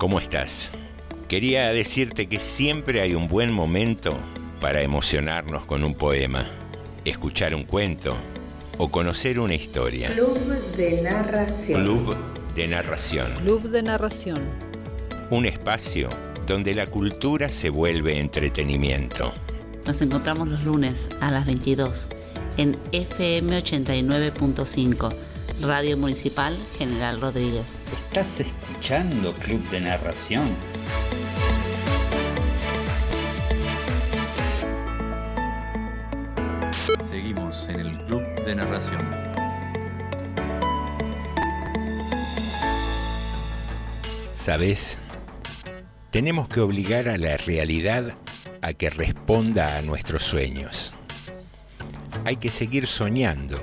¿Cómo 0.00 0.18
estás? 0.18 0.70
Quería 1.28 1.68
decirte 1.74 2.26
que 2.26 2.40
siempre 2.40 3.02
hay 3.02 3.14
un 3.14 3.28
buen 3.28 3.52
momento 3.52 4.18
para 4.58 4.80
emocionarnos 4.80 5.66
con 5.66 5.84
un 5.84 5.94
poema, 5.94 6.46
escuchar 7.04 7.54
un 7.54 7.64
cuento 7.64 8.16
o 8.78 8.90
conocer 8.90 9.38
una 9.38 9.54
historia. 9.54 10.08
Club 10.14 10.38
de 10.74 11.02
narración. 11.02 11.82
Club 11.82 12.16
de 12.54 12.68
narración. 12.68 13.34
Club 13.42 13.68
de 13.68 13.82
narración. 13.82 14.48
Un 15.30 15.44
espacio 15.44 16.08
donde 16.46 16.74
la 16.74 16.86
cultura 16.86 17.50
se 17.50 17.68
vuelve 17.68 18.18
entretenimiento. 18.18 19.34
Nos 19.84 20.00
encontramos 20.00 20.48
los 20.48 20.64
lunes 20.64 21.10
a 21.20 21.30
las 21.30 21.44
22 21.44 22.08
en 22.56 22.78
FM 22.92 23.58
89.5, 23.62 25.12
Radio 25.62 25.98
Municipal 25.98 26.56
General 26.78 27.20
Rodríguez. 27.20 27.80
¿Estás 27.92 28.40
escuchando 28.40 29.34
Club 29.34 29.60
de 29.68 29.80
Narración? 29.80 30.56
Seguimos 37.02 37.68
en 37.68 37.80
el 37.80 38.04
Club 38.04 38.22
de 38.44 38.54
Narración. 38.54 39.06
¿Sabes? 44.32 44.98
Tenemos 46.10 46.48
que 46.48 46.60
obligar 46.60 47.08
a 47.08 47.18
la 47.18 47.36
realidad 47.36 48.14
a 48.62 48.72
que 48.72 48.88
responda 48.88 49.76
a 49.76 49.82
nuestros 49.82 50.22
sueños. 50.22 50.94
Hay 52.24 52.36
que 52.36 52.48
seguir 52.48 52.86
soñando 52.86 53.60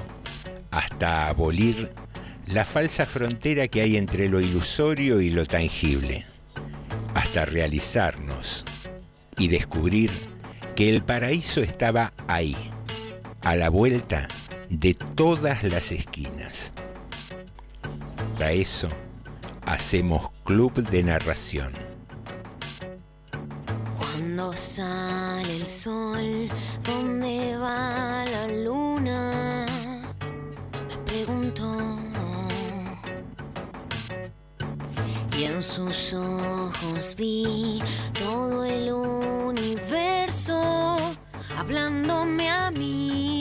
hasta 0.77 1.27
abolir 1.27 1.91
la 2.45 2.63
falsa 2.63 3.07
frontera 3.07 3.67
que 3.67 3.81
hay 3.81 3.97
entre 3.97 4.29
lo 4.29 4.39
ilusorio 4.39 5.19
y 5.21 5.31
lo 5.31 5.43
tangible, 5.43 6.23
hasta 7.15 7.45
realizarnos 7.45 8.63
y 9.39 9.47
descubrir 9.47 10.11
que 10.75 10.87
el 10.89 11.03
paraíso 11.03 11.61
estaba 11.61 12.13
ahí, 12.27 12.55
a 13.41 13.55
la 13.55 13.71
vuelta 13.71 14.27
de 14.69 14.93
todas 14.93 15.63
las 15.63 15.91
esquinas. 15.91 16.73
Para 18.37 18.51
eso 18.51 18.87
hacemos 19.65 20.29
club 20.43 20.73
de 20.73 21.01
narración. 21.01 21.73
Cuando 23.97 24.55
sale 24.55 25.55
el 25.55 25.67
sol, 25.67 26.49
¿dónde 26.83 27.57
va 27.57 28.26
Y 35.37 35.43
en 35.43 35.61
sus 35.61 36.13
ojos 36.13 37.15
vi 37.15 37.79
todo 38.13 38.65
el 38.65 38.91
universo 38.91 40.57
hablándome 41.55 42.49
a 42.49 42.71
mí. 42.71 43.36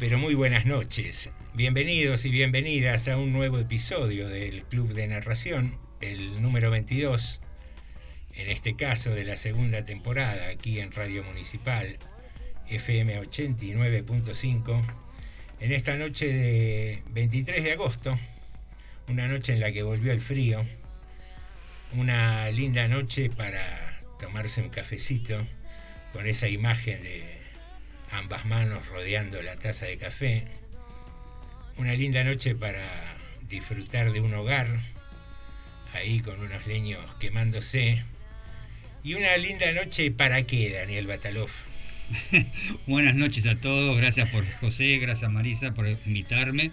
Pero 0.00 0.16
muy 0.16 0.32
buenas 0.32 0.64
noches. 0.64 1.30
Bienvenidos 1.52 2.24
y 2.24 2.30
bienvenidas 2.30 3.06
a 3.06 3.18
un 3.18 3.34
nuevo 3.34 3.58
episodio 3.58 4.30
del 4.30 4.62
Club 4.62 4.94
de 4.94 5.06
Narración, 5.06 5.76
el 6.00 6.40
número 6.40 6.70
22, 6.70 7.42
en 8.32 8.48
este 8.48 8.76
caso 8.76 9.10
de 9.10 9.24
la 9.24 9.36
segunda 9.36 9.84
temporada, 9.84 10.48
aquí 10.48 10.80
en 10.80 10.90
Radio 10.90 11.22
Municipal, 11.22 11.98
FM 12.66 13.20
89.5, 13.20 14.82
en 15.60 15.72
esta 15.72 15.94
noche 15.96 16.28
de 16.28 17.02
23 17.10 17.62
de 17.62 17.72
agosto, 17.72 18.18
una 19.10 19.28
noche 19.28 19.52
en 19.52 19.60
la 19.60 19.70
que 19.70 19.82
volvió 19.82 20.12
el 20.12 20.22
frío, 20.22 20.64
una 21.94 22.50
linda 22.50 22.88
noche 22.88 23.28
para 23.28 24.00
tomarse 24.18 24.62
un 24.62 24.70
cafecito 24.70 25.46
con 26.14 26.26
esa 26.26 26.48
imagen 26.48 27.02
de 27.02 27.29
ambas 28.12 28.44
manos 28.44 28.86
rodeando 28.88 29.42
la 29.42 29.56
taza 29.56 29.86
de 29.86 29.98
café. 29.98 30.44
Una 31.76 31.94
linda 31.94 32.24
noche 32.24 32.54
para 32.54 32.86
disfrutar 33.48 34.12
de 34.12 34.20
un 34.20 34.34
hogar, 34.34 34.68
ahí 35.94 36.20
con 36.20 36.40
unos 36.40 36.66
leños 36.66 37.00
quemándose. 37.18 38.02
Y 39.02 39.14
una 39.14 39.36
linda 39.36 39.72
noche 39.72 40.10
para 40.10 40.42
qué, 40.44 40.70
Daniel 40.70 41.06
Batalov. 41.06 41.50
Buenas 42.86 43.14
noches 43.14 43.46
a 43.46 43.56
todos, 43.56 43.96
gracias 43.96 44.28
por 44.30 44.44
José, 44.54 44.98
gracias 44.98 45.30
Marisa 45.30 45.72
por 45.72 45.88
invitarme. 45.88 46.70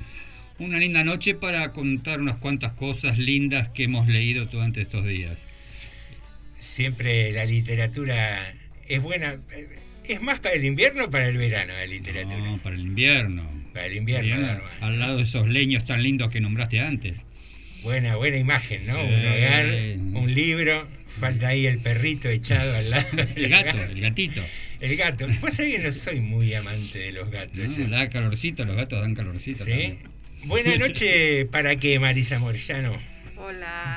Una 0.59 0.80
linda 0.80 1.04
noche 1.04 1.36
para 1.36 1.72
contar 1.72 2.19
unas 2.19 2.38
cuantas 2.38 2.74
cosas 2.74 3.19
lindas 3.19 3.69
que 3.69 3.84
hemos 3.84 4.08
leído 4.08 4.46
durante 4.46 4.81
estos 4.81 5.06
días. 5.06 5.46
Siempre 6.58 7.31
la 7.31 7.46
literatura 7.46 8.54
es 8.88 9.02
buena. 9.02 9.40
¿Es 10.07 10.22
más 10.22 10.40
para 10.40 10.56
el 10.56 10.66
invierno 10.66 11.06
o 11.06 11.09
para 11.09 11.28
el 11.28 11.38
verano 11.38 11.73
la 11.73 11.85
literatura? 11.85 12.38
No, 12.40 12.57
para 12.62 12.75
el 12.75 12.81
invierno. 12.81 13.50
Para 13.73 13.85
el 13.88 13.95
invierno, 13.97 14.25
Bien, 14.35 14.41
normal. 14.47 14.72
al 14.81 15.00
lado 15.00 15.18
de 15.18 15.23
esos 15.23 15.47
leños 15.47 15.85
tan 15.85 16.01
lindos 16.01 16.31
que 16.31 16.40
nombraste 16.41 16.79
antes. 16.79 17.19
Buena, 17.84 18.16
buena 18.16 18.38
imagen, 18.38 18.85
¿no? 18.85 18.94
Sí. 18.94 19.00
Un 19.00 19.25
hogar, 19.25 19.66
un 20.22 20.34
libro, 20.34 20.88
falta 21.07 21.50
ahí 21.50 21.68
el 21.68 21.79
perrito 21.79 22.29
echado 22.29 22.75
al 22.75 22.90
lado. 22.90 23.06
del 23.13 23.29
El 23.35 23.50
gato, 23.50 23.78
hogar. 23.78 23.91
el 23.91 24.01
gatito. 24.01 24.41
El 24.79 24.95
gato. 24.97 25.28
Pues 25.41 25.56
sabés 25.56 25.75
que 25.75 25.79
no 25.84 25.91
soy 25.91 26.19
muy 26.22 26.53
amante 26.53 27.00
de 27.00 27.12
los 27.12 27.29
gatos. 27.29 27.57
¿no? 27.78 27.89
Da 27.89 28.09
calorcito, 28.09 28.66
los 28.66 28.75
gatos 28.75 29.00
dan 29.01 29.13
calorcito. 29.16 29.63
¿Sí? 29.63 29.69
también. 29.72 30.00
Buena 30.45 30.75
noche 30.78 31.45
para 31.45 31.75
qué, 31.78 32.00
Marisa 32.00 32.39
Morellano. 32.39 32.97
Hola 33.38 33.97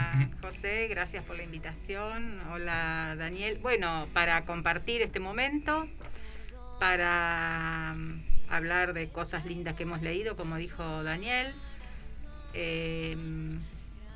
José, 0.51 0.89
gracias 0.89 1.23
por 1.23 1.37
la 1.37 1.45
invitación. 1.45 2.41
Hola 2.53 3.15
Daniel. 3.17 3.59
Bueno, 3.63 4.09
para 4.13 4.45
compartir 4.47 5.01
este 5.01 5.21
momento, 5.21 5.87
para 6.81 7.95
mm, 7.97 8.23
hablar 8.49 8.93
de 8.93 9.11
cosas 9.11 9.47
lindas 9.47 9.77
que 9.77 9.85
hemos 9.85 10.03
leído, 10.03 10.35
como 10.35 10.57
dijo 10.57 11.05
Daniel. 11.05 11.55
Eh, 12.53 13.17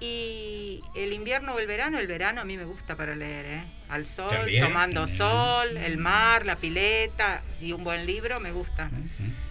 y 0.00 0.82
el 0.96 1.12
invierno 1.12 1.54
o 1.54 1.60
el 1.60 1.68
verano, 1.68 2.00
el 2.00 2.08
verano 2.08 2.40
a 2.40 2.44
mí 2.44 2.56
me 2.56 2.64
gusta 2.64 2.96
para 2.96 3.14
leer, 3.14 3.46
¿eh? 3.46 3.62
Al 3.88 4.04
sol, 4.04 4.28
También, 4.28 4.64
tomando 4.64 5.06
sol, 5.06 5.76
el 5.76 5.98
mar, 5.98 6.44
la 6.46 6.56
pileta 6.56 7.42
y 7.60 7.70
un 7.70 7.84
buen 7.84 8.06
libro, 8.06 8.40
me 8.40 8.50
gusta. 8.50 8.90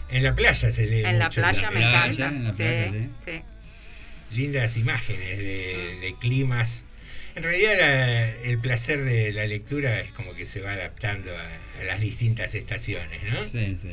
En 0.09 0.21
la 0.21 0.35
playa 0.35 0.69
se 0.69 0.85
lee 0.85 1.05
En 1.05 1.17
la 1.17 1.29
playa 1.29 1.71
me 1.71 1.77
playa, 1.77 2.27
encanta. 2.27 2.27
en 2.27 2.43
la 2.43 2.53
sí, 2.53 2.63
playa, 2.63 2.91
sí. 2.91 3.09
sí. 3.25 3.43
Lindas 4.35 4.77
imágenes 4.77 5.37
de, 5.37 5.97
de 6.01 6.15
climas. 6.19 6.85
En 7.35 7.43
realidad 7.43 7.73
la- 7.79 8.29
el 8.29 8.59
placer 8.59 9.03
de 9.03 9.31
la 9.33 9.45
lectura 9.47 9.99
es 10.01 10.11
como 10.11 10.33
que 10.35 10.45
se 10.45 10.61
va 10.61 10.73
adaptando 10.73 11.31
a, 11.35 11.81
a 11.81 11.83
las 11.83 11.99
distintas 12.01 12.53
estaciones, 12.55 13.21
¿no? 13.31 13.45
Sí, 13.45 13.75
sí. 13.81 13.89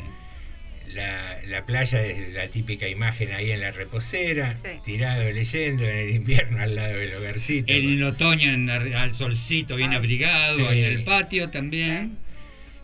La, 0.93 1.39
la 1.47 1.65
playa 1.67 2.05
es 2.05 2.33
la 2.35 2.49
típica 2.49 2.89
imagen 2.89 3.31
ahí 3.33 3.53
en 3.53 3.61
la 3.61 3.71
reposera, 3.71 4.57
Sí. 4.57 4.69
tirado 4.85 5.31
leyendo, 5.31 5.85
en 5.85 5.97
el 5.97 6.11
invierno 6.11 6.61
al 6.61 6.75
lado 6.75 6.97
del 6.97 7.15
hogarcito. 7.15 7.73
En 7.73 7.91
el 7.91 8.03
otoño 8.03 8.51
en 8.53 8.67
la- 8.67 9.03
al 9.03 9.15
solcito 9.15 9.77
bien 9.77 9.93
Ah, 9.93 9.97
abrigado, 9.97 10.57
sí. 10.57 10.65
en 10.79 10.85
el 10.85 11.05
patio 11.05 11.49
también. 11.49 12.19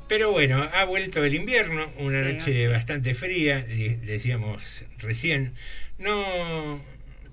Pero 0.09 0.31
bueno, 0.31 0.63
ha 0.73 0.85
vuelto 0.85 1.25
el 1.25 1.35
invierno, 1.35 1.91
una 1.99 2.21
Sí, 2.23 2.33
noche 2.33 2.69
bastante 2.69 3.13
fría, 3.15 3.61
decíamos 3.63 4.85
recién. 4.99 5.55
No, 5.99 6.81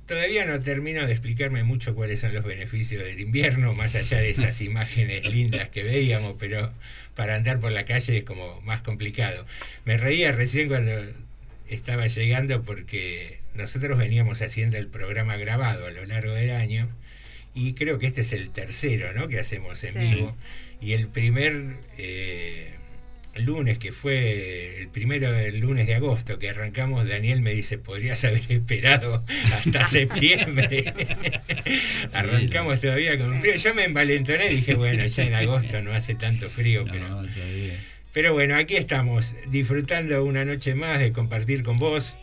todavía 0.07 0.45
no 0.45 0.59
termino 0.59 1.05
de 1.05 1.11
explicarme 1.13 1.63
mucho 1.63 1.95
cuáles 1.95 2.19
son 2.19 2.33
los 2.33 2.43
beneficios 2.43 3.03
del 3.03 3.19
invierno, 3.19 3.73
más 3.73 3.95
allá 3.95 4.17
de 4.19 4.29
esas 4.29 4.59
imágenes 4.61 5.25
lindas 5.25 5.69
que 5.69 5.83
veíamos, 5.83 6.35
pero 6.39 6.71
para 7.15 7.35
andar 7.35 7.59
por 7.59 7.71
la 7.71 7.85
calle 7.85 8.17
es 8.17 8.23
como 8.23 8.61
más 8.61 8.81
complicado. 8.81 9.45
Me 9.85 9.97
reía 9.97 10.31
recién 10.31 10.67
cuando 10.67 10.91
estaba 11.67 12.07
llegando 12.07 12.63
porque 12.63 13.39
nosotros 13.55 13.97
veníamos 13.97 14.41
haciendo 14.41 14.77
el 14.77 14.87
programa 14.87 15.37
grabado 15.37 15.87
a 15.87 15.91
lo 15.91 16.05
largo 16.05 16.33
del 16.33 16.51
año 16.51 16.89
y 17.55 17.73
creo 17.73 17.99
que 17.99 18.07
este 18.07 18.21
es 18.21 18.33
el 18.33 18.49
tercero 18.49 19.13
¿no? 19.13 19.27
que 19.27 19.39
hacemos 19.39 19.83
en 19.83 19.93
Sí. 19.93 20.15
vivo. 20.15 20.35
Y 20.81 20.93
el 20.93 21.07
primer 21.07 21.75
eh, 21.97 22.71
lunes, 23.35 23.77
que 23.77 23.91
fue 23.91 24.81
el 24.81 24.87
primero 24.89 25.31
del 25.31 25.59
lunes 25.59 25.87
de 25.87 25.95
agosto 25.95 26.39
que 26.39 26.49
arrancamos, 26.49 27.07
Daniel 27.07 27.41
me 27.41 27.53
dice, 27.53 27.77
podrías 27.77 28.23
haber 28.25 28.43
esperado 28.49 29.23
hasta 29.53 29.83
septiembre. 29.83 30.93
Arrancamos 32.13 32.81
todavía 32.81 33.17
con 33.17 33.39
frío. 33.39 33.55
Yo 33.55 33.73
me 33.73 33.85
envalentoné 33.85 34.51
y 34.51 34.55
dije, 34.57 34.75
bueno, 34.75 35.05
ya 35.05 35.23
en 35.23 35.33
agosto 35.33 35.81
no 35.81 35.93
hace 35.93 36.15
tanto 36.15 36.49
frío, 36.49 36.85
pero... 36.89 37.09
No. 37.09 37.23
Pero 38.13 38.31
bueno, 38.31 38.55
aquí 38.55 38.75
estamos, 38.75 39.35
disfrutando 39.47 40.23
una 40.23 40.45
noche 40.45 40.75
más 40.75 40.99
de 40.99 41.11
compartir 41.11 41.63
con 41.63 41.79
vos. 41.79 42.19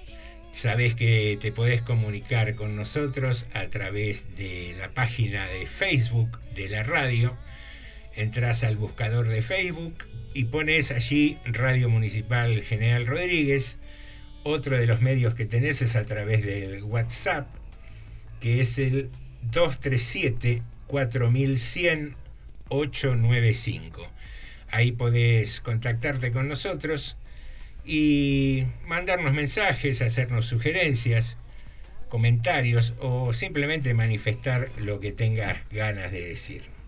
Sabés 0.52 0.94
que 0.94 1.36
te 1.40 1.50
podés 1.50 1.82
comunicar 1.82 2.54
con 2.54 2.76
nosotros 2.76 3.46
a 3.54 3.66
través 3.66 4.36
de 4.36 4.74
la 4.78 4.90
página 4.90 5.48
de 5.48 5.66
Facebook 5.66 6.38
de 6.54 6.68
la 6.68 6.84
radio. 6.84 7.36
Entrás 8.14 8.64
al 8.64 8.76
buscador 8.76 9.28
de 9.28 9.42
Facebook 9.42 9.94
y 10.34 10.44
pones 10.44 10.90
allí 10.90 11.38
Radio 11.44 11.88
Municipal 11.88 12.60
General 12.62 13.06
Rodríguez. 13.06 13.78
Otro 14.42 14.78
de 14.78 14.86
los 14.86 15.00
medios 15.00 15.34
que 15.34 15.46
tenés 15.46 15.82
es 15.82 15.96
a 15.96 16.04
través 16.04 16.44
del 16.44 16.82
WhatsApp, 16.82 17.48
que 18.40 18.60
es 18.60 18.78
el 18.78 19.10
237 19.42 20.62
4100 20.86 22.16
895. 22.70 24.08
Ahí 24.70 24.92
podés 24.92 25.60
contactarte 25.60 26.30
con 26.30 26.48
nosotros 26.48 27.16
y 27.84 28.64
mandarnos 28.86 29.32
mensajes, 29.32 30.00
hacernos 30.00 30.46
sugerencias, 30.46 31.36
comentarios 32.08 32.94
o 33.00 33.32
simplemente 33.32 33.94
manifestar 33.94 34.68
lo 34.78 35.00
que 35.00 35.12
tengas 35.12 35.58
ganas 35.70 36.12
de 36.12 36.22
decir. 36.22 36.79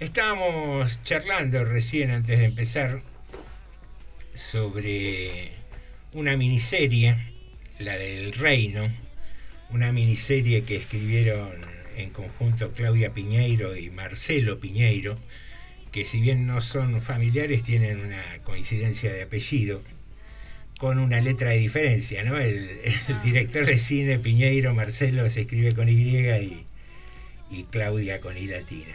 Estábamos 0.00 1.02
charlando 1.02 1.64
recién 1.64 2.12
antes 2.12 2.38
de 2.38 2.44
empezar 2.44 3.02
sobre 4.32 5.50
una 6.12 6.36
miniserie, 6.36 7.16
la 7.80 7.96
del 7.96 8.32
Reino, 8.32 8.88
una 9.70 9.90
miniserie 9.90 10.62
que 10.62 10.76
escribieron 10.76 11.50
en 11.96 12.10
conjunto 12.10 12.70
Claudia 12.70 13.12
Piñeiro 13.12 13.76
y 13.76 13.90
Marcelo 13.90 14.60
Piñeiro, 14.60 15.18
que 15.90 16.04
si 16.04 16.20
bien 16.20 16.46
no 16.46 16.60
son 16.60 17.00
familiares, 17.00 17.64
tienen 17.64 17.98
una 17.98 18.22
coincidencia 18.44 19.12
de 19.12 19.22
apellido, 19.22 19.82
con 20.78 21.00
una 21.00 21.20
letra 21.20 21.50
de 21.50 21.58
diferencia, 21.58 22.22
¿no? 22.22 22.38
El, 22.38 22.70
Ah. 23.08 23.20
director 23.24 23.66
de 23.66 23.76
cine 23.78 24.20
Piñeiro, 24.20 24.72
Marcelo, 24.74 25.28
se 25.28 25.40
escribe 25.40 25.72
con 25.72 25.88
Y 25.88 25.94
y, 25.94 26.66
y 27.50 27.64
Claudia 27.64 28.20
con 28.20 28.38
I 28.38 28.46
latina. 28.46 28.94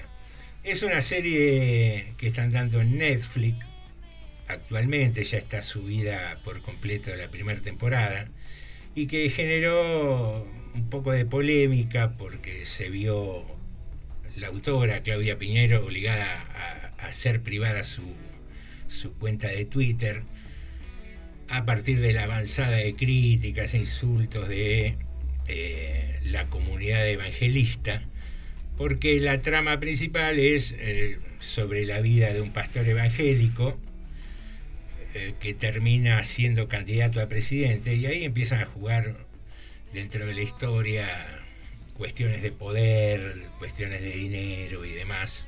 Es 0.64 0.82
una 0.82 1.02
serie 1.02 2.14
que 2.18 2.28
están 2.28 2.54
dando 2.54 2.80
en 2.80 2.98
Netflix. 2.98 3.66
Actualmente, 4.48 5.26
ya 5.26 5.38
está 5.38 5.62
subida 5.62 6.40
por 6.46 6.62
completo 6.62 7.14
la 7.18 7.30
primera 7.30 7.60
temporada, 7.60 8.30
y 8.96 9.08
que 9.08 9.30
generó 9.30 10.48
un 10.74 10.90
poco 10.90 11.12
de 11.12 11.26
polémica 11.26 12.14
porque 12.18 12.66
se 12.66 12.90
vio 12.90 13.44
la 14.38 14.48
autora, 14.48 15.04
Claudia 15.04 15.38
Piñero, 15.38 15.84
obligada 15.86 16.42
a, 16.98 17.08
hacer 17.08 17.42
privada 17.42 17.84
su, 17.84 18.04
su 18.88 19.14
cuenta 19.16 19.50
de 19.50 19.66
Twitter 19.66 20.24
a 21.50 21.66
partir 21.66 22.00
de 22.00 22.14
la 22.14 22.24
avanzada 22.24 22.78
de 22.78 22.96
críticas 22.96 23.74
e 23.74 23.80
insultos 23.80 24.48
de 24.48 24.96
eh, 25.48 26.22
la 26.24 26.48
comunidad 26.48 27.06
evangelista, 27.06 28.04
porque 28.78 29.20
la 29.20 29.42
trama 29.42 29.80
principal 29.80 30.40
es 30.40 30.76
eh, 30.78 31.20
sobre 31.40 31.86
la 31.86 32.02
vida 32.02 32.34
de 32.34 32.42
un 32.42 32.52
pastor 32.52 32.88
evangélico 32.88 33.78
eh, 35.14 35.36
que 35.40 35.54
termina 35.54 36.24
siendo 36.24 36.68
candidato 36.68 37.22
a 37.22 37.28
presidente 37.28 37.96
y 37.96 38.06
ahí 38.06 38.24
empiezan 38.24 38.62
a 38.62 38.66
jugar 38.66 39.16
dentro 39.94 40.26
de 40.26 40.34
la 40.34 40.42
historia 40.42 41.08
cuestiones 41.94 42.42
de 42.42 42.52
poder, 42.52 43.48
cuestiones 43.60 44.02
de 44.02 44.12
dinero 44.12 44.86
y 44.86 44.92
demás, 44.92 45.48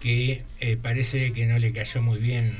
que 0.00 0.44
eh, 0.60 0.76
parece 0.76 1.32
que 1.32 1.46
no 1.46 1.58
le 1.58 1.72
cayó 1.72 2.00
muy 2.00 2.20
bien 2.20 2.56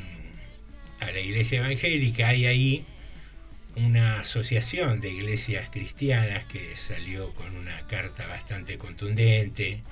a 0.99 1.11
la 1.11 1.21
iglesia 1.21 1.61
evangélica. 1.61 2.29
Hay 2.29 2.47
ahí 2.47 2.85
una 3.87 4.21
asociación 4.21 5.01
de 5.01 5.11
iglesias 5.11 5.69
cristianas 5.71 6.45
que 6.45 6.77
salió 6.77 7.35
con 7.35 7.57
una 7.57 7.87
carta 7.87 8.27
bastante 8.27 8.79
contundente 8.79 9.83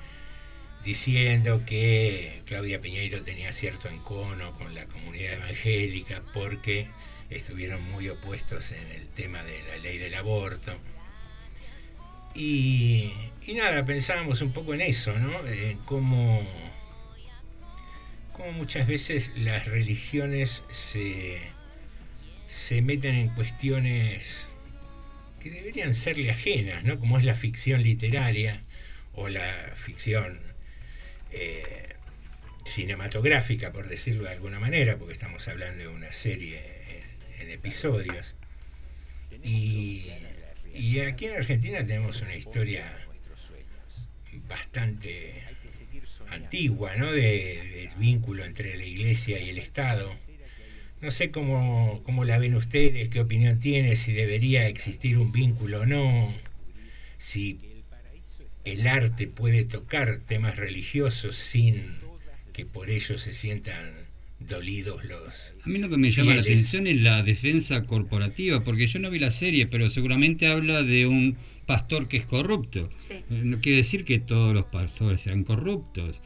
diciendo 0.83 1.63
que 1.65 2.41
Claudia 2.45 2.79
Piñeiro 2.79 3.21
tenía 3.21 3.51
cierto 3.51 3.89
encono 3.89 4.53
con 4.53 4.73
la 4.75 4.85
comunidad 4.85 5.33
evangélica 5.33 6.21
porque 6.33 6.87
estuvieron 7.29 7.81
muy 7.91 8.09
opuestos 8.09 8.71
en 8.71 8.91
el 8.91 9.07
tema 9.07 9.43
de 9.43 9.61
la 9.63 9.77
ley 9.77 9.97
del 9.97 10.15
aborto. 10.15 10.73
Y, 12.33 13.11
y 13.45 13.53
nada, 13.53 13.83
pensábamos 13.85 14.41
un 14.41 14.51
poco 14.51 14.73
en 14.73 14.81
eso, 14.81 15.13
¿no? 15.19 15.45
En 15.47 15.77
cómo, 15.79 16.41
cómo 18.33 18.51
muchas 18.53 18.87
veces 18.87 19.31
las 19.35 19.65
religiones 19.67 20.63
se, 20.69 21.51
se 22.49 22.81
meten 22.81 23.15
en 23.15 23.29
cuestiones 23.29 24.47
que 25.39 25.49
deberían 25.51 25.93
serle 25.93 26.31
ajenas, 26.31 26.83
¿no? 26.83 26.99
Como 26.99 27.17
es 27.17 27.23
la 27.23 27.35
ficción 27.35 27.81
literaria 27.83 28.61
o 29.13 29.29
la 29.29 29.71
ficción 29.75 30.39
eh, 31.31 31.95
cinematográfica, 32.65 33.71
por 33.71 33.87
decirlo 33.87 34.23
de 34.23 34.31
alguna 34.31 34.59
manera, 34.59 34.97
porque 34.97 35.13
estamos 35.13 35.47
hablando 35.47 35.79
de 35.83 35.87
una 35.87 36.11
serie 36.11 36.61
en, 37.39 37.49
episodios. 37.51 38.35
Y, 39.43 40.07
y 40.73 40.99
aquí 40.99 41.25
en 41.27 41.35
Argentina 41.35 41.77
tenemos 41.85 42.21
una 42.21 42.35
historia 42.35 42.85
bastante 44.47 45.43
antigua, 46.29 46.95
¿no? 46.95 47.11
De- 47.11 47.69
del 47.89 47.89
vínculo 47.97 48.43
entre 48.45 48.75
la 48.77 48.85
iglesia 48.85 49.39
y 49.39 49.49
el 49.49 49.57
Estado. 49.57 50.13
No 51.01 51.11
sé 51.11 51.31
cómo, 51.31 52.01
cómo 52.03 52.25
la 52.25 52.37
ven 52.37 52.55
ustedes, 52.55 53.09
qué 53.09 53.21
opinión 53.21 53.59
tiene, 53.59 53.95
si 53.95 54.11
debería 54.11 54.67
existir 54.67 55.17
un 55.17 55.31
vínculo 55.31 55.81
o 55.81 55.85
no, 55.85 56.33
si 57.17 57.57
el 58.65 58.85
arte 58.87 59.27
puede 59.27 59.63
tocar 59.63 60.19
temas 60.19 60.57
religiosos 60.57 61.35
sin 61.35 61.95
que 62.53 62.65
por 62.65 62.89
ello 62.89 63.17
se 63.17 63.31
sientan 63.31 64.09
dolidos 64.39 65.03
los... 65.05 65.53
A 65.63 65.69
mí 65.69 65.79
lo 65.79 65.89
que 65.89 65.97
me 65.97 66.11
llama 66.11 66.35
la 66.35 66.41
atención 66.41 66.87
es 66.87 67.01
la 67.01 67.23
defensa 67.23 67.83
corporativa, 67.85 68.63
porque 68.63 68.87
yo 68.87 68.99
no 68.99 69.09
vi 69.09 69.19
la 69.19 69.31
serie, 69.31 69.67
pero 69.67 69.89
seguramente 69.89 70.47
habla 70.47 70.83
de 70.83 71.07
un 71.07 71.37
pastor 71.65 72.07
que 72.07 72.17
es 72.17 72.25
corrupto. 72.25 72.89
Sí. 72.97 73.15
No 73.29 73.59
quiere 73.61 73.77
decir 73.77 74.03
que 74.03 74.19
todos 74.19 74.53
los 74.53 74.65
pastores 74.65 75.21
sean 75.21 75.43
corruptos. 75.43 76.19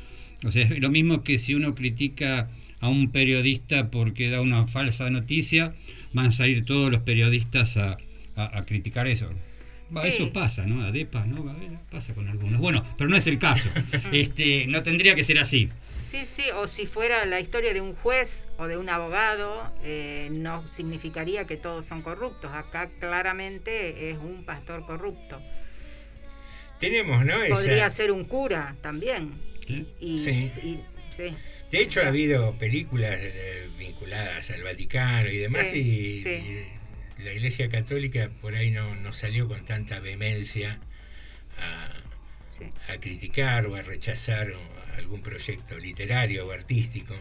O 0.43 0.51
sea, 0.51 0.63
es 0.63 0.79
lo 0.79 0.89
mismo 0.89 1.23
que 1.23 1.37
si 1.37 1.53
uno 1.53 1.75
critica 1.75 2.49
a 2.83 2.89
un 2.89 3.11
periodista 3.11 3.89
porque 3.89 4.29
da 4.29 4.41
una 4.41 4.67
falsa 4.67 5.09
noticia, 5.09 5.73
van 6.11 6.27
a 6.27 6.31
salir 6.31 6.65
todos 6.65 6.91
los 6.91 7.01
periodistas 7.01 7.77
a, 7.77 7.97
a- 8.35 8.57
a 8.59 8.63
criticar 8.63 9.07
eso. 9.07 9.29
Va, 9.95 10.01
Sí. 10.01 10.07
Eso 10.09 10.33
pasa, 10.33 10.65
¿no? 10.65 10.83
Adepa, 10.83 11.25
¿no? 11.25 11.49
A 11.49 11.53
ver, 11.53 11.71
pasa 11.91 12.13
con 12.13 12.27
algunos. 12.27 12.59
Bueno, 12.59 12.83
pero 12.97 13.09
no 13.09 13.15
es 13.15 13.27
el 13.27 13.37
caso. 13.39 13.69
Este, 14.11 14.65
no 14.67 14.81
tendría 14.83 15.15
que 15.15 15.23
ser 15.23 15.39
así. 15.39 15.69
Sí, 16.09 16.25
sí, 16.25 16.43
o 16.55 16.67
si 16.67 16.85
fuera 16.85 17.25
la 17.25 17.39
historia 17.39 17.73
de 17.73 17.81
un 17.81 17.95
juez 17.95 18.47
o 18.57 18.67
de 18.67 18.77
un 18.77 18.89
abogado, 18.89 19.71
eh, 19.83 20.29
no 20.31 20.65
significaría 20.67 21.45
que 21.45 21.57
todos 21.57 21.85
son 21.85 22.01
corruptos. 22.01 22.51
Acá 22.53 22.89
claramente 22.99 24.09
es 24.11 24.17
un 24.17 24.43
pastor 24.45 24.85
corrupto. 24.85 25.41
Tenemos, 26.79 27.23
¿no? 27.25 27.41
Esa- 27.41 27.55
Podría 27.55 27.89
ser 27.89 28.11
un 28.11 28.25
cura 28.25 28.75
también. 28.81 29.31
Sí. 29.67 29.87
y- 30.01 30.17
sí. 31.15 31.33
De 31.73 31.81
hecho, 31.81 32.01
ha 32.01 32.09
habido 32.09 32.55
películas 32.59 33.17
eh, 33.19 33.67
vinculadas 33.79 34.51
al 34.51 34.61
Vaticano 34.61 35.27
y 35.27 35.37
demás, 35.37 35.65
Sí, 35.71 35.77
y, 35.79 36.17
sí. 36.19 36.29
y 37.19 37.23
la 37.23 37.33
Iglesia 37.33 37.67
Católica 37.67 38.29
por 38.41 38.53
ahí 38.55 38.69
no, 38.69 38.93
no 38.95 39.11
salió 39.11 39.47
con 39.47 39.65
tanta 39.65 39.99
vehemencia 39.99 40.79
a, 41.57 41.91
sí. 42.47 42.65
a 42.87 42.97
criticar 42.99 43.65
o 43.65 43.75
a 43.75 43.81
rechazar 43.81 44.53
algún 44.97 45.23
proyecto 45.23 45.79
literario 45.79 46.45
o 46.45 46.51
artístico. 46.51 47.15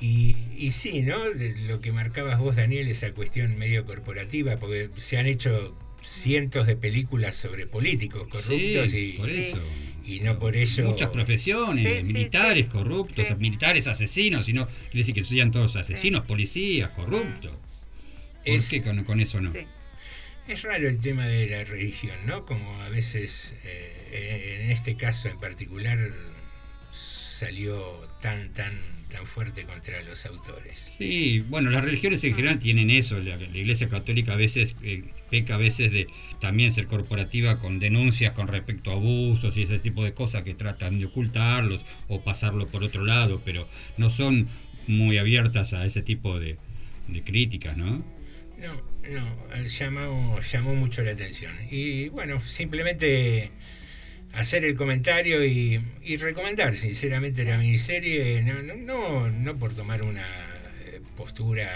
Y, 0.00 0.36
y 0.56 0.70
sí, 0.70 1.02
¿no? 1.02 1.28
De 1.30 1.56
lo 1.56 1.80
que 1.80 1.90
marcabas 1.90 2.38
vos, 2.38 2.54
Daniel, 2.54 2.86
esa 2.86 3.12
cuestión 3.14 3.58
medio 3.58 3.84
corporativa, 3.84 4.58
porque 4.58 4.90
se 4.96 5.18
han 5.18 5.26
hecho 5.26 5.76
cientos 6.02 6.68
de 6.68 6.76
películas 6.76 7.34
sobre 7.34 7.66
políticos 7.66 8.28
corruptos 8.28 8.90
Sí, 8.90 9.14
y, 9.14 9.18
por 9.18 9.28
eso. 9.28 9.58
Y 10.06 10.20
no 10.20 10.38
por 10.38 10.56
ello... 10.56 10.84
Muchas 10.88 11.08
profesiones, 11.10 12.06
Sí, 12.06 12.12
militares 12.12 12.64
sí. 12.64 12.70
corruptos, 12.70 13.26
Sí. 13.26 13.34
militares 13.36 13.86
asesinos, 13.86 14.46
sino 14.46 14.66
quiere 14.66 14.98
decir 14.98 15.14
que 15.14 15.24
sean 15.24 15.50
todos 15.50 15.76
asesinos, 15.76 16.24
policías, 16.26 16.90
corruptos. 16.90 17.52
¿Por 17.52 18.54
Es- 18.54 18.68
qué 18.68 18.82
con, 18.82 19.02
con 19.04 19.20
eso 19.20 19.40
no? 19.40 19.50
sí. 19.52 19.60
Es 20.48 20.62
raro 20.62 20.88
el 20.88 21.00
tema 21.00 21.26
de 21.26 21.48
la 21.48 21.64
religión, 21.64 22.16
¿no? 22.24 22.46
Como 22.46 22.80
a 22.80 22.88
veces, 22.88 23.56
eh, 23.64 24.60
en 24.62 24.70
este 24.70 24.96
caso 24.96 25.28
en 25.28 25.38
particular, 25.40 25.98
salió 26.92 28.08
tan, 28.22 28.52
tan, 28.52 28.80
tan 29.10 29.26
fuerte 29.26 29.64
contra 29.64 30.02
los 30.02 30.26
autores. 30.26 30.78
Sí, 30.78 31.44
bueno, 31.48 31.70
las 31.70 31.84
religiones 31.84 32.22
en 32.24 32.34
general 32.34 32.58
tienen 32.58 32.90
eso. 32.90 33.18
La, 33.18 33.36
la 33.36 33.58
Iglesia 33.58 33.88
Católica 33.88 34.32
a 34.32 34.36
veces 34.36 34.74
eh, 34.82 35.04
peca 35.30 35.54
a 35.54 35.58
veces 35.58 35.92
de 35.92 36.08
también 36.40 36.72
ser 36.72 36.86
corporativa 36.86 37.58
con 37.58 37.78
denuncias 37.78 38.32
con 38.32 38.48
respecto 38.48 38.90
a 38.90 38.94
abusos 38.94 39.56
y 39.56 39.62
ese 39.62 39.78
tipo 39.78 40.04
de 40.04 40.12
cosas 40.12 40.42
que 40.42 40.54
tratan 40.54 40.98
de 40.98 41.06
ocultarlos 41.06 41.84
o 42.08 42.20
pasarlo 42.22 42.66
por 42.66 42.82
otro 42.82 43.04
lado, 43.04 43.42
pero 43.44 43.68
no 43.96 44.10
son 44.10 44.48
muy 44.86 45.18
abiertas 45.18 45.72
a 45.72 45.84
ese 45.84 46.02
tipo 46.02 46.38
de, 46.38 46.58
de 47.08 47.22
críticas, 47.22 47.76
¿no? 47.76 48.04
No, 48.58 48.74
no, 49.08 49.54
eh, 49.54 49.68
llamó, 49.68 50.40
llamó 50.40 50.74
mucho 50.74 51.02
la 51.02 51.12
atención. 51.12 51.52
Y 51.70 52.08
bueno, 52.08 52.40
simplemente 52.40 53.50
hacer 54.36 54.64
el 54.64 54.74
comentario 54.76 55.44
y, 55.44 55.80
y 56.02 56.16
recomendar 56.18 56.76
sinceramente 56.76 57.44
la 57.44 57.56
miniserie, 57.58 58.42
no, 58.42 58.62
no, 58.62 58.74
no, 58.74 59.30
no 59.30 59.58
por 59.58 59.74
tomar 59.74 60.02
una 60.02 60.26
eh, 60.84 61.00
postura 61.16 61.70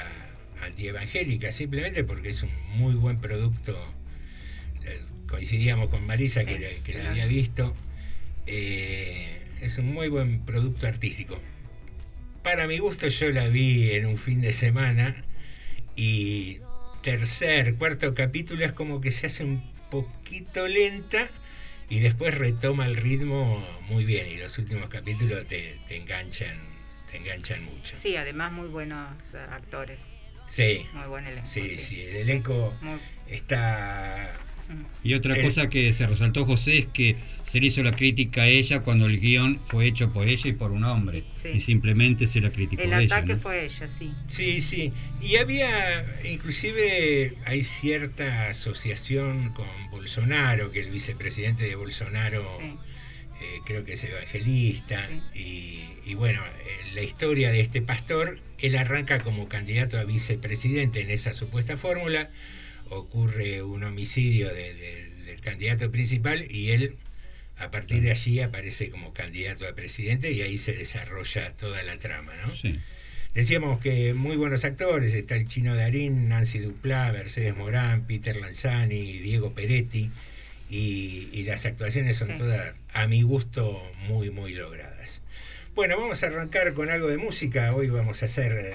antievangélica, 0.63 1.53
simplemente 1.53 2.05
porque 2.05 2.29
es 2.31 2.43
un 2.43 2.51
muy 2.77 2.95
buen 2.95 3.21
producto. 3.21 3.79
Eh, 4.85 5.01
Coincidíamos 5.27 5.89
con 5.89 6.07
Marisa 6.07 6.45
que, 6.45 6.59
la- 6.59 6.83
que 6.85 6.93
la 6.93 7.01
claro. 7.01 7.11
había 7.11 7.27
visto. 7.27 7.75
Eh, 8.47 9.43
es 9.61 9.79
un 9.79 9.93
muy 9.93 10.09
buen 10.09 10.41
producto 10.45 10.87
artístico. 10.87 11.41
Para 12.43 12.67
mi 12.67 12.79
gusto 12.79 13.09
yo 13.09 13.31
la 13.31 13.49
vi 13.49 13.91
en 13.93 14.07
un 14.07 14.17
fin 14.17 14.41
de 14.41 14.53
semana 14.53 15.25
y 15.97 16.59
tercer, 17.03 17.75
cuarto 17.77 18.15
capítulo 18.15 18.65
es 18.65 18.73
como 18.73 19.01
que 19.01 19.11
se 19.11 19.27
hace 19.27 19.45
un 19.45 19.63
poquito 19.91 20.67
lenta 20.69 21.31
y 21.91 21.99
después 22.01 22.35
retoma 22.39 22.87
el 22.87 22.97
ritmo 22.97 23.63
muy 23.89 24.05
bien 24.07 24.27
y 24.29 24.37
los 24.39 24.57
últimos 24.59 24.89
capítulos 24.89 25.47
te, 25.47 25.79
te 25.89 25.97
enganchan 25.97 26.57
te 27.11 27.17
enganchan 27.19 27.65
mucho. 27.65 27.95
Sí, 27.97 28.15
además 28.17 28.53
muy 28.53 28.69
buenos 28.69 29.11
actores. 29.51 30.01
Sí, 30.47 30.85
Muy 30.95 31.07
buen 31.07 31.27
elenco. 31.27 31.47
sí, 31.47 31.77
sí, 31.79 32.01
el 32.03 32.17
elenco 32.17 32.75
Muy- 32.81 32.99
está 33.29 34.20
Y 35.03 35.15
otra 35.15 35.35
El- 35.37 35.43
cosa 35.43 35.69
que 35.69 35.93
se 35.93 36.07
resaltó 36.07 36.45
José 36.45 36.79
es 36.79 36.87
que 36.87 37.17
se 37.45 37.59
le 37.61 37.67
hizo 37.69 37.83
la 37.83 37.91
crítica 37.93 38.43
a 38.43 38.47
ella 38.49 38.81
cuando 38.81 39.07
el 39.07 39.19
guion 39.19 39.59
fue 39.67 39.87
hecho 39.87 40.13
por 40.13 40.29
ella 40.29 40.49
y 40.51 40.53
por 40.53 40.73
un 40.73 40.85
hombre. 40.85 41.25
Sí. 41.43 41.49
Y 41.55 41.61
simplemente 41.61 42.27
se 42.27 42.41
la 42.41 42.51
criticó 42.51 42.83
El 42.83 42.93
a 42.93 43.01
ella. 43.03 43.17
ataque 43.17 43.35
¿no? 43.35 43.41
fue 43.41 43.65
ella, 43.65 43.89
sí. 43.89 44.13
Sí, 44.29 44.61
sí. 44.61 44.93
Y 45.23 45.37
había, 45.37 46.05
inclusive, 46.31 47.35
hay 47.47 47.63
cierta 47.63 48.49
asociación 48.51 49.53
con 49.55 49.67
Bolsonaro, 49.91 50.71
que 50.71 50.81
el 50.81 50.91
vicepresidente 50.91 51.65
de 51.65 51.75
Bolsonaro 51.77 52.47
Sí. 52.61 52.67
eh, 53.43 53.59
creo 53.65 53.85
que 53.85 53.95
es 53.95 54.05
evangelista. 54.05 55.09
Y, 55.35 55.81
y 56.05 56.15
bueno, 56.15 56.41
eh, 56.45 56.95
la 56.95 57.03
historia 57.03 57.51
de 57.51 57.61
este 57.61 57.81
pastor, 57.83 58.39
él 58.59 58.77
arranca 58.77 59.19
como 59.19 59.49
candidato 59.49 59.99
a 59.99 60.05
vicepresidente 60.05 61.01
en 61.01 61.11
esa 61.11 61.33
supuesta 61.33 61.77
fórmula. 61.77 62.31
Ocurre 62.91 63.63
un 63.63 63.85
homicidio 63.85 64.49
de- 64.53 64.75
de- 64.75 65.11
del 65.25 65.41
candidato 65.41 65.91
principal 65.91 66.47
y 66.51 66.71
él, 66.73 66.97
a 67.57 67.71
partir 67.71 68.03
de 68.03 68.11
allí, 68.11 68.41
aparece 68.41 68.91
como 68.91 69.13
candidato 69.13 69.67
a 69.67 69.75
presidente 69.75 70.33
y 70.33 70.43
ahí 70.43 70.59
se 70.59 70.73
desarrolla 70.73 71.53
toda 71.53 71.83
la 71.83 71.99
trama, 71.99 72.33
¿no? 72.45 72.55
Sí. 72.57 72.79
Decíamos 73.35 73.79
que 73.81 74.13
muy 74.13 74.37
buenos 74.37 74.65
actores, 74.65 75.15
está 75.15 75.37
el 75.37 75.47
Chino 75.49 75.77
Darín, 75.77 76.29
Nancy 76.29 76.59
Duplá, 76.59 77.13
Mercedes 77.13 77.57
Morán, 77.57 78.05
Peter 78.07 78.35
Lanzani, 78.37 79.19
Diego 79.21 79.55
Peretti, 79.55 80.11
y, 80.69 81.29
y 81.33 81.45
las 81.45 81.65
actuaciones 81.65 82.17
son 82.17 82.29
Sí. 82.29 82.35
todas, 82.39 82.75
a 82.93 83.07
mi 83.07 83.23
gusto, 83.23 83.81
muy, 84.09 84.31
muy 84.31 84.55
logradas. 84.55 85.23
Bueno, 85.77 85.97
vamos 85.97 86.23
a 86.25 86.27
arrancar 86.27 86.75
con 86.75 86.91
algo 86.91 87.07
de 87.07 87.19
música, 87.19 87.73
hoy 87.75 87.89
vamos 87.89 88.23
a 88.23 88.25
hacer 88.25 88.53
eh, 88.53 88.75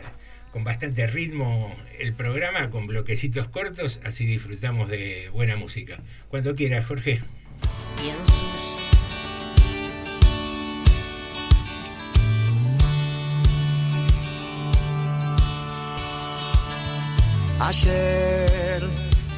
con 0.55 0.63
bastante 0.63 1.05
ritmo 1.05 1.75
el 1.99 2.13
programa, 2.13 2.69
con 2.69 2.87
bloquecitos 2.87 3.49
cortos, 3.49 3.99
así 4.05 4.25
disfrutamos 4.25 4.87
de 4.87 5.27
buena 5.33 5.57
música. 5.57 5.99
Cuando 6.29 6.55
quieras, 6.55 6.85
Jorge. 6.85 7.19
Ayer 17.59 18.81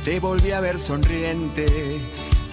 te 0.06 0.20
volví 0.20 0.52
a 0.52 0.60
ver 0.60 0.78
sonriente, 0.78 1.66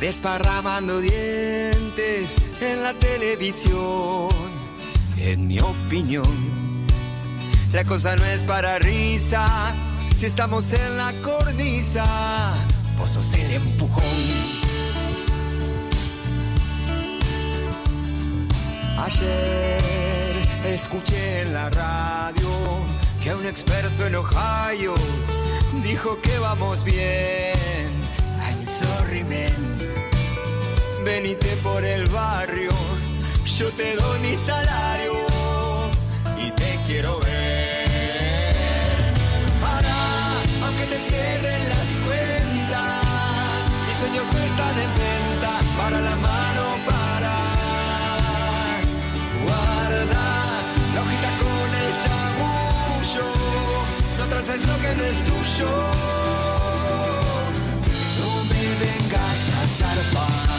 desparramando 0.01 1.03
dientes 1.03 2.39
en 2.63 2.83
la 2.83 2.95
televisión. 2.95 4.31
En 5.19 5.49
mi 5.49 5.61
opinión, 5.61 6.64
la 7.75 7.85
cosa 7.85 8.15
no 8.15 8.25
es 8.25 8.45
para 8.45 8.79
risa 8.79 9.75
si 10.17 10.27
estamos 10.27 10.73
en 10.73 10.97
la 10.97 11.13
cornisa. 11.23 12.07
Vos 12.97 13.11
sos 13.11 13.35
el 13.35 13.51
empujón. 13.51 14.05
Ayer 18.97 19.83
escuché 20.67 21.43
en 21.43 21.53
la 21.53 21.69
radio 21.71 22.49
que 23.21 23.35
un 23.35 23.45
experto 23.45 24.07
en 24.07 24.15
Ohio 24.15 24.95
dijo 25.83 26.21
que 26.23 26.39
vamos 26.39 26.85
bien. 26.85 27.89
I'm 28.39 28.65
sorry, 28.65 29.25
man. 29.25 29.79
Venite 31.05 31.57
por 31.65 31.85
el 31.85 32.07
barrio, 32.07 32.71
yo 33.59 33.69
te 33.71 33.97
doy 33.97 34.21
mi 34.21 34.37
salario 34.37 35.13
y 36.39 36.51
te 36.53 36.79
quiero 36.87 37.19
ver. 37.19 37.64
Sueños 44.15 44.33
no 44.33 44.39
están 44.41 44.79
en 44.79 44.91
venta. 44.95 45.61
Para 45.77 46.01
la 46.01 46.17
mano, 46.17 46.77
para. 46.87 47.35
Guarda 49.43 50.27
la 50.95 51.01
hojita 51.03 51.31
con 51.43 51.69
el 51.83 51.91
chamullo, 52.03 53.29
no 54.19 54.29
traces 54.29 54.67
lo 54.67 54.77
que 54.79 54.95
no 54.97 55.05
es 55.05 55.25
tuyo. 55.25 55.71
No 58.21 58.31
me 58.51 58.65
vengas 58.85 59.43
a 59.59 59.67
zarpar. 59.79 60.55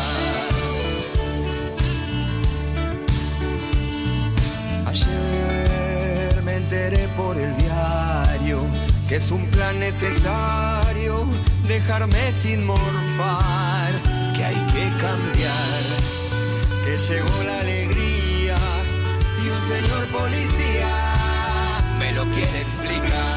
Ayer 4.88 6.44
me 6.44 6.56
enteré 6.56 7.08
por 7.10 7.38
el 7.38 7.56
diario 7.58 8.60
que 9.08 9.16
es 9.16 9.32
un 9.32 9.46
plan 9.48 9.80
necesario 9.80 11.26
dejarme 11.68 12.32
sin 12.32 12.66
morfar, 12.66 13.92
que 14.36 14.46
hay 14.46 14.56
que 14.74 14.92
cambiar 14.98 16.06
que 16.86 16.98
llegó 16.98 17.44
la 17.44 17.60
alegría 17.62 18.58
y 19.44 19.50
un 19.50 19.62
señor 19.68 20.06
policía 20.08 20.88
me 21.98 22.12
lo 22.14 22.24
quiere 22.26 22.62
explicar. 22.62 23.35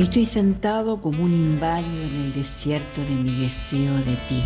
Estoy 0.00 0.24
sentado 0.24 1.02
como 1.02 1.22
un 1.22 1.30
inválido 1.30 2.02
en 2.04 2.16
el 2.22 2.32
desierto 2.32 3.02
de 3.02 3.10
mi 3.10 3.42
deseo 3.42 3.94
de 3.96 4.16
ti. 4.28 4.42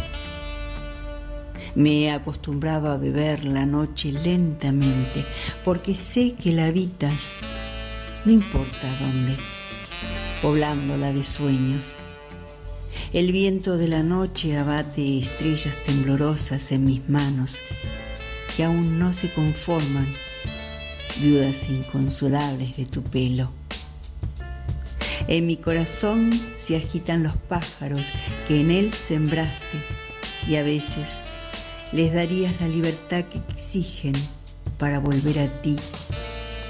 Me 1.77 2.03
he 2.03 2.11
acostumbrado 2.11 2.91
a 2.91 2.97
beber 2.97 3.45
la 3.45 3.65
noche 3.65 4.11
lentamente 4.11 5.25
porque 5.65 5.95
sé 5.95 6.35
que 6.35 6.51
la 6.51 6.67
habitas, 6.67 7.39
no 8.25 8.33
importa 8.33 8.89
dónde, 9.01 9.37
poblándola 10.43 11.13
de 11.13 11.23
sueños. 11.23 11.95
El 13.13 13.31
viento 13.31 13.77
de 13.77 13.87
la 13.87 14.03
noche 14.03 14.59
abate 14.59 15.21
estrellas 15.21 15.77
temblorosas 15.87 16.73
en 16.73 16.83
mis 16.83 17.09
manos 17.09 17.59
que 18.57 18.65
aún 18.65 18.99
no 18.99 19.13
se 19.13 19.33
conforman, 19.33 20.09
viudas 21.21 21.71
inconsolables 21.71 22.77
de 22.77 22.87
tu 22.87 23.05
pelo. 23.05 23.64
En 25.27 25.47
mi 25.47 25.57
corazón 25.57 26.31
se 26.55 26.77
agitan 26.77 27.23
los 27.23 27.33
pájaros 27.35 28.03
que 28.47 28.61
en 28.61 28.71
él 28.71 28.93
sembraste 28.93 29.79
y 30.47 30.57
a 30.57 30.63
veces 30.63 31.07
les 31.93 32.13
darías 32.13 32.61
la 32.61 32.69
libertad 32.69 33.25
que 33.25 33.39
exigen 33.39 34.13
para 34.79 34.99
volver 34.99 35.39
a 35.39 35.49
ti 35.63 35.77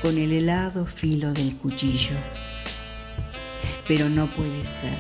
con 0.03 0.19
el 0.19 0.33
helado 0.33 0.87
filo 0.87 1.33
del 1.33 1.57
cuchillo. 1.57 2.17
Pero 3.89 4.09
no 4.09 4.29
puede 4.29 4.63
ser, 4.63 4.99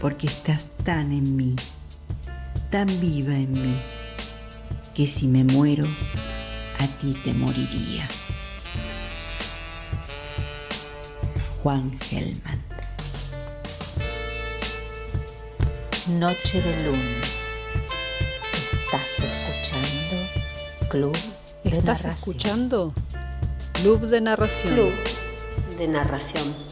porque 0.00 0.26
estás 0.26 0.70
tan 0.82 1.12
en 1.12 1.36
mí, 1.36 1.54
tan 2.70 2.86
viva 3.00 3.34
en 3.34 3.50
mí, 3.50 3.76
que 4.94 5.06
si 5.06 5.28
me 5.28 5.44
muero, 5.44 5.84
a 6.78 6.86
ti 6.86 7.14
te 7.22 7.34
moriría. 7.34 8.08
Juan 11.64 11.98
Gelman. 11.98 12.60
Noche 16.18 16.60
de 16.60 16.84
lunes. 16.84 17.62
¿Estás 18.84 19.20
escuchando 19.20 20.28
Club 20.90 21.16
de 21.64 21.70
¿Estás 21.70 22.04
Narración? 22.04 22.12
escuchando 22.14 22.92
Club 23.80 24.00
de 24.02 24.20
Narración? 24.20 24.74
Club 24.74 24.92
de 25.78 25.88
narración. 25.88 26.63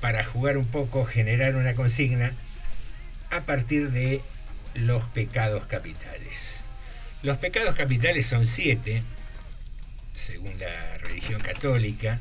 para 0.00 0.24
jugar 0.24 0.56
un 0.56 0.66
poco, 0.66 1.04
generar 1.04 1.56
una 1.56 1.74
consigna 1.74 2.32
a 3.30 3.42
partir 3.42 3.90
de 3.90 4.20
los 4.74 5.04
pecados 5.04 5.66
capitales. 5.66 6.62
Los 7.22 7.38
pecados 7.38 7.74
capitales 7.74 8.26
son 8.26 8.46
siete, 8.46 9.02
según 10.14 10.58
la 10.58 10.98
religión 10.98 11.40
católica, 11.40 12.20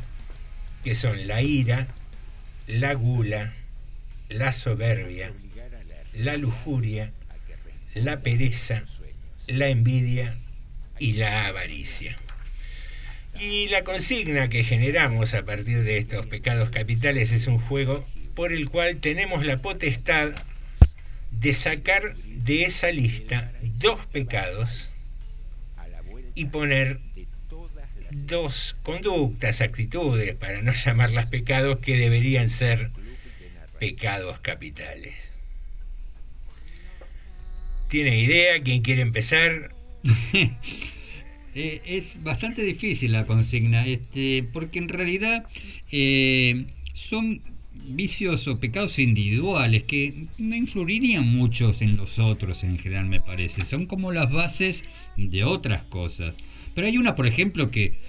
que 0.84 0.96
son 0.96 1.28
la 1.28 1.42
ira, 1.42 1.88
la 2.68 2.94
gula, 2.94 3.52
la 4.30 4.52
soberbia, 4.52 5.32
la 6.14 6.38
lujuria, 6.38 7.12
la 7.94 8.22
pereza, 8.22 8.84
la 9.48 9.68
envidia 9.68 10.38
y 11.00 11.14
la 11.14 11.48
avaricia. 11.48 12.18
Y 13.40 13.68
la 13.70 13.84
consigna 13.84 14.50
que 14.50 14.64
generamos 14.64 15.34
a 15.34 15.44
partir 15.44 15.84
de 15.84 15.98
estos 15.98 16.26
pecados 16.28 16.70
capitales 16.70 17.32
es 17.32 17.48
un 17.48 17.58
juego 17.58 18.06
por 18.36 18.54
el 18.54 18.70
cual 18.70 18.98
tenemos 18.98 19.46
la 19.46 19.58
potestad 19.58 20.32
de 21.32 21.54
sacar 21.54 22.16
de 22.16 22.64
esa 22.64 22.92
lista 22.92 23.52
dos 23.62 24.06
pecados 24.08 24.94
y 26.36 26.46
poner 26.46 27.00
dos 28.12 28.76
conductas, 28.84 29.62
actitudes, 29.62 30.36
para 30.36 30.62
no 30.62 30.72
llamarlas 30.72 31.28
pecados, 31.28 31.80
que 31.80 31.98
deberían 31.98 32.50
ser 32.50 32.92
pecados 33.80 34.40
capitales. 34.40 35.32
¿Tiene 37.88 38.20
idea? 38.20 38.62
¿Quién 38.64 38.82
quiere 38.82 39.02
empezar? 39.02 39.72
Eh, 41.56 41.82
es 41.86 42.24
bastante 42.24 42.64
difícil 42.64 43.12
la 43.12 43.26
consigna, 43.26 43.86
este, 43.86 44.44
porque 44.52 44.80
en 44.80 44.90
realidad 44.90 45.46
eh, 45.92 46.66
son 46.94 47.42
vicios 47.86 48.48
o 48.48 48.60
pecados 48.60 48.98
individuales 48.98 49.84
que 49.84 50.28
no 50.38 50.56
influirían 50.56 51.28
muchos 51.28 51.82
en 51.82 51.98
los 51.98 52.18
otros 52.20 52.64
en 52.64 52.80
general, 52.80 53.08
me 53.08 53.22
parece. 53.22 53.66
Son 53.66 53.86
como 53.86 54.12
las 54.12 54.32
bases 54.32 54.84
de 55.18 55.44
otras 55.44 55.84
cosas. 55.84 56.36
Pero 56.74 56.88
hay 56.88 56.98
una, 56.98 57.16
por 57.16 57.28
ejemplo, 57.28 57.70
que 57.70 58.00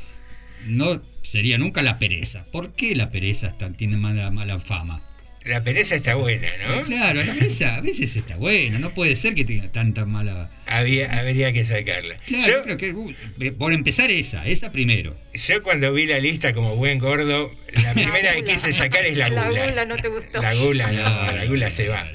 no 0.66 1.02
sería 1.22 1.59
nunca 1.59 1.83
la 1.83 1.98
pereza. 1.98 2.46
¿Por 2.46 2.72
qué 2.72 2.94
la 2.94 3.11
pereza 3.11 3.57
tiene 3.76 3.96
mala, 3.96 4.30
mala 4.30 4.59
fama? 4.59 5.02
La 5.44 5.62
pereza 5.62 5.94
está 5.94 6.14
buena, 6.14 6.48
¿no? 6.57 6.85
Claro, 6.85 7.22
la 7.22 7.35
pereza 7.35 7.76
a 7.76 7.80
veces 7.83 8.16
está 8.16 8.37
buena, 8.37 8.78
no 8.78 8.94
puede 8.94 9.14
ser 9.14 9.35
que 9.35 9.44
tenga 9.44 9.70
tanta 9.70 10.07
mala... 10.07 10.50
Había, 10.66 11.18
habría 11.18 11.52
que 11.52 11.64
sacarla. 11.64 12.16
Claro, 12.26 12.46
yo 12.46 12.62
creo 12.62 12.76
que 12.78 12.92
uh, 12.92 13.12
por 13.59 13.74
empezar 13.74 14.11
esa, 14.11 14.46
esa 14.46 14.72
primero. 14.72 15.14
Yo 15.35 15.62
cuando 15.62 15.92
vi 15.92 16.07
la 16.07 16.18
lista 16.18 16.54
como 16.54 16.76
buen 16.76 16.98
gordo, 16.98 17.50
la 17.83 17.92
primera 17.92 18.35
que 18.35 18.44
quise 18.44 18.72
sacar 18.72 19.04
es 19.04 19.18
la 19.18 19.28
La 19.28 19.48
gula. 19.48 19.66
gula 19.68 19.85
no 19.85 19.96
te 19.96 20.09
gustó. 20.09 20.40
La 20.40 20.54
gula 20.54 20.92
no, 20.92 21.26
No, 21.26 21.33
la 21.33 21.44
gula 21.44 21.68
se 21.68 21.88
va. 21.88 22.07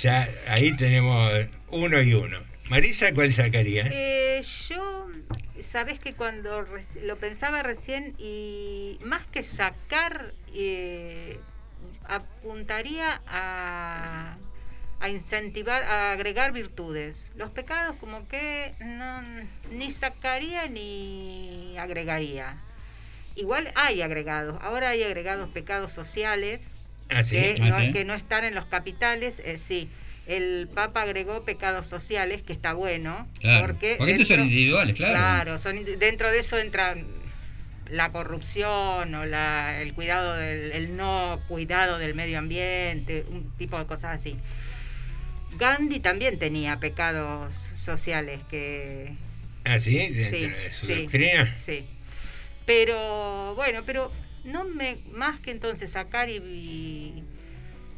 Ya 0.00 0.28
ahí 0.48 0.74
tenemos 0.74 1.32
uno 1.68 2.02
y 2.02 2.14
uno. 2.14 2.38
Marisa, 2.68 3.12
¿cuál 3.14 3.30
sacaría? 3.30 3.88
Eh, 3.92 4.42
yo, 4.68 5.06
sabes 5.62 6.00
que 6.00 6.14
cuando 6.14 6.66
lo 7.04 7.16
pensaba 7.16 7.62
recién 7.62 8.14
y 8.18 8.98
más 9.04 9.24
que 9.26 9.44
sacar, 9.44 10.32
eh, 10.54 11.38
apuntaría 12.08 13.20
a, 13.26 14.36
a 15.00 15.08
incentivar, 15.08 15.82
a 15.84 16.12
agregar 16.12 16.52
virtudes. 16.52 17.30
Los 17.36 17.50
pecados 17.50 17.96
como 17.96 18.26
que 18.28 18.74
no, 18.80 19.22
ni 19.70 19.90
sacaría 19.90 20.66
ni 20.68 21.76
agregaría. 21.78 22.56
Igual 23.36 23.72
hay 23.74 24.00
agregados, 24.02 24.58
ahora 24.62 24.90
hay 24.90 25.02
agregados 25.02 25.48
pecados 25.50 25.92
sociales 25.92 26.76
Ah, 27.10 27.22
sí. 27.22 27.36
que, 27.36 27.56
Ah, 27.60 27.68
no, 27.68 27.80
sí. 27.80 27.92
que 27.92 28.04
no 28.04 28.14
están 28.14 28.44
en 28.44 28.54
los 28.54 28.64
capitales, 28.66 29.40
eh, 29.44 29.58
sí. 29.58 29.90
El 30.26 30.68
Papa 30.74 31.02
agregó 31.02 31.44
pecados 31.44 31.86
sociales, 31.86 32.42
que 32.42 32.54
está 32.54 32.72
bueno. 32.72 33.28
Claro, 33.40 33.66
Porque, 33.66 33.96
porque 33.98 34.12
estos 34.12 34.28
son 34.28 34.40
individuales, 34.40 34.94
claro. 34.96 35.12
Claro, 35.14 35.58
son, 35.58 35.84
dentro 35.98 36.30
de 36.30 36.38
eso 36.38 36.58
entra 36.58 36.94
la 37.88 38.12
corrupción 38.12 39.14
o 39.14 39.24
la, 39.26 39.80
el 39.80 39.94
cuidado 39.94 40.34
del 40.34 40.72
el 40.72 40.96
no 40.96 41.40
cuidado 41.48 41.98
del 41.98 42.14
medio 42.14 42.38
ambiente, 42.38 43.24
un 43.28 43.50
tipo 43.58 43.78
de 43.78 43.86
cosas 43.86 44.14
así. 44.16 44.36
Gandhi 45.58 46.00
también 46.00 46.38
tenía 46.38 46.78
pecados 46.80 47.54
sociales 47.76 48.40
que 48.50 49.14
Ah, 49.64 49.78
sí, 49.78 49.96
dentro 49.96 50.38
Sí, 50.38 50.46
de 50.48 50.72
su 50.72 50.86
sí, 50.86 50.94
doctrina. 51.02 51.56
Sí. 51.56 51.86
Pero 52.66 53.54
bueno, 53.54 53.82
pero 53.86 54.10
no 54.44 54.64
me 54.64 54.98
más 55.12 55.38
que 55.40 55.50
entonces 55.50 55.92
sacar 55.92 56.28
y, 56.28 56.36
y, 56.36 57.24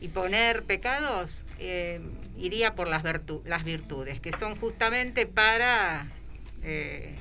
y 0.00 0.08
poner 0.08 0.62
pecados, 0.64 1.44
eh, 1.58 2.00
iría 2.36 2.74
por 2.74 2.88
las, 2.88 3.02
virtu- 3.02 3.42
las 3.44 3.64
virtudes, 3.64 4.20
que 4.20 4.32
son 4.32 4.56
justamente 4.56 5.26
para 5.26 6.06
eh, 6.62 7.16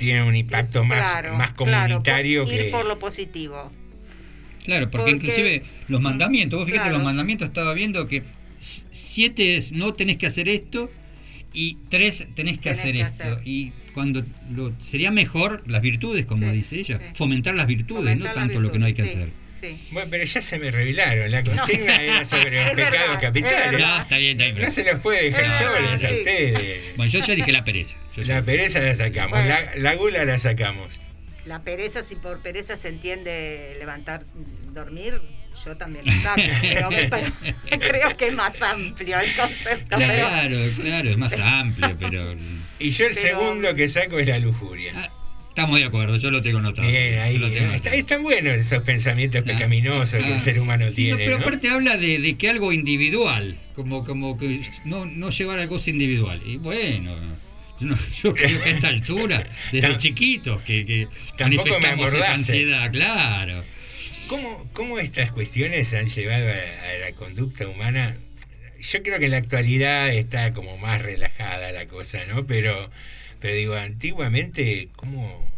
Tiene 0.00 0.22
un 0.24 0.34
impacto 0.36 0.82
más, 0.84 1.12
claro, 1.12 1.34
más 1.36 1.52
claro, 1.52 1.88
comunitario 1.94 2.44
por- 2.44 2.52
que. 2.52 2.66
ir 2.66 2.70
por 2.72 2.86
lo 2.86 2.98
positivo. 2.98 3.70
Claro, 4.64 4.90
porque, 4.90 5.12
Porque- 5.12 5.26
inclusive 5.28 5.62
los 5.88 6.00
mandamientos, 6.00 6.58
vos 6.58 6.66
fíjate, 6.66 6.82
claro. 6.88 6.96
los 6.98 7.04
mandamientos 7.04 7.48
estaba 7.48 7.72
viendo 7.74 8.06
que 8.06 8.22
siete 8.90 9.56
es 9.56 9.72
no 9.72 9.94
tenés 9.94 10.16
que 10.16 10.26
hacer 10.26 10.48
esto 10.48 10.90
y 11.52 11.78
tres 11.88 12.26
tenés 12.34 12.58
que 12.58 12.70
Tenés 12.70 12.78
hacer 12.80 12.92
que 12.94 13.00
esto. 13.00 13.22
hacer. 13.24 13.40
Y 13.46 13.72
cuando 13.94 14.24
lo, 14.54 14.72
sería 14.78 15.10
mejor 15.10 15.62
las 15.66 15.82
virtudes, 15.82 16.24
como 16.26 16.50
dice 16.52 16.78
ella, 16.78 17.00
fomentar 17.14 17.54
las 17.54 17.66
virtudes, 17.66 18.02
Fomentar 18.04 18.28
no 18.28 18.40
tanto 18.40 18.60
lo 18.60 18.70
que 18.70 18.78
no 18.78 18.86
hay 18.86 18.94
que 18.94 19.02
hacer. 19.02 19.30
Sí, 19.60 19.88
Bueno, 19.90 20.08
pero 20.10 20.24
ya 20.24 20.42
se 20.42 20.58
me 20.58 20.70
revelaron. 20.70 21.30
La 21.30 21.42
consigna 21.42 22.02
era 22.02 22.24
sobre 22.24 22.64
los 22.64 22.74
pecados 22.74 23.18
capitales. 23.20 23.80
No, 23.80 24.00
está 24.02 24.16
bien, 24.18 24.40
está 24.40 24.52
bien. 24.52 24.64
No 24.64 24.70
se 24.70 24.84
los 24.84 25.00
puede 25.00 25.24
dejar 25.24 25.42
verdad, 25.42 25.58
solos 25.58 26.04
a 26.04 26.08
ustedes. 26.10 26.96
Bueno, 26.96 27.10
yo 27.12 27.20
ya 27.20 27.34
dije 27.34 27.52
la 27.52 27.64
pereza. 27.64 27.96
Yo 28.16 28.24
La 28.24 28.42
pereza 28.42 28.80
la 28.80 28.94
sacamos, 28.94 29.30
Bueno. 29.30 29.48
la, 29.48 29.76
la 29.76 29.94
gula 29.94 30.24
la 30.24 30.38
sacamos. 30.38 30.98
La 31.46 31.62
pereza, 31.62 32.02
si 32.02 32.14
por 32.16 32.40
pereza 32.42 32.76
se 32.76 32.88
entiende 32.88 33.74
levantar, 33.78 34.22
dormir, 34.72 35.20
yo 35.64 35.76
también 35.76 36.04
lo 36.06 36.12
saco. 36.22 36.42
pero 37.70 37.80
creo 37.80 38.16
que 38.16 38.28
es 38.28 38.34
más 38.34 38.60
amplio 38.62 39.18
el 39.18 39.34
concepto. 39.34 39.96
pero- 39.96 40.28
Claro, 40.28 40.56
claro, 40.76 41.10
es 41.10 41.16
más 41.16 41.32
amplio, 41.38 41.96
pero 41.98 42.34
Y 42.78 42.90
yo 42.90 43.06
el 43.06 43.14
Pero- 43.14 43.40
segundo 43.40 43.74
que 43.74 43.88
saco 43.88 44.18
es 44.18 44.28
la 44.28 44.38
lujuria. 44.38 44.92
Ah, 44.96 45.10
estamos 45.50 45.78
de 45.78 45.84
acuerdo, 45.84 46.16
yo 46.16 46.30
lo 46.30 46.40
tengo 46.42 46.60
notado. 46.60 46.88
Bien, 46.88 47.18
ahí. 47.18 47.36
Lo 47.38 47.50
tengo 47.50 47.72
notado. 47.72 47.94
están 47.94 48.22
buenos 48.22 48.54
esos 48.54 48.82
pensamientos 48.82 49.42
pecaminosos 49.44 50.20
que 50.22 50.30
Ah. 50.30 50.34
el 50.34 50.40
ser 50.40 50.58
humano 50.60 50.90
Sí, 50.90 51.10
no, 51.10 51.16
tiene. 51.16 51.24
pero 51.24 51.38
¿no? 51.38 51.42
aparte 51.46 51.68
habla 51.68 51.96
de, 51.96 52.18
de 52.18 52.36
que 52.36 52.48
algo 52.48 52.72
individual, 52.72 53.58
como, 53.74 54.04
como 54.04 54.38
que 54.38 54.60
no, 54.84 55.04
no 55.06 55.30
llevar 55.30 55.58
al 55.58 55.68
goce 55.68 55.90
individual. 55.90 56.40
Y 56.46 56.56
bueno, 56.56 57.14
yo, 57.80 57.86
no- 57.86 57.98
yo 58.22 58.34
creo 58.34 58.60
que 58.62 58.68
a 58.70 58.72
esta 58.72 58.88
altura, 58.88 59.46
desde 59.72 59.96
chiquitos, 59.98 60.62
que, 60.62 60.84
que 60.86 61.08
manifestamos 61.38 62.14
esa 62.14 62.32
ansiedad, 62.32 62.90
claro. 62.92 63.62
¿Cómo, 64.28 64.68
¿Cómo 64.72 64.98
estas 65.00 65.32
cuestiones 65.32 65.92
han 65.92 66.06
llevado 66.06 66.48
a, 66.48 66.52
a 66.52 66.98
la 67.00 67.12
conducta 67.16 67.66
humana? 67.66 68.16
Yo 68.80 69.02
creo 69.02 69.18
que 69.18 69.24
en 69.26 69.32
la 69.32 69.38
actualidad 69.38 70.08
está 70.14 70.52
como 70.52 70.78
más 70.78 71.02
relajada 71.02 71.72
la 71.72 71.86
cosa, 71.86 72.20
¿no? 72.26 72.46
Pero, 72.46 72.90
pero 73.40 73.54
digo, 73.54 73.74
antiguamente, 73.74 74.88
¿cómo 74.96 75.50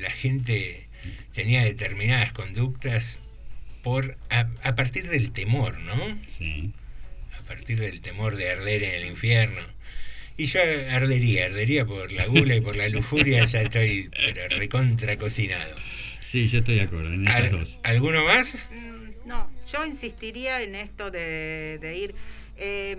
la 0.00 0.10
gente 0.10 0.88
tenía 1.34 1.64
determinadas 1.64 2.32
conductas 2.32 3.20
por 3.82 4.16
a, 4.30 4.48
a 4.62 4.74
partir 4.74 5.08
del 5.08 5.32
temor, 5.32 5.78
¿no? 5.80 5.96
Sí. 6.38 6.70
A 7.38 7.42
partir 7.42 7.78
del 7.80 8.00
temor 8.00 8.36
de 8.36 8.50
arder 8.50 8.82
en 8.84 8.94
el 8.94 9.06
infierno. 9.06 9.60
Y 10.36 10.46
yo 10.46 10.60
ardería, 10.90 11.46
ardería 11.46 11.84
por 11.84 12.10
la 12.12 12.26
gula 12.26 12.54
y 12.54 12.60
por 12.60 12.76
la 12.76 12.88
lujuria, 12.88 13.44
ya 13.44 13.60
estoy 13.62 14.08
pero 14.12 14.48
recontra 14.56 15.16
cocinado. 15.16 15.76
Sí, 16.20 16.46
yo 16.48 16.60
estoy 16.60 16.76
de 16.76 16.82
acuerdo 16.82 17.12
en 17.12 17.26
esas 17.26 17.40
Al- 17.42 17.50
dos. 17.50 17.78
¿Alguno 17.82 18.24
más? 18.24 18.70
Mm, 18.72 19.28
No, 19.28 19.50
yo 19.70 19.84
insistiría 19.84 20.62
en 20.62 20.74
esto 20.74 21.10
de, 21.10 21.78
de 21.80 21.98
ir. 21.98 22.14
eh, 22.56 22.96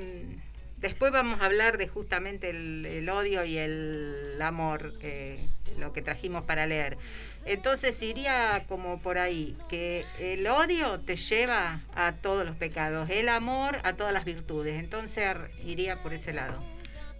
después 0.83 1.11
vamos 1.11 1.41
a 1.41 1.45
hablar 1.45 1.77
de 1.77 1.87
justamente 1.87 2.49
el, 2.49 2.85
el 2.85 3.09
odio 3.09 3.43
y 3.45 3.57
el 3.57 4.39
amor, 4.41 4.93
eh, 5.01 5.39
lo 5.79 5.93
que 5.93 6.03
trajimos 6.03 6.43
para 6.43 6.67
leer. 6.67 6.97
Entonces 7.45 7.99
iría 8.01 8.65
como 8.67 9.01
por 9.01 9.17
ahí, 9.17 9.55
que 9.69 10.05
el 10.19 10.45
odio 10.45 10.99
te 10.99 11.15
lleva 11.15 11.81
a 11.95 12.13
todos 12.13 12.45
los 12.45 12.55
pecados, 12.57 13.09
el 13.09 13.29
amor 13.29 13.79
a 13.83 13.93
todas 13.93 14.13
las 14.13 14.25
virtudes. 14.25 14.79
Entonces 14.79 15.25
iría 15.65 16.03
por 16.03 16.13
ese 16.13 16.33
lado. 16.33 16.63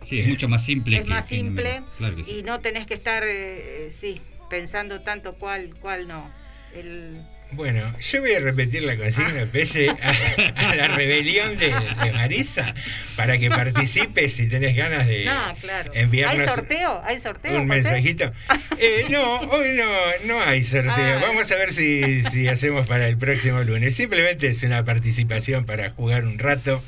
Sí, 0.02 0.20
es 0.20 0.28
mucho 0.28 0.50
más 0.50 0.64
simple 0.66 0.98
es 0.98 1.04
que. 1.04 1.10
más 1.10 1.28
simple 1.28 1.80
número. 1.80 1.94
Claro 1.98 2.16
que 2.18 2.24
sí. 2.26 2.32
y 2.40 2.44
no 2.44 2.60
tenés 2.60 2.86
que 2.86 2.94
estar, 2.94 3.24
eh, 3.26 3.90
sí, 3.92 4.22
pensando 4.50 5.02
tanto 5.02 5.36
cuál, 5.36 5.74
cuál 5.80 6.08
no. 6.08 6.30
El, 6.76 7.26
Bueno, 7.56 7.94
yo 8.00 8.22
voy 8.22 8.34
a 8.34 8.40
repetir 8.40 8.84
la 8.84 8.96
consigna 8.96 9.46
pese 9.52 9.90
a, 9.90 10.14
a 10.56 10.76
la 10.76 10.88
rebelión 10.88 11.58
de, 11.58 11.68
de 11.68 12.12
Marisa 12.12 12.74
para 13.16 13.38
que 13.38 13.50
participes 13.50 14.34
si 14.34 14.50
tenés 14.50 14.76
ganas 14.76 15.08
de 15.08 15.26
no, 15.26 15.56
claro. 15.62 15.92
enviarnos 15.94 16.48
¿Hay 16.48 16.56
sorteo? 16.56 17.02
¿Hay 17.04 17.20
sorteo? 17.20 17.60
un 17.60 17.68
mensajito. 17.68 18.32
Eh, 18.80 19.06
no, 19.10 19.40
hoy 19.40 19.70
no, 19.78 19.86
no 20.26 20.42
hay 20.42 20.64
sorteo. 20.64 21.18
Ah. 21.18 21.20
Vamos 21.22 21.52
a 21.52 21.56
ver 21.56 21.72
si, 21.72 22.24
si 22.24 22.48
hacemos 22.48 22.88
para 22.88 23.08
el 23.08 23.18
próximo 23.18 23.62
lunes. 23.62 23.96
Simplemente 23.96 24.48
es 24.48 24.64
una 24.64 24.84
participación 24.84 25.66
para 25.66 25.92
jugar 25.92 26.26
un 26.26 26.40
rato, 26.40 26.84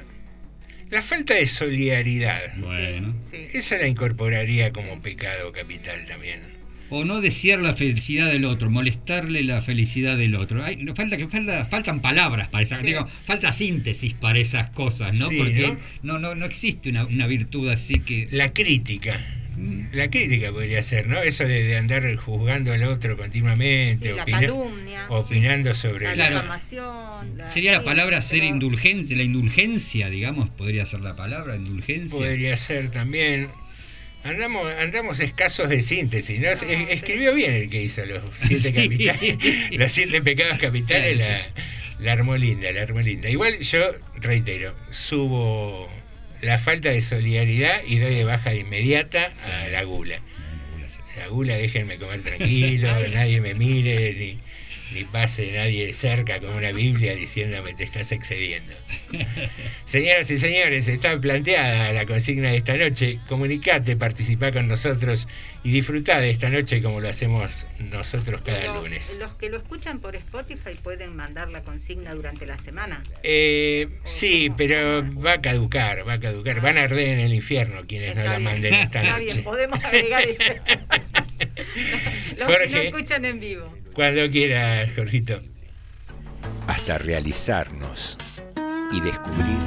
la 0.89 1.02
falta 1.02 1.36
de 1.36 1.46
solidaridad. 1.46 2.54
Bueno. 2.58 3.15
Sí. 3.30 3.48
Esa 3.54 3.78
la 3.78 3.88
incorporaría 3.88 4.72
como 4.74 5.02
pecado 5.02 5.52
capital 5.54 6.04
también. 6.06 6.41
O 6.94 7.06
no 7.06 7.22
desear 7.22 7.60
la 7.60 7.74
felicidad 7.74 8.30
del 8.32 8.46
otro, 8.46 8.70
molestarle 8.70 9.44
la 9.44 9.62
felicidad 9.62 10.18
del 10.18 10.36
otro. 10.36 10.64
Ay, 10.64 10.76
no, 10.76 10.94
falta 10.94 11.16
que 11.18 11.28
falta, 11.28 11.66
faltan 11.66 12.02
palabras 12.02 12.50
para 12.50 12.62
esas, 12.64 12.82
Sí. 12.82 12.88
digo, 12.88 13.08
falta 13.26 13.52
síntesis 13.54 14.14
para 14.14 14.38
esas 14.40 14.70
cosas, 14.72 15.18
¿no? 15.18 15.28
Sí, 15.30 15.38
Porque 15.38 15.78
¿no? 16.04 16.14
¿no? 16.14 16.20
No, 16.20 16.36
no, 16.36 16.46
existe 16.46 16.90
una, 16.90 17.06
una 17.06 17.28
virtud 17.28 17.70
así 17.70 17.96
que. 17.96 18.28
La 18.32 18.52
crítica. 18.54 19.20
Mm. 19.58 19.88
La 19.94 20.10
crítica 20.10 20.52
podría 20.52 20.82
ser, 20.82 21.08
¿no? 21.08 21.22
Eso 21.22 21.44
de, 21.46 21.64
de 21.64 21.78
andar 21.78 22.16
juzgando 22.16 22.72
al 22.74 22.84
otro 22.84 23.18
continuamente, 23.18 24.12
Sí, 24.12 24.16
la 24.16 24.26
calumnia. 24.26 25.06
opinando 25.10 25.74
sobre 25.74 26.08
La 26.08 26.14
Claro. 26.14 26.44
la- 26.48 27.48
Sería 27.50 27.74
la 27.74 27.84
palabra 27.84 28.22
ser 28.22 28.44
indulgencia, 28.44 29.16
la 29.18 29.24
indulgencia, 29.24 30.10
digamos, 30.10 30.50
podría 30.50 30.86
ser 30.86 31.02
la 31.02 31.16
palabra, 31.16 31.56
indulgencia. 31.56 32.10
Podría 32.18 32.56
ser 32.56 32.90
también. 32.90 33.50
Andamos, 34.24 34.72
andamos 34.76 35.20
escasos 35.20 35.68
de 35.70 35.82
síntesis, 35.82 36.40
¿no? 36.40 36.50
Es- 36.52 36.60
pero- 36.64 36.90
Escribió 36.90 37.34
bien 37.34 37.54
el 37.54 37.70
que 37.70 37.82
hizo 37.82 38.06
los 38.06 38.22
siete 38.42 38.72
capitales, 38.74 39.38
los 39.72 39.92
siete 39.92 40.22
pecados 40.22 40.60
capitales, 40.60 41.18
la, 41.18 41.42
la 42.00 42.12
armó 42.14 42.38
linda, 42.38 42.72
la 42.72 42.84
armó 42.84 43.02
linda. 43.02 43.30
Igual 43.30 43.60
yo 43.60 43.92
reitero, 44.16 44.76
subo 44.92 45.90
la 46.42 46.58
falta 46.60 46.90
de 46.90 47.02
solidaridad 47.02 47.82
y 47.88 47.98
doy 48.00 48.16
de 48.16 48.24
baja 48.24 48.52
de 48.52 48.60
inmediata 48.60 49.32
a 49.66 49.68
la 49.70 49.84
gula. 49.84 50.20
La 51.18 51.28
gula, 51.28 51.56
déjenme 51.56 51.98
comer 51.98 52.22
tranquilo, 52.24 52.88
nadie 53.10 53.42
me 53.42 53.54
mire, 53.56 54.14
ni, 54.14 54.38
ni 54.94 55.04
pase 55.06 55.52
nadie 55.54 55.94
cerca 55.94 56.40
con 56.40 56.50
una 56.52 56.72
Biblia 56.72 57.16
diciéndome 57.16 57.74
te 57.74 57.84
estás 57.84 58.12
excediendo. 58.12 58.74
Señoras 59.86 60.30
y 60.32 60.38
señores, 60.38 60.88
está 60.90 61.20
planteada 61.20 61.92
la 61.94 62.06
consigna 62.06 62.50
de 62.52 62.58
esta 62.58 62.76
noche. 62.76 63.20
Comunicate, 63.28 63.96
participá 63.96 64.52
con 64.52 64.68
nosotros 64.68 65.28
y 65.64 65.72
disfrutá 65.72 66.20
de 66.20 66.30
esta 66.30 66.50
noche 66.50 66.82
como 66.82 67.00
lo 67.00 67.10
hacemos 67.10 67.68
nosotros 67.80 68.42
cada 68.42 68.66
Los- 68.66 68.84
lunes. 68.84 69.18
Los 69.20 69.34
que 69.36 69.50
lo 69.50 69.58
escuchan 69.58 70.00
por 70.00 70.16
Spotify 70.16 70.72
pueden 70.84 71.16
mandar 71.16 71.50
la 71.50 71.62
consigna 71.62 72.14
durante 72.14 72.46
la 72.46 72.58
semana. 72.58 73.02
Eh, 73.24 73.88
sí, 74.04 74.52
pero 74.56 75.04
va 75.20 75.34
a 75.34 75.42
caducar, 75.42 76.08
va 76.08 76.14
a 76.14 76.20
caducar. 76.20 76.62
Van 76.62 76.78
a 76.78 76.84
arder 76.84 77.08
en 77.10 77.20
el 77.20 77.34
infierno 77.34 77.82
quienes 77.88 78.16
no 78.16 78.22
Está 78.22 78.32
la 78.34 78.38
bien, 78.40 78.52
manden 78.52 78.74
esta 78.74 79.02
Está 79.02 79.14
noche. 79.20 79.26
bien, 79.34 79.44
podemos 79.44 79.84
agregar 79.84 80.24
ese. 80.28 80.62
Los 82.38 82.48
que 82.50 82.68
no 82.70 82.82
escuchan 82.82 83.26
en 83.26 83.40
vivo. 83.40 83.78
Cuando 83.94 84.30
quieras, 84.32 84.94
Jorgito. 84.96 85.42
Hasta 86.68 86.98
realizarnos 86.98 88.18
y 88.94 89.02
descubrir. 89.02 89.60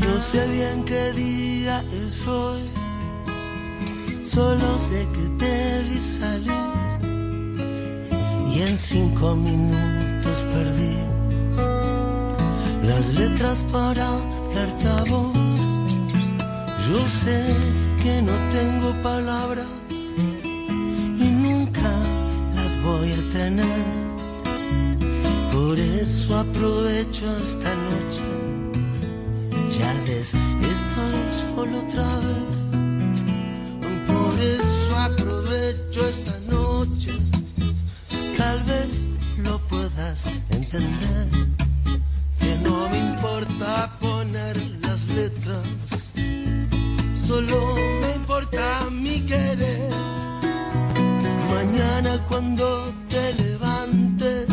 No 0.00 0.20
sé 0.20 0.48
bien 0.48 0.84
qué 0.84 1.12
día 1.12 1.82
es 1.92 2.26
hoy, 2.26 2.62
solo 4.24 4.78
sé 4.78 5.06
que 5.12 5.44
te 5.44 5.82
vi 5.88 5.98
salir 5.98 6.63
y 8.54 8.62
en 8.62 8.78
cinco 8.78 9.34
minutos 9.34 10.46
perdí 10.54 10.96
las 12.84 13.12
letras 13.14 13.64
para 13.72 14.08
darte 14.54 14.88
a 14.88 15.04
vos. 15.10 15.36
Yo 16.88 17.00
sé 17.22 17.40
que 18.02 18.22
no 18.22 18.32
tengo 18.56 18.92
palabras 19.02 19.66
y 20.44 21.32
nunca 21.44 21.90
las 22.54 22.82
voy 22.82 23.10
a 23.12 23.32
tener. 23.32 23.84
Por 25.52 25.78
eso 25.78 26.38
aprovecho 26.38 27.24
esta 27.42 27.72
noche 27.90 28.44
ya 29.78 29.92
ves, 30.06 30.34
estoy 30.72 31.18
solo 31.56 31.78
otra 31.78 32.08
vez. 32.26 32.56
Por 34.06 34.38
eso 34.38 34.96
aprovecho 34.96 36.06
esta 36.06 36.30
noche. 36.30 36.43
Tal 38.54 38.62
vez 38.62 39.00
lo 39.38 39.58
puedas 39.66 40.26
entender. 40.50 41.26
Que 42.38 42.56
no 42.62 42.88
me 42.88 42.98
importa 42.98 43.90
poner 43.98 44.56
las 44.80 45.00
letras. 45.08 46.12
Solo 47.16 47.74
me 48.00 48.14
importa 48.14 48.88
mi 48.92 49.20
querer. 49.22 49.90
Mañana 51.52 52.22
cuando 52.28 52.94
te 53.08 53.34
levantes 53.42 54.46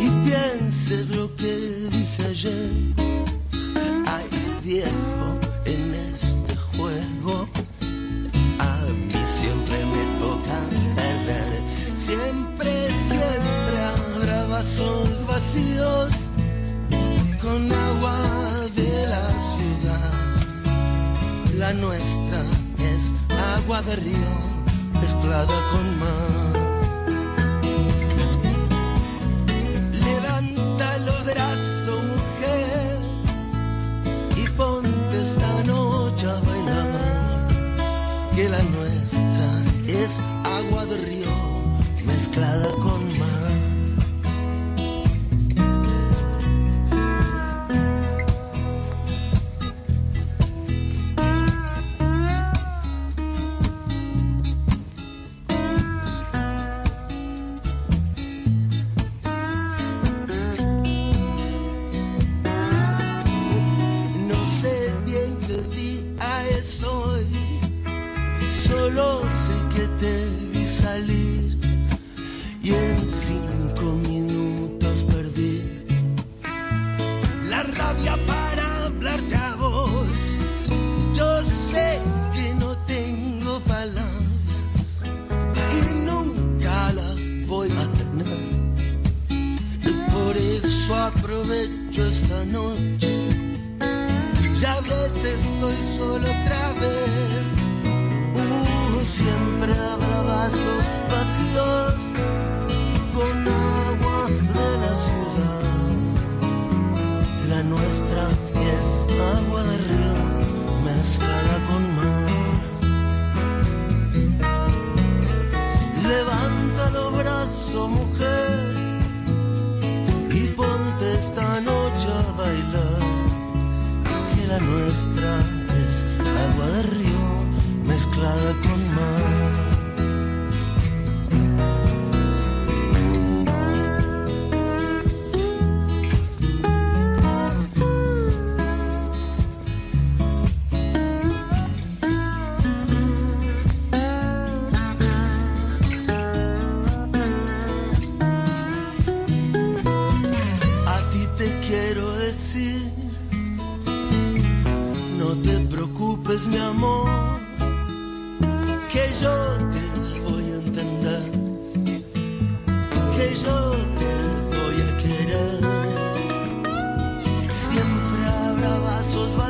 y 0.00 0.08
pienses 0.26 1.14
lo 1.14 1.28
que 1.36 1.54
dije 1.90 2.24
ayer. 2.30 2.70
Ay, 4.06 4.26
viejo, 4.62 5.13
con 17.40 17.70
agua 17.70 18.18
de 18.74 19.06
la 19.06 19.26
ciudad. 19.52 20.10
La 21.58 21.72
nuestra 21.74 22.40
es 22.90 23.10
agua 23.58 23.80
de 23.82 23.96
río 23.96 24.34
mezclada 25.00 25.54
con 25.70 25.98
mar. 26.00 26.52
Levanta 29.92 30.98
los 30.98 31.24
brazos, 31.24 32.02
mujer 32.02 32.98
y 34.36 34.48
ponte 34.56 35.22
esta 35.22 35.62
noche 35.72 36.26
a 36.26 36.40
bailar. 36.40 37.48
Que 38.34 38.48
la 38.48 38.62
nuestra 38.76 39.48
es 39.86 40.10
agua 40.58 40.84
de 40.86 40.96
río 40.98 41.34
mezclada 42.04 42.70
con 42.82 43.03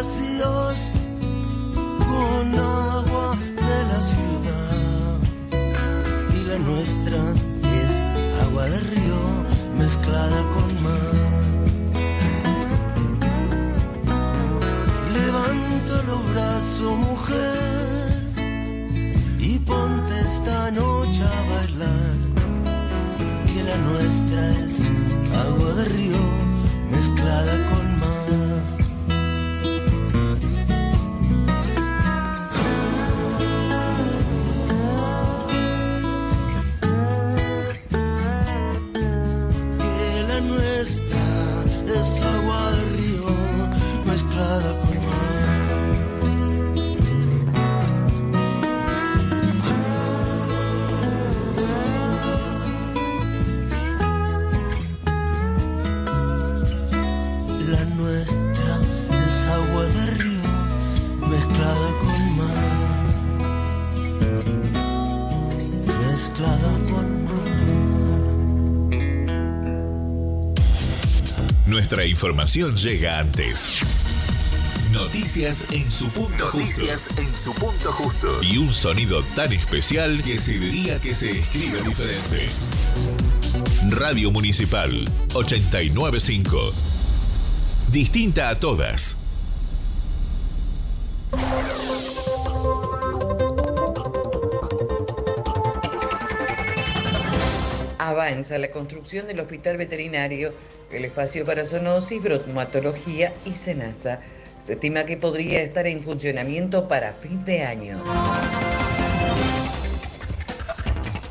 vacíos. 0.05 0.79
Agua 1.77 2.84
información 72.15 72.77
llega 72.77 73.19
antes. 73.19 73.71
Noticias 74.93 75.67
en 75.73 75.91
su 75.91 76.07
punto 76.11 76.45
Noticias 76.45 77.09
justo. 77.09 77.21
en 77.21 77.29
su 77.29 77.55
punto 77.55 77.91
justo. 77.91 78.41
Y 78.41 78.57
un 78.59 78.73
sonido 78.73 79.25
tan 79.35 79.53
especial 79.53 80.23
que 80.23 80.39
se 80.39 80.53
diría 80.53 81.01
que 81.01 81.13
se 81.13 81.41
escribe 81.41 81.83
diferente. 81.83 82.47
Radio 83.91 84.31
Municipal 84.31 85.05
895. 85.35 86.73
Distinta 87.91 88.49
a 88.49 88.61
todas. 88.61 89.17
Avanza 97.99 98.59
la 98.59 98.71
construcción 98.71 99.27
del 99.27 99.41
hospital 99.41 99.79
veterinario, 99.79 100.53
el 100.91 101.05
espacio 101.05 101.45
para 101.45 101.65
zoonosis, 101.65 102.23
bromatología 102.23 103.33
y 103.45 103.53
cenaza. 103.53 104.21
Se 104.59 104.75
estima 104.75 105.05
que 105.05 105.17
podría 105.17 105.63
estar 105.63 105.87
en 105.87 106.03
funcionamiento 106.03 106.89
para 106.89 107.13
fin 107.13 107.45
de 107.45 107.63
año. 107.63 108.03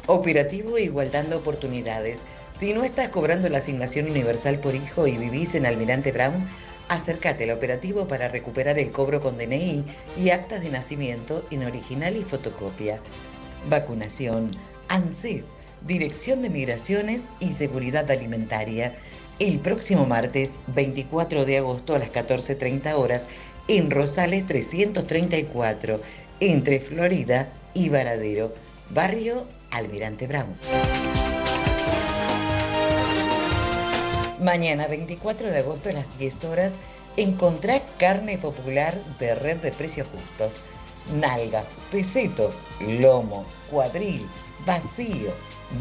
Operativo 0.08 0.78
Igualdad 0.78 1.24
de 1.24 1.36
Oportunidades. 1.36 2.26
Si 2.56 2.74
no 2.74 2.84
estás 2.84 3.10
cobrando 3.10 3.50
la 3.50 3.60
asignación 3.60 4.10
universal 4.10 4.60
por 4.60 4.76
hijo 4.76 5.08
y 5.08 5.18
vivís 5.18 5.56
en 5.56 5.66
Almirante 5.66 6.12
Brown, 6.12 6.48
acércate 6.89 7.46
al 7.46 7.52
operativo 7.52 8.08
para 8.08 8.28
recuperar 8.28 8.78
el 8.78 8.92
cobro 8.92 9.22
con 9.22 9.38
DNI 9.38 9.84
y 10.18 10.30
actas 10.30 10.62
de 10.62 10.70
nacimiento 10.70 11.44
en 11.52 11.63
original 11.63 12.18
y 12.18 12.24
fotocopia. 12.24 13.00
Vacunación. 13.70 14.52
ANSES, 14.89 15.54
Dirección 15.88 16.42
de 16.42 16.50
Migraciones 16.50 17.30
y 17.39 17.54
Seguridad 17.54 18.12
Alimentaria. 18.12 18.94
El 19.39 19.60
próximo 19.60 20.06
martes 20.06 20.60
24 20.67 21.46
de 21.46 21.58
agosto 21.58 21.96
a 21.96 22.00
las 22.00 22.12
14.30 22.12 22.93
horas 22.93 23.28
en 23.67 23.89
Rosales 23.89 24.46
334, 24.46 26.00
entre 26.39 26.80
Florida 26.80 27.52
y 27.74 27.89
Varadero, 27.89 28.54
barrio 28.91 29.48
Almirante 29.72 30.28
Brown. 30.28 30.56
Mañana 34.39 34.88
24 34.88 35.50
de 35.50 35.60
agosto 35.60 35.89
a 35.89 35.93
las 35.93 36.17
10 36.19 36.43
horas 36.43 36.78
encontrá 37.17 37.82
carne 37.98 38.38
popular 38.38 38.93
de 39.17 39.34
red 39.34 39.58
de 39.58 39.72
precios 39.72 40.08
justos. 40.10 40.62
Nalga, 41.15 41.63
peseto, 41.91 42.54
lomo, 42.80 43.46
cuadril, 43.72 44.28
vacío, 44.65 45.32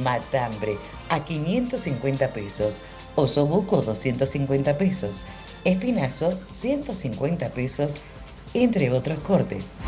matambre 0.00 0.78
a 1.08 1.24
550 1.24 2.32
pesos. 2.32 2.80
Osobuco 3.14 3.82
250 3.82 4.78
pesos. 4.78 5.24
Espinazo 5.64 6.40
150 6.46 7.50
pesos, 7.50 7.96
entre 8.54 8.90
otros 8.90 9.20
cortes. 9.20 9.78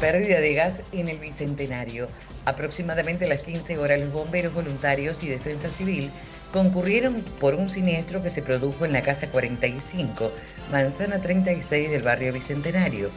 Pérdida 0.00 0.40
de 0.40 0.54
gas 0.54 0.82
en 0.92 1.08
el 1.08 1.18
Bicentenario. 1.18 2.08
Aproximadamente 2.44 3.26
a 3.26 3.28
las 3.28 3.42
15 3.42 3.78
horas 3.78 4.00
los 4.00 4.12
bomberos 4.12 4.52
voluntarios 4.52 5.22
y 5.22 5.28
defensa 5.28 5.70
civil 5.70 6.10
concurrieron 6.52 7.22
por 7.40 7.54
un 7.54 7.70
siniestro 7.70 8.20
que 8.20 8.28
se 8.28 8.42
produjo 8.42 8.84
en 8.84 8.92
la 8.92 9.02
casa 9.02 9.30
45, 9.30 10.32
manzana 10.70 11.20
36 11.20 11.90
del 11.90 12.02
barrio 12.02 12.32
Bicentenario. 12.32 13.10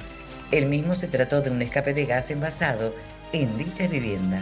El 0.51 0.67
mismo 0.67 0.95
se 0.95 1.07
trató 1.07 1.41
de 1.41 1.49
un 1.49 1.61
escape 1.61 1.93
de 1.93 2.05
gas 2.05 2.29
envasado 2.29 2.93
en 3.41 3.57
dicha 3.57 3.85
vivienda. 3.87 4.41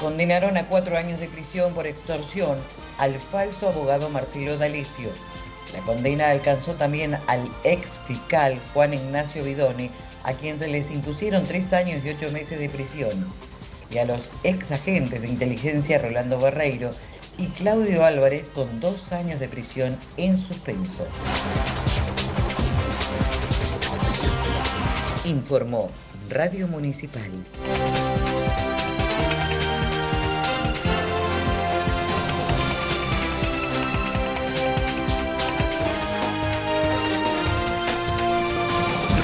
Condenaron 0.00 0.56
a 0.56 0.66
cuatro 0.68 0.96
años 0.96 1.20
de 1.20 1.28
prisión 1.28 1.74
por 1.74 1.86
extorsión 1.86 2.56
al 2.98 3.14
falso 3.20 3.68
abogado 3.68 4.08
Marcelo 4.08 4.56
D'Alessio. 4.56 5.10
La 5.74 5.80
condena 5.80 6.30
alcanzó 6.30 6.72
también 6.74 7.18
al 7.26 7.50
ex 7.64 7.98
fiscal 8.06 8.58
Juan 8.72 8.94
Ignacio 8.94 9.44
Bidoni, 9.44 9.90
a 10.22 10.32
quien 10.32 10.58
se 10.58 10.68
les 10.68 10.90
impusieron 10.90 11.44
tres 11.44 11.74
años 11.74 12.02
y 12.04 12.08
ocho 12.08 12.30
meses 12.30 12.58
de 12.58 12.70
prisión, 12.70 13.26
y 13.90 13.98
a 13.98 14.06
los 14.06 14.30
ex 14.44 14.72
agentes 14.72 15.20
de 15.20 15.28
inteligencia 15.28 15.98
Rolando 15.98 16.38
Barreiro 16.38 16.90
y 17.36 17.48
Claudio 17.48 18.04
Álvarez 18.04 18.46
con 18.54 18.80
dos 18.80 19.12
años 19.12 19.40
de 19.40 19.48
prisión 19.48 19.98
en 20.16 20.38
suspenso. 20.38 21.06
Informó 25.24 25.90
Radio 26.28 26.68
Municipal. 26.68 27.30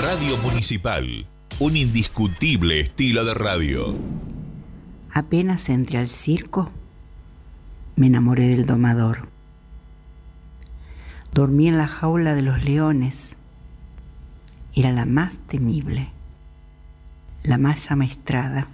Radio 0.00 0.38
Municipal. 0.38 1.26
Un 1.58 1.76
indiscutible 1.76 2.80
estilo 2.80 3.26
de 3.26 3.34
radio. 3.34 3.98
Apenas 5.12 5.68
entré 5.68 5.98
al 5.98 6.08
circo, 6.08 6.70
me 7.96 8.06
enamoré 8.06 8.48
del 8.48 8.64
domador. 8.64 9.28
Dormí 11.34 11.68
en 11.68 11.76
la 11.76 11.86
jaula 11.86 12.34
de 12.34 12.40
los 12.40 12.64
leones. 12.64 13.36
Era 14.80 14.92
la 14.92 15.04
más 15.04 15.40
temible, 15.40 16.08
la 17.44 17.58
más 17.58 17.90
amaestrada. 17.90 18.66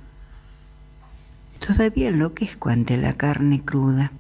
Todavía 1.59 2.11
enloquezco 2.11 2.69
ante 2.69 2.97
la 2.97 3.15
carne 3.15 3.65
cruda. 3.65 4.13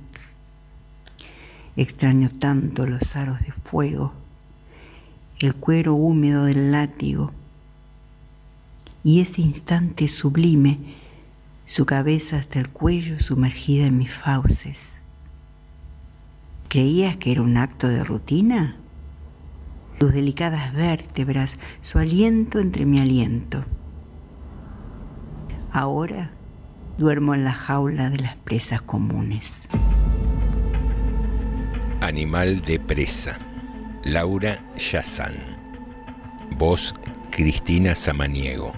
Extraño 1.76 2.28
tanto 2.28 2.88
los 2.88 3.14
aros 3.14 3.38
de 3.38 3.52
fuego, 3.52 4.12
el 5.38 5.54
cuero 5.54 5.94
húmedo 5.94 6.46
del 6.46 6.72
látigo 6.72 7.30
y 9.04 9.20
ese 9.20 9.42
instante 9.42 10.08
sublime, 10.08 10.80
su 11.66 11.86
cabeza 11.86 12.36
hasta 12.36 12.58
el 12.58 12.68
cuello 12.68 13.20
sumergida 13.20 13.86
en 13.86 13.98
mis 13.98 14.12
fauces. 14.12 14.98
¿Creías 16.66 17.16
que 17.16 17.30
era 17.30 17.42
un 17.42 17.56
acto 17.56 17.86
de 17.86 18.02
rutina? 18.02 18.74
Tus 19.98 20.12
delicadas 20.12 20.74
vértebras, 20.74 21.58
su 21.80 21.98
aliento 21.98 22.58
entre 22.58 22.84
mi 22.84 22.98
aliento. 23.00 23.64
Ahora 25.72 26.30
duermo 26.98 27.34
en 27.34 27.44
la 27.44 27.52
jaula 27.52 28.10
de 28.10 28.18
las 28.18 28.36
presas 28.36 28.80
comunes. 28.82 29.68
Animal 32.00 32.62
de 32.62 32.78
presa. 32.78 33.38
Laura 34.04 34.62
Yazán. 34.76 35.34
Voz 36.58 36.94
Cristina 37.30 37.94
Samaniego. 37.94 38.72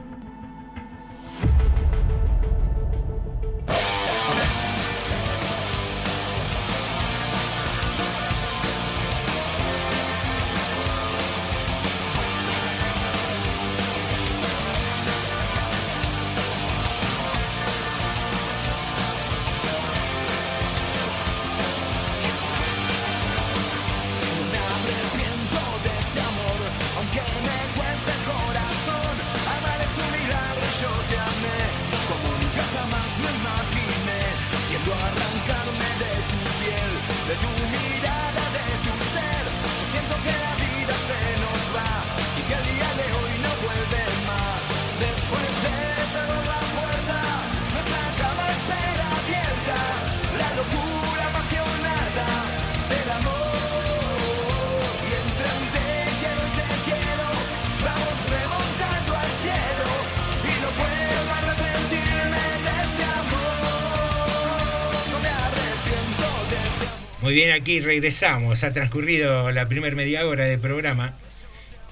Muy 67.29 67.35
bien, 67.35 67.51
aquí 67.51 67.81
regresamos. 67.81 68.65
Ha 68.65 68.73
transcurrido 68.73 69.51
la 69.51 69.69
primera 69.69 69.95
media 69.95 70.27
hora 70.27 70.47
del 70.47 70.59
programa 70.59 71.15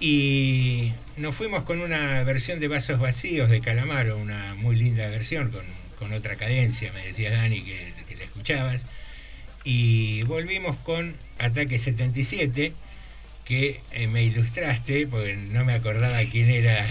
Y 0.00 0.94
nos 1.18 1.34
fuimos 1.34 1.64
con 1.64 1.82
una 1.82 2.22
versión 2.22 2.58
de 2.58 2.68
Vasos 2.68 2.98
Vacíos 2.98 3.50
de 3.50 3.60
Calamaro, 3.60 4.16
una 4.16 4.54
muy 4.54 4.76
linda 4.76 5.06
versión 5.10 5.50
con, 5.50 5.66
con 5.98 6.14
otra 6.14 6.36
cadencia, 6.36 6.90
me 6.94 7.04
decía 7.04 7.32
Dani 7.32 7.60
que, 7.60 7.92
la 8.16 8.24
escuchabas. 8.24 8.86
Y 9.62 10.22
volvimos 10.22 10.74
con 10.76 11.16
Ataque 11.38 11.78
77, 11.78 12.72
que 13.44 13.82
eh, 13.92 14.06
me 14.06 14.22
ilustraste, 14.24 15.06
porque 15.06 15.34
no 15.36 15.66
me 15.66 15.74
acordaba 15.74 16.18
quién 16.24 16.48
era 16.48 16.86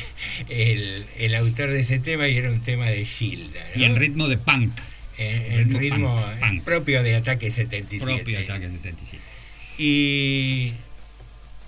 el, 0.50 1.06
el 1.16 1.34
autor 1.34 1.70
de 1.70 1.80
ese 1.80 1.98
tema 1.98 2.28
y 2.28 2.36
era 2.36 2.50
un 2.50 2.60
tema 2.60 2.88
de 2.90 3.06
Gilda. 3.06 3.64
Y 3.74 3.84
en 3.84 3.96
ritmo 3.96 4.28
de 4.28 4.36
punk. 4.36 4.72
Eh, 5.18 5.60
el 5.60 5.74
ritmo, 5.74 6.14
punk, 6.20 6.40
punk. 6.40 6.62
propio 6.64 7.02
de 7.02 7.16
Ataque 7.16 7.50
77. 7.50 8.04
Propio 8.04 8.38
Ataque 8.38 8.68
77. 8.68 9.22
Y 9.78 10.72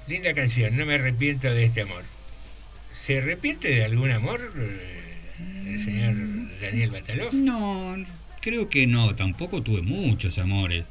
linda 0.07 0.35
canción, 0.35 0.77
no 0.77 0.85
me 0.87 0.95
arrepiento 0.95 1.49
de 1.49 1.65
este 1.65 1.83
amor. 1.83 2.05
¿Se 2.93 3.19
arrepiente 3.19 3.69
de 3.71 3.85
algún 3.85 4.11
amor 4.11 4.53
eh, 4.59 5.73
el 5.73 5.79
señor 5.79 6.15
Daniel 6.61 6.91
Batalov? 6.91 7.33
No, 7.33 7.97
creo 8.41 8.69
que 8.69 8.87
no, 8.87 9.15
tampoco 9.15 9.63
tuve 9.63 9.83
muchos 9.83 10.39
amores. 10.39 10.85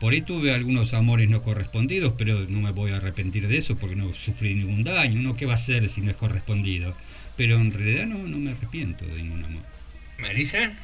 Por 0.00 0.12
ahí 0.12 0.20
tuve 0.20 0.52
algunos 0.52 0.92
amores 0.92 1.30
no 1.30 1.42
correspondidos, 1.42 2.14
pero 2.18 2.46
no 2.48 2.60
me 2.60 2.72
voy 2.72 2.92
a 2.92 2.96
arrepentir 2.96 3.48
de 3.48 3.56
eso 3.56 3.76
porque 3.76 3.96
no 3.96 4.12
sufrí 4.12 4.54
ningún 4.54 4.84
daño. 4.84 5.18
¿Uno 5.18 5.36
qué 5.36 5.46
va 5.46 5.52
a 5.52 5.56
hacer 5.56 5.88
si 5.88 6.02
no 6.02 6.10
es 6.10 6.16
correspondido? 6.16 6.94
Pero 7.36 7.56
en 7.56 7.72
realidad 7.72 8.06
no, 8.06 8.18
no 8.18 8.38
me 8.38 8.50
arrepiento 8.50 9.06
de 9.06 9.22
ningún 9.22 9.44
amor. 9.44 9.62
¿Marisa? 10.18 10.74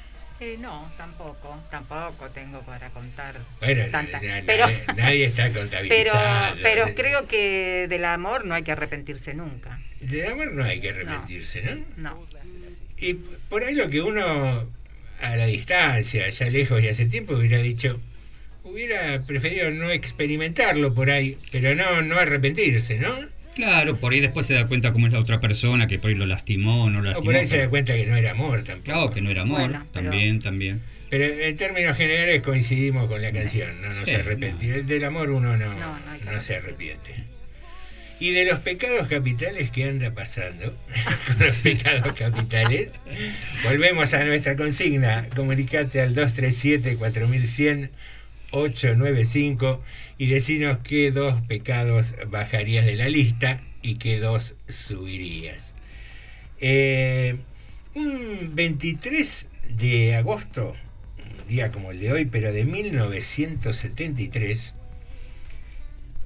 Eh, 0.42 0.56
no, 0.58 0.90
tampoco, 0.96 1.62
tampoco 1.70 2.28
tengo 2.30 2.60
para 2.62 2.90
contar. 2.90 3.36
Bueno, 3.60 3.84
tantas. 3.92 4.20
na- 4.22 4.40
na- 4.40 4.46
pero, 4.46 4.66
nadie 4.96 5.26
está 5.26 5.44
pero, 5.48 5.60
contabilizado. 5.60 6.56
pero 6.62 6.94
creo 6.96 7.28
que 7.28 7.86
del 7.88 8.04
amor 8.04 8.44
no 8.44 8.54
hay 8.54 8.64
que 8.64 8.72
arrepentirse 8.72 9.34
nunca. 9.34 9.80
Del 10.00 10.26
amor 10.32 10.52
no 10.52 10.64
hay 10.64 10.80
que 10.80 10.90
arrepentirse, 10.90 11.62
¿no? 11.62 11.84
No. 11.96 12.26
Y 12.98 13.14
por 13.50 13.62
ahí 13.62 13.74
lo 13.76 13.88
que 13.88 14.00
uno 14.00 14.68
a 15.20 15.36
la 15.36 15.46
distancia, 15.46 16.28
ya 16.28 16.46
lejos 16.50 16.82
y 16.82 16.88
hace 16.88 17.06
tiempo, 17.06 17.34
hubiera 17.34 17.58
dicho, 17.58 18.00
hubiera 18.64 19.22
preferido 19.24 19.70
no 19.70 19.90
experimentarlo 19.92 20.92
por 20.92 21.10
ahí, 21.10 21.38
pero 21.52 21.74
no, 21.76 22.02
no 22.02 22.18
arrepentirse, 22.18 22.98
¿no? 22.98 23.14
Claro, 23.54 23.96
por 23.98 24.12
ahí 24.12 24.20
después 24.20 24.46
se 24.46 24.54
da 24.54 24.66
cuenta 24.66 24.92
cómo 24.92 25.06
es 25.06 25.12
la 25.12 25.18
otra 25.20 25.40
persona, 25.40 25.86
que 25.86 25.98
por 25.98 26.08
ahí 26.10 26.14
lo 26.16 26.26
lastimó, 26.26 26.88
no 26.88 27.00
lo 27.00 27.10
O 27.10 27.12
lastimó. 27.12 27.24
por 27.26 27.36
ahí 27.36 27.46
se 27.46 27.58
da 27.58 27.68
cuenta 27.68 27.94
que 27.94 28.06
no 28.06 28.16
era 28.16 28.30
amor 28.30 28.62
tampoco. 28.64 28.84
Claro, 28.84 29.10
que 29.10 29.20
no 29.20 29.30
era 29.30 29.42
amor, 29.42 29.60
Bueno, 29.60 29.86
pero- 29.92 30.06
también, 30.10 30.40
también. 30.40 30.80
Pero 31.10 31.24
en 31.26 31.56
términos 31.58 31.94
generales 31.96 32.40
coincidimos 32.40 33.06
con 33.06 33.20
la 33.20 33.30
canción, 33.32 33.82
no, 33.82 33.88
no 33.88 33.94
Sí, 34.00 34.06
se 34.12 34.16
arrepentir. 34.16 34.86
Del 34.86 35.04
amor 35.04 35.30
uno 35.30 35.56
no, 35.58 35.74
No, 35.74 35.98
no 36.32 36.40
se 36.40 36.56
arrepiente. 36.56 37.24
Y 38.18 38.30
de 38.30 38.44
los 38.46 38.60
pecados 38.60 39.08
capitales 39.08 39.70
que 39.70 39.84
anda 39.84 40.14
pasando, 40.14 40.74
con 41.26 41.46
los 41.46 41.56
pecados 41.56 42.12
capitales, 42.14 42.88
volvemos 43.64 44.14
a 44.14 44.24
nuestra 44.24 44.56
consigna. 44.56 45.26
Comunicate 45.36 46.00
al 46.00 46.14
237-4100-895 48.52 49.80
y 50.18 50.26
decinos 50.26 50.78
qué 50.84 51.10
dos 51.10 51.40
pecados 51.42 52.14
bajarías 52.28 52.86
de 52.86 52.96
la 52.96 53.08
lista 53.08 53.62
y 53.82 53.96
qué 53.96 54.18
dos 54.18 54.54
subirías. 54.68 55.74
Eh, 56.60 57.36
un 57.94 58.52
23 58.54 59.48
de 59.76 60.16
agosto, 60.16 60.74
un 61.18 61.48
día 61.48 61.72
como 61.72 61.90
el 61.90 62.00
de 62.00 62.12
hoy, 62.12 62.24
pero 62.24 62.52
de 62.52 62.64
1973, 62.64 64.74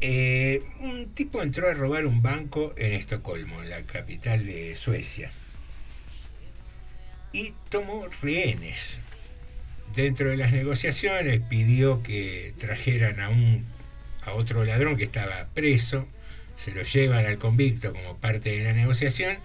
eh, 0.03 0.63
un 0.81 1.15
tipo 1.15 1.43
entró 1.43 1.71
a 1.71 1.75
robar 1.75 2.07
un 2.07 2.21
banco 2.21 2.75
en 2.77 2.93
Estocolmo, 2.93 3.63
la 3.63 3.83
capital 3.83 4.45
de 4.45 4.75
Suecia, 4.75 5.33
y 7.33 7.55
tomó 7.71 8.07
rehenes. 8.21 9.01
Dentro 9.95 10.31
de 10.31 10.37
las 10.37 10.53
negociaciones 10.53 11.41
pidió 11.49 12.03
que 12.03 12.53
trajeran 12.59 13.21
a 13.21 13.29
un 13.31 13.65
a 14.27 14.35
otro 14.35 14.65
ladrón 14.65 14.97
que 14.97 15.05
estaba 15.05 15.49
preso, 15.55 16.07
se 16.57 16.73
lo 16.73 16.83
llevan 16.83 17.25
al 17.25 17.39
convicto 17.39 17.93
como 17.93 18.19
parte 18.19 18.51
de 18.51 18.65
la 18.65 18.73
negociación 18.73 19.39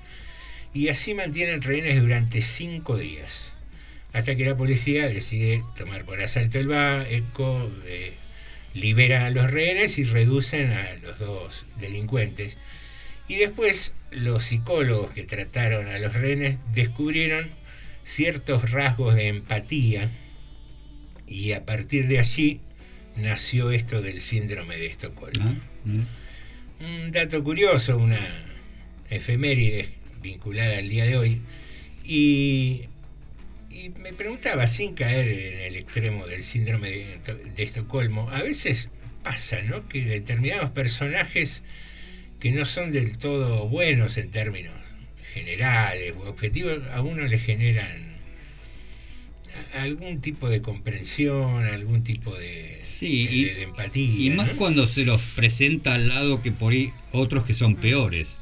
y 0.74 0.89
así 0.89 1.14
mantienen 1.14 1.62
rehenes 1.62 2.02
durante 2.02 2.42
cinco 2.42 2.98
días, 2.98 3.54
hasta 4.12 4.36
que 4.36 4.46
la 4.46 4.58
policía 4.58 5.08
decide 5.08 5.64
tomar 5.78 6.04
por 6.04 6.22
asalto 6.22 6.58
el 6.60 6.68
banco, 6.68 7.72
eh, 7.86 8.14
libera 8.74 9.26
a 9.26 9.30
los 9.30 9.52
rehenes 9.52 9.98
y 10.00 10.04
reducen 10.04 10.72
a 10.72 10.96
los 10.96 11.20
dos 11.20 11.66
delincuentes. 11.80 12.58
Y 13.28 13.36
después 13.36 13.94
los 14.10 14.44
psicólogos 14.44 15.12
que 15.12 15.24
trataron 15.24 15.88
a 15.88 16.00
los 16.00 16.14
rehenes 16.14 16.58
descubrieron 16.74 17.52
ciertos 18.04 18.72
rasgos 18.72 19.16
de 19.16 19.28
empatía 19.28 20.10
y 21.32 21.54
a 21.54 21.66
partir 21.66 22.08
de 22.08 22.20
allí 22.20 22.60
nació 23.16 23.72
esto 23.72 24.02
del 24.02 24.20
síndrome 24.20 24.76
de 24.76 24.88
Estocolmo. 24.88 25.56
Ah. 25.88 26.84
Un 26.84 27.12
dato 27.12 27.42
curioso, 27.44 27.98
una 27.98 28.20
efeméride 29.10 29.90
vinculada 30.22 30.78
al 30.78 30.90
día 30.90 31.06
de 31.06 31.18
hoy. 31.18 31.42
Y, 32.04 32.88
y 33.70 33.90
me 33.90 34.12
preguntaba, 34.12 34.68
sin 34.68 34.94
caer 34.94 35.28
en 35.30 35.60
el 35.60 35.76
extremo 35.78 36.28
del 36.28 36.44
síndrome 36.44 36.90
de, 36.90 37.20
de 37.56 37.64
Estocolmo, 37.64 38.30
a 38.30 38.42
veces 38.44 38.90
pasa, 39.24 39.62
¿no? 39.62 39.88
Que 39.88 40.04
determinados 40.04 40.72
personajes 40.72 41.64
que 42.40 42.52
no 42.52 42.66
son 42.66 42.92
del 42.92 43.18
todo 43.18 43.70
buenos 43.70 44.18
en 44.18 44.32
términos 44.32 44.74
generales 45.34 46.14
o 46.18 46.28
objetivos, 46.28 46.80
a 46.92 47.02
uno 47.02 47.24
le 47.24 47.40
generan 47.40 48.11
algún 49.74 50.22
tipo 50.22 50.49
de 50.49 50.61
comprensión, 50.61 51.65
algún 51.65 52.03
tipo 52.03 52.36
de, 52.38 52.80
Sí, 52.84 53.26
de- 53.28 53.34
y- 53.34 53.43
de 53.45 53.63
empatía. 53.63 54.26
Y 54.26 54.30
más 54.32 54.47
¿no? 54.49 54.55
cuando 54.57 54.88
se 54.88 55.05
los 55.05 55.22
presenta 55.36 55.95
al 55.95 56.07
lado 56.09 56.41
que 56.41 56.51
por 56.51 56.74
ahí 56.74 56.91
otros 57.11 57.45
que 57.45 57.53
son 57.53 57.76
peores. 57.76 58.38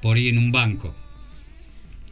Por 0.00 0.16
ahí 0.16 0.28
en 0.28 0.38
un 0.38 0.52
banco. 0.52 0.94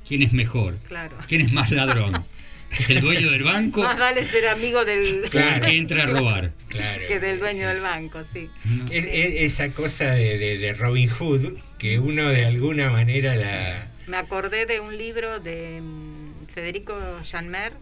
¿Quién 0.06 0.22
es 0.22 0.32
mejor? 0.32 0.78
Claro. 0.88 1.16
¿Quién 1.28 1.40
es 1.42 1.52
más 1.52 1.70
ladrón? 1.70 2.24
¿El 2.88 3.00
dueño 3.00 3.32
del 3.32 3.42
banco 3.42 3.82
Más 3.82 3.98
vale 3.98 4.24
ser 4.24 4.46
amigo 4.46 4.84
del 4.84 5.22
o 5.24 5.38
el 5.38 5.60
que 5.60 5.76
entra 5.76 6.04
a 6.04 6.06
robar? 6.06 6.52
Claro. 6.68 7.02
que 7.08 7.18
del 7.18 7.40
dueño 7.40 7.68
del 7.68 7.80
banco, 7.80 8.22
sí. 8.32 8.48
Es, 8.90 9.06
es- 9.06 9.42
esa 9.52 9.70
cosa 9.72 10.12
de, 10.12 10.38
de- 10.38 10.58
de 10.58 10.72
Robin 10.74 11.08
Hood 11.08 11.54
que 11.78 11.98
uno 11.98 12.28
de 12.28 12.44
alguna 12.44 12.90
manera 12.90 13.34
la... 13.34 13.90
Me 14.06 14.16
acordé 14.16 14.66
de 14.66 14.78
un 14.80 14.96
libro 14.96 15.40
de 15.40 15.80
mm, 15.80 16.46
Federico 16.54 16.94
Janmer, 17.28 17.72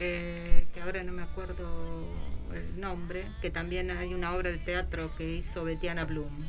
eh, 0.00 0.66
que 0.74 0.80
ahora 0.80 1.02
no 1.02 1.12
me 1.12 1.22
acuerdo 1.22 2.04
el 2.54 2.80
nombre, 2.80 3.24
que 3.42 3.50
también 3.50 3.90
hay 3.90 4.14
una 4.14 4.34
obra 4.34 4.50
de 4.50 4.58
teatro 4.58 5.14
que 5.16 5.28
hizo 5.36 5.64
Betiana 5.64 6.04
Bloom 6.04 6.46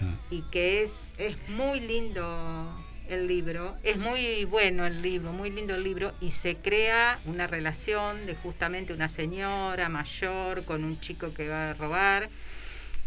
Ah. 0.00 0.16
y 0.30 0.42
que 0.50 0.82
es, 0.82 1.12
es 1.18 1.36
muy 1.48 1.78
lindo 1.80 2.84
el 3.08 3.26
libro, 3.28 3.76
es 3.84 3.96
muy 3.98 4.44
bueno 4.46 4.86
el 4.86 5.02
libro, 5.02 5.32
muy 5.32 5.50
lindo 5.50 5.74
el 5.74 5.84
libro 5.84 6.12
y 6.20 6.30
se 6.30 6.56
crea 6.56 7.20
una 7.26 7.46
relación 7.46 8.26
de 8.26 8.34
justamente 8.34 8.92
una 8.94 9.08
señora 9.08 9.88
mayor 9.88 10.64
con 10.64 10.82
un 10.84 10.98
chico 11.00 11.34
que 11.34 11.48
va 11.48 11.70
a 11.70 11.74
robar 11.74 12.30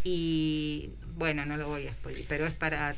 y 0.04 0.90
bueno, 1.16 1.44
no 1.44 1.56
lo 1.56 1.68
voy 1.68 1.86
a 1.88 1.92
spoiler, 1.92 2.24
pero 2.28 2.46
es 2.46 2.54
para... 2.54 2.92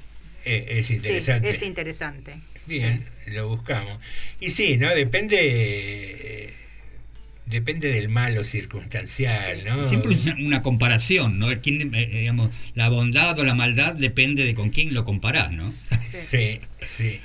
eh, 0.44 0.66
es 0.68 0.86
sí, 0.86 0.94
interesante. 0.96 1.50
es 1.50 1.62
interesante. 1.62 2.40
Bien, 2.66 3.04
lo 3.28 3.48
buscamos. 3.48 3.98
Y 4.38 4.50
sí, 4.50 4.76
¿no? 4.76 4.94
Depende... 4.94 6.54
eh, 7.48 7.50
Depende 7.50 7.88
del 7.92 8.08
malo 8.08 8.44
circunstancial, 8.44 9.64
¿no? 9.64 9.84
Siempre 9.88 10.14
una, 10.14 10.34
una 10.46 10.62
comparación, 10.62 11.38
¿no? 11.38 11.48
¿Quién, 11.60 11.94
eh, 11.94 12.06
digamos, 12.06 12.50
la 12.74 12.88
bondad 12.88 13.38
o 13.38 13.44
la 13.44 13.54
maldad 13.54 13.94
depende 13.94 14.44
de 14.44 14.54
con 14.54 14.70
quién 14.70 14.94
lo 14.94 15.04
comparás, 15.04 15.52
¿no? 15.52 15.74
Sí, 16.10 16.60
sí. 16.82 17.20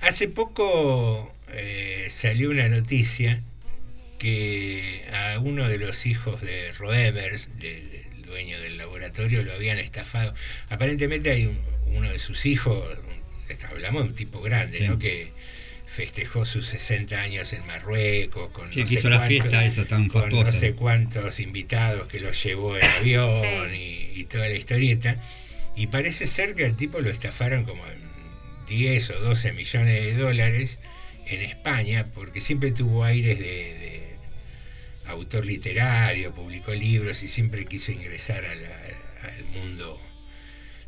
Hace 0.00 0.28
poco 0.28 1.34
eh, 1.52 2.06
salió 2.10 2.50
una 2.50 2.68
noticia 2.68 3.42
que 4.18 5.04
a 5.12 5.38
uno 5.38 5.68
de 5.68 5.78
los 5.78 6.06
hijos 6.06 6.40
de 6.40 6.72
Roemers, 6.72 7.58
de- 7.58 7.82
del 8.12 8.22
dueño 8.22 8.60
del 8.60 8.78
laboratorio, 8.78 9.42
lo 9.42 9.52
habían 9.52 9.78
estafado. 9.78 10.34
Aparentemente 10.68 11.30
hay 11.30 11.46
un- 11.46 11.58
uno 11.96 12.10
de 12.10 12.18
sus 12.18 12.46
hijos, 12.46 12.84
un- 12.98 13.66
hablamos 13.70 14.02
de 14.04 14.08
un 14.10 14.14
tipo 14.14 14.40
grande, 14.40 14.78
Sí. 14.78 14.88
¿no? 14.88 14.98
Que 14.98 15.32
festejó 15.94 16.44
sus 16.44 16.66
60 16.66 17.20
años 17.20 17.52
en 17.52 17.66
Marruecos 17.66 18.50
con 18.50 18.72
Sí, 18.72 18.80
no 18.80 18.86
sé 18.86 18.94
la 18.94 19.02
cuántos- 19.18 19.28
fiesta 19.28 19.64
esa 19.64 19.84
tan 19.84 20.08
con 20.08 20.22
no 20.30 20.36
fastuosa. 20.38 20.58
sé 20.58 20.72
cuántos 20.74 21.38
invitados 21.40 22.08
que 22.08 22.18
los 22.20 22.42
llevó 22.42 22.76
en 22.78 22.84
avión 22.98 23.74
y, 23.74 24.10
y 24.14 24.24
toda 24.24 24.48
la 24.48 24.54
historieta. 24.56 25.16
Y 25.76 25.88
parece 25.88 26.26
ser 26.26 26.54
que 26.54 26.64
al 26.64 26.76
tipo 26.76 27.00
lo 27.00 27.10
estafaron 27.10 27.64
como 27.64 27.86
en 27.86 28.00
10 28.68 29.10
o 29.10 29.20
12 29.20 29.52
millones 29.52 29.94
de 30.02 30.14
dólares 30.16 30.78
en 31.26 31.40
España, 31.42 32.06
porque 32.14 32.40
siempre 32.40 32.72
tuvo 32.72 33.04
aires 33.04 33.38
de, 33.38 33.44
de 33.44 34.16
autor 35.06 35.44
literario, 35.46 36.32
publicó 36.34 36.74
libros 36.74 37.22
y 37.22 37.28
siempre 37.28 37.66
quiso 37.66 37.92
ingresar 37.92 38.44
a 38.46 38.54
la- 38.54 39.28
al 39.28 39.44
mundo 39.44 40.00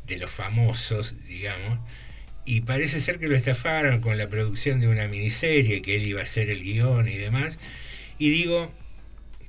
de 0.07 0.17
los 0.17 0.29
famosos, 0.31 1.25
digamos, 1.27 1.79
y 2.45 2.61
parece 2.61 2.99
ser 2.99 3.17
que 3.19 3.27
lo 3.27 3.35
estafaron 3.35 4.01
con 4.01 4.17
la 4.17 4.27
producción 4.27 4.79
de 4.79 4.87
una 4.87 5.07
miniserie, 5.07 5.81
que 5.81 5.95
él 5.95 6.05
iba 6.07 6.19
a 6.19 6.23
hacer 6.23 6.49
el 6.49 6.63
guion 6.63 7.07
y 7.07 7.17
demás. 7.17 7.59
Y 8.19 8.29
digo, 8.29 8.71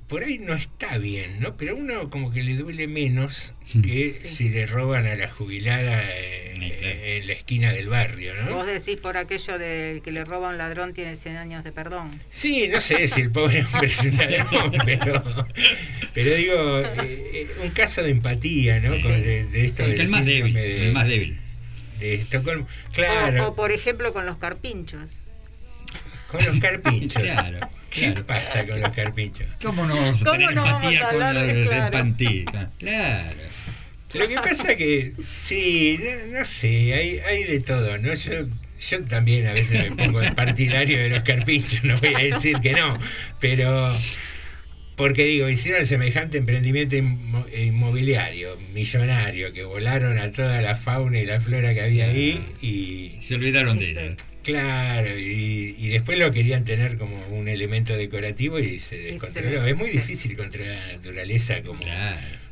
por 0.07 0.23
ahí 0.23 0.39
no 0.39 0.53
está 0.55 0.97
bien, 0.97 1.39
¿no? 1.39 1.57
Pero 1.57 1.73
a 1.73 1.75
uno 1.75 2.09
como 2.09 2.31
que 2.31 2.41
le 2.43 2.55
duele 2.55 2.87
menos 2.87 3.53
que 3.83 4.09
si 4.09 4.49
le 4.49 4.65
roban 4.65 5.05
a 5.05 5.15
la 5.15 5.29
jubilada 5.29 6.03
eh, 6.09 7.17
en 7.19 7.27
la 7.27 7.33
esquina 7.33 7.71
del 7.73 7.87
barrio, 7.89 8.33
¿no? 8.43 8.55
Vos 8.55 8.65
decís 8.65 8.99
por 8.99 9.15
aquello 9.17 9.57
de 9.59 10.01
que 10.03 10.11
le 10.11 10.23
roba 10.25 10.47
a 10.47 10.51
un 10.51 10.57
ladrón 10.57 10.93
tiene 10.93 11.15
100 11.15 11.37
años 11.37 11.63
de 11.63 11.71
perdón. 11.71 12.09
Sí, 12.29 12.67
no 12.71 12.79
sé 12.81 13.07
si 13.07 13.21
el 13.21 13.31
pobre 13.31 13.63
hombre 13.63 13.87
es 13.87 14.01
un 14.03 14.17
ladrón, 14.17 14.71
pero, 14.85 15.47
pero 16.13 16.35
digo, 16.35 16.79
eh, 16.79 16.95
eh, 17.03 17.47
un 17.63 17.69
caso 17.71 18.01
de 18.01 18.09
empatía, 18.11 18.79
¿no? 18.79 18.99
Con- 19.01 19.11
de, 19.21 19.45
de 19.45 19.65
esto 19.65 19.83
El 19.83 19.89
del 19.91 19.97
que 19.97 20.03
el 20.05 20.09
más 20.09 20.25
débil, 20.25 20.53
de- 20.53 20.87
el 20.87 20.93
más 20.93 21.07
débil. 21.07 21.37
De 21.99 22.15
Estocolmo. 22.15 22.67
Claro. 22.93 23.45
O, 23.45 23.49
o, 23.49 23.55
por 23.55 23.71
ejemplo 23.71 24.13
con 24.13 24.25
los 24.25 24.37
carpinchos. 24.37 25.17
Con 26.31 26.45
los 26.45 26.59
carpinchos. 26.59 27.23
Claro, 27.27 27.59
¿Qué 27.89 28.11
claro. 28.11 28.25
pasa 28.25 28.65
con 28.65 28.81
los 28.81 28.91
carpinchos? 28.93 29.47
¿Cómo 29.63 29.85
no 29.85 29.95
vamos 29.95 30.21
a 30.21 30.25
¿Cómo 30.25 30.37
tener 30.37 30.55
no 30.55 30.61
vamos 30.63 30.83
empatía 30.83 30.99
a 30.99 31.11
con 31.11 31.23
hablar 31.23 31.35
los 31.35 31.67
claro. 31.67 31.97
empatía? 31.97 32.71
Claro. 32.77 33.39
Lo 34.13 34.27
que 34.27 34.35
pasa 34.35 34.75
que, 34.75 35.13
sí, 35.35 35.99
no, 36.01 36.39
no 36.39 36.45
sé, 36.45 36.93
hay, 36.93 37.19
hay 37.19 37.43
de 37.43 37.59
todo, 37.59 37.97
¿no? 37.97 38.13
Yo, 38.13 38.47
yo 38.79 39.03
también 39.03 39.47
a 39.47 39.51
veces 39.53 39.89
me 39.89 39.95
pongo 40.05 40.21
el 40.21 40.33
partidario 40.33 40.97
de 40.99 41.09
los 41.09 41.21
carpinchos, 41.21 41.83
no 41.83 41.97
voy 41.97 42.15
a 42.15 42.19
decir 42.19 42.59
que 42.61 42.73
no, 42.73 42.97
pero 43.39 43.93
porque 44.97 45.23
digo, 45.23 45.47
hicieron 45.47 45.85
semejante 45.85 46.37
emprendimiento 46.39 46.97
inmo- 46.97 47.45
inmobiliario, 47.55 48.57
millonario, 48.73 49.53
que 49.53 49.63
volaron 49.63 50.17
a 50.17 50.31
toda 50.31 50.61
la 50.61 50.75
fauna 50.75 51.19
y 51.19 51.25
la 51.25 51.39
flora 51.39 51.73
que 51.73 51.81
había 51.81 52.09
ahí 52.09 52.41
y... 52.61 53.13
Se 53.21 53.35
olvidaron 53.35 53.79
de 53.79 53.91
ella. 53.91 54.15
Claro, 54.43 55.17
y, 55.19 55.75
y 55.77 55.89
después 55.89 56.17
lo 56.17 56.31
querían 56.31 56.63
tener 56.63 56.97
como 56.97 57.27
un 57.27 57.47
elemento 57.47 57.95
decorativo 57.95 58.59
y 58.59 58.79
se 58.79 58.97
descontroló. 58.97 59.65
Es 59.65 59.75
muy 59.75 59.89
difícil 59.89 60.35
controlar 60.37 60.87
la 60.87 60.93
naturaleza 60.93 61.61
como, 61.63 61.81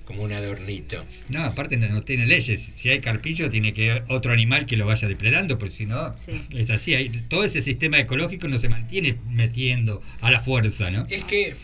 como 0.03 0.23
un 0.23 0.33
adornito. 0.33 1.05
No, 1.29 1.45
aparte 1.45 1.77
no, 1.77 1.87
no 1.87 2.03
tiene 2.03 2.25
leyes. 2.25 2.73
Si 2.75 2.89
hay 2.89 2.99
carpillo, 2.99 3.49
tiene 3.49 3.73
que 3.73 3.91
haber 3.91 4.03
otro 4.09 4.33
animal 4.33 4.65
que 4.65 4.75
lo 4.75 4.85
vaya 4.85 5.07
depredando, 5.07 5.57
porque 5.57 5.73
si 5.73 5.85
no, 5.85 6.13
es 6.49 6.69
así. 6.69 6.95
Hay, 6.95 7.07
todo 7.29 7.45
ese 7.45 7.61
sistema 7.61 7.97
ecológico 7.97 8.49
no 8.49 8.59
se 8.59 8.67
mantiene 8.67 9.15
metiendo 9.29 10.03
a 10.19 10.31
la 10.31 10.41
fuerza, 10.41 10.91
¿no? 10.91 11.07
Es 11.09 11.23
que 11.23 11.55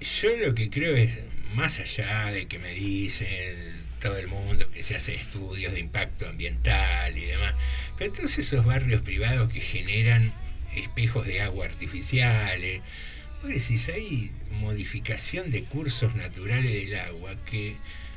yo 0.00 0.36
lo 0.36 0.54
que 0.54 0.70
creo 0.70 0.96
es, 0.96 1.18
más 1.54 1.80
allá 1.80 2.26
de 2.26 2.46
que 2.46 2.58
me 2.58 2.70
dicen 2.72 3.80
todo 4.00 4.16
el 4.16 4.28
mundo 4.28 4.70
que 4.70 4.82
se 4.82 4.96
hace 4.96 5.14
estudios 5.14 5.72
de 5.74 5.80
impacto 5.80 6.26
ambiental 6.28 7.16
y 7.18 7.26
demás, 7.26 7.54
pero 7.98 8.12
todos 8.12 8.38
esos 8.38 8.64
barrios 8.64 9.02
privados 9.02 9.52
que 9.52 9.60
generan 9.60 10.32
espejos 10.74 11.26
de 11.26 11.42
agua 11.42 11.66
artificiales, 11.66 12.80
vos 13.42 13.50
decís, 13.50 13.88
hay 13.90 14.30
modificación 14.52 15.50
de 15.50 15.64
cursos 15.64 16.14
naturales 16.14 16.72
del 16.72 16.94
agua 17.00 17.34
que 17.50 17.76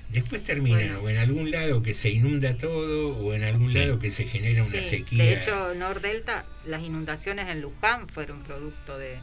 después 0.09 0.43
terminan 0.43 0.79
Bueno. 0.79 1.01
o 1.01 1.09
en 1.09 1.17
algún 1.17 1.51
lado 1.51 1.81
que 1.81 1.93
se 1.93 2.11
inunda 2.11 2.53
todo 2.55 3.17
o 3.17 3.34
en 3.34 3.43
algún 3.43 3.71
Sí. 3.71 3.79
lado 3.79 3.99
que 3.99 4.11
se 4.11 4.25
genera 4.25 4.63
una 4.63 4.81
Sí, 4.81 4.88
sequía. 4.89 5.23
De 5.23 5.34
hecho, 5.34 5.73
Nordelta, 5.75 6.45
las 6.65 6.81
inundaciones 6.84 7.49
en 7.49 7.61
Luján 7.61 8.07
fueron 8.07 8.43
producto 8.43 8.97
de, 8.97 9.17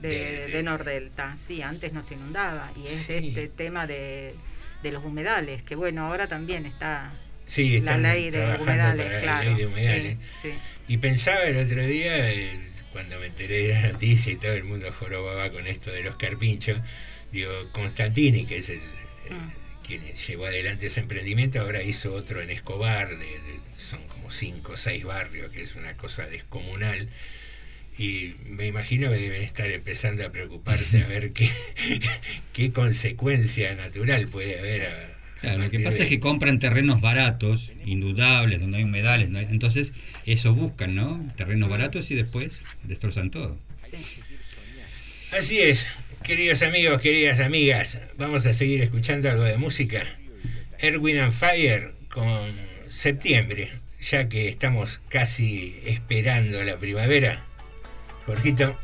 de, 0.00 0.08
De- 0.08 0.48
de 0.48 0.62
Nordelta. 0.62 1.36
Sí, 1.36 1.62
antes 1.62 1.92
no 1.92 2.02
se 2.02 2.14
inundaba. 2.14 2.70
Y 2.76 2.86
es 2.86 2.94
Sí. 3.06 3.14
este 3.28 3.48
tema 3.48 3.86
de, 3.86 4.34
de 4.82 4.92
los 4.92 5.04
humedales, 5.04 5.62
que 5.62 5.74
bueno, 5.74 6.06
ahora 6.06 6.26
también 6.26 6.66
está 6.66 7.12
Sí, 7.46 7.78
la 7.80 7.96
ley 7.96 8.30
de 8.30 8.56
humedales, 8.60 9.06
para 9.06 9.20
claro. 9.22 9.44
la 9.44 9.50
ley 9.50 9.54
de 9.54 9.66
humedales. 9.66 10.18
Sí, 10.40 10.50
sí. 10.50 10.54
Y 10.88 10.98
pensaba 10.98 11.42
el 11.44 11.56
otro 11.64 11.84
día, 11.86 12.30
eh, 12.30 12.60
cuando 12.92 13.18
me 13.18 13.26
enteré 13.26 13.68
de 13.68 13.74
la 13.74 13.88
noticia 13.92 14.32
y 14.32 14.36
todo 14.36 14.52
el 14.52 14.64
mundo 14.64 14.90
jorobaba 14.92 15.50
con 15.50 15.66
esto 15.66 15.90
de 15.90 16.02
los 16.02 16.16
carpinchos, 16.16 16.78
digo, 17.32 17.50
Constantini, 17.72 18.46
que 18.46 18.58
es 18.58 18.68
el, 18.68 18.80
el- 19.30 19.36
Mm. 19.36 19.52
quien 19.84 20.02
llevó 20.02 20.46
adelante 20.46 20.86
ese 20.86 21.00
emprendimiento, 21.00 21.60
ahora 21.60 21.82
hizo 21.82 22.12
otro 22.14 22.40
en 22.40 22.50
Escobar, 22.50 23.08
de, 23.10 23.16
de- 23.24 23.60
son 23.74 24.06
como 24.08 24.30
cinco 24.30 24.72
o 24.72 24.76
seis 24.76 25.04
barrios, 25.04 25.50
que 25.52 25.62
es 25.62 25.74
una 25.76 25.94
cosa 25.94 26.26
descomunal. 26.26 27.08
Y 27.98 28.34
me 28.48 28.66
imagino 28.66 29.10
que 29.10 29.16
deben 29.16 29.42
estar 29.42 29.70
empezando 29.70 30.26
a 30.26 30.30
preocuparse 30.30 31.02
a 31.02 31.06
ver 31.06 31.32
qué, 31.32 31.48
qué 32.52 32.70
consecuencia 32.72 33.74
natural 33.74 34.28
puede 34.28 34.58
haber. 34.58 34.86
a- 34.86 35.16
Claro, 35.40 35.58
lo 35.64 35.70
que 35.70 35.80
pasa 35.80 35.98
de 35.98 36.04
es 36.04 36.08
que 36.08 36.18
compran 36.18 36.58
terrenos 36.58 37.00
baratos, 37.02 37.70
indudables, 37.84 38.58
donde 38.60 38.78
hay 38.78 38.84
humedales, 38.84 39.28
¿no? 39.28 39.38
entonces 39.38 39.92
eso 40.24 40.54
buscan, 40.54 40.94
¿no? 40.94 41.30
Terrenos 41.36 41.68
baratos 41.68 42.10
y 42.10 42.14
después 42.14 42.52
destrozan 42.84 43.30
todo. 43.30 43.58
Así 45.32 45.58
es, 45.60 45.86
queridos 46.22 46.62
amigos, 46.62 47.00
queridas 47.02 47.40
amigas, 47.40 47.98
vamos 48.16 48.46
a 48.46 48.52
seguir 48.54 48.80
escuchando 48.82 49.30
algo 49.30 49.44
de 49.44 49.58
música. 49.58 50.04
Erwin 50.78 51.18
and 51.18 51.32
Fire 51.32 51.92
con 52.08 52.52
septiembre, 52.88 53.70
ya 54.00 54.28
que 54.28 54.48
estamos 54.48 55.00
casi 55.10 55.76
esperando 55.84 56.62
la 56.62 56.78
primavera. 56.78 57.44
Jorgito. 58.26 58.74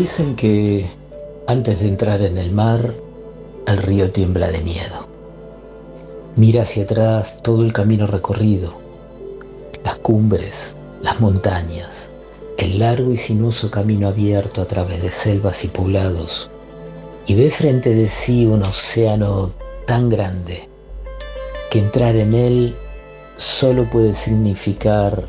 Dicen 0.00 0.34
que 0.34 0.86
antes 1.46 1.80
de 1.80 1.88
entrar 1.88 2.22
en 2.22 2.38
el 2.38 2.52
mar, 2.52 2.94
el 3.66 3.76
río 3.76 4.10
tiembla 4.10 4.50
de 4.50 4.60
miedo. 4.60 5.06
Mira 6.36 6.62
hacia 6.62 6.84
atrás 6.84 7.40
todo 7.42 7.62
el 7.62 7.74
camino 7.74 8.06
recorrido, 8.06 8.72
las 9.84 9.96
cumbres, 9.96 10.74
las 11.02 11.20
montañas, 11.20 12.08
el 12.56 12.78
largo 12.78 13.10
y 13.10 13.18
sinuoso 13.18 13.70
camino 13.70 14.08
abierto 14.08 14.62
a 14.62 14.64
través 14.64 15.02
de 15.02 15.10
selvas 15.10 15.64
y 15.64 15.68
poblados, 15.68 16.48
y 17.26 17.34
ve 17.34 17.50
frente 17.50 17.94
de 17.94 18.08
sí 18.08 18.46
un 18.46 18.62
océano 18.62 19.50
tan 19.86 20.08
grande 20.08 20.66
que 21.70 21.78
entrar 21.78 22.16
en 22.16 22.32
él 22.32 22.74
solo 23.36 23.84
puede 23.90 24.14
significar 24.14 25.28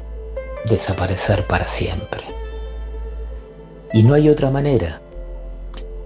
desaparecer 0.69 1.45
para 1.45 1.67
siempre. 1.67 2.30
Y 3.93 4.03
no 4.03 4.13
hay 4.13 4.29
otra 4.29 4.51
manera. 4.51 5.01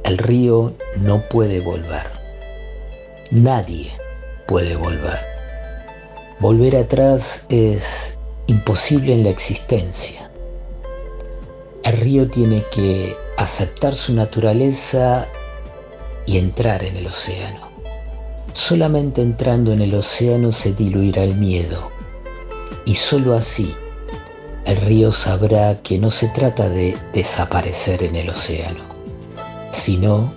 El 0.04 0.18
río 0.18 0.74
no 1.02 1.22
puede 1.30 1.60
volver. 1.60 2.08
Nadie 3.32 3.92
puede 4.48 4.76
volver. 4.76 5.20
Volver 6.40 6.76
atrás 6.76 7.46
es 7.50 8.20
imposible 8.48 9.14
en 9.14 9.24
la 9.24 9.30
existencia. 9.30 10.32
El 11.84 11.98
río 11.98 12.30
tiene 12.30 12.64
que 12.72 13.16
aceptar 13.38 13.94
su 13.94 14.14
naturaleza 14.14 15.28
y 16.26 16.38
entrar 16.38 16.84
en 16.84 16.98
el 16.98 17.08
océano. 17.08 17.70
Solamente 18.54 19.22
entrando 19.22 19.74
en 19.74 19.82
el 19.82 19.94
océano 19.94 20.52
se 20.52 20.74
diluirá 20.74 21.24
el 21.24 21.36
miedo. 21.36 21.92
Y 22.86 22.96
sólo 22.96 23.36
así 23.36 23.76
el 24.66 24.78
río 24.78 25.12
sabrá 25.12 25.82
que 25.82 26.00
no 26.00 26.10
se 26.10 26.28
trata 26.30 26.70
de 26.70 26.98
desaparecer 27.14 28.04
en 28.04 28.16
el 28.16 28.30
océano, 28.30 28.84
sino 29.72 30.34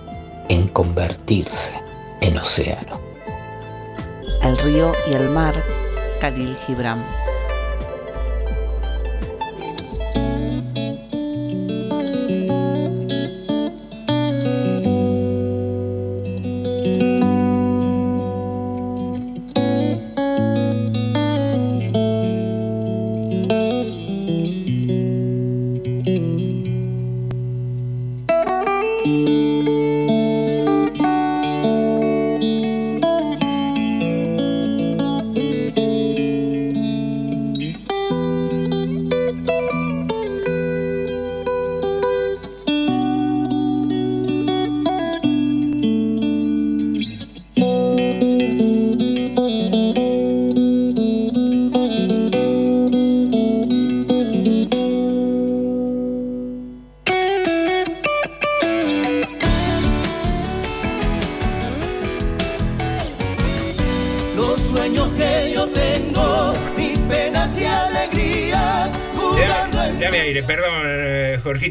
en 0.49 0.67
convertirse 0.67 1.75
en 2.21 2.37
océano. 2.37 3.01
El 4.43 4.57
río 4.59 4.93
y 5.11 5.15
el 5.15 5.29
mar, 5.29 5.55
Khalil 6.21 6.55
Gibran. 6.55 7.03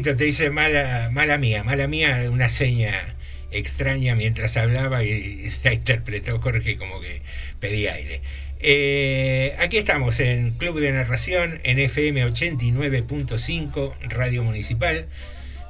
Te 0.01 0.27
hice 0.27 0.49
mala, 0.49 1.09
mala 1.11 1.37
mía, 1.37 1.63
mala 1.63 1.87
mía, 1.87 2.29
una 2.31 2.49
seña 2.49 3.15
extraña 3.51 4.15
mientras 4.15 4.57
hablaba 4.57 5.03
y 5.03 5.51
la 5.63 5.73
interpretó 5.73 6.39
Jorge 6.39 6.77
como 6.77 6.99
que 7.01 7.21
pedía 7.59 7.93
aire. 7.93 8.21
Eh, 8.61 9.55
aquí 9.59 9.77
estamos 9.77 10.19
en 10.19 10.51
Club 10.51 10.79
de 10.79 10.91
Narración, 10.91 11.59
en 11.63 11.79
FM 11.79 12.25
89.5, 12.27 13.93
Radio 14.09 14.43
Municipal, 14.43 15.07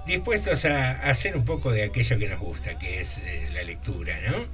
dispuestos 0.08 0.66
a, 0.66 0.92
a 0.92 1.10
hacer 1.12 1.36
un 1.36 1.46
poco 1.46 1.72
de 1.72 1.84
aquello 1.84 2.18
que 2.18 2.28
nos 2.28 2.40
gusta, 2.40 2.80
que 2.80 3.00
es 3.02 3.20
eh, 3.20 3.48
la 3.54 3.64
lectura, 3.64 4.20
¿no? 4.28 4.46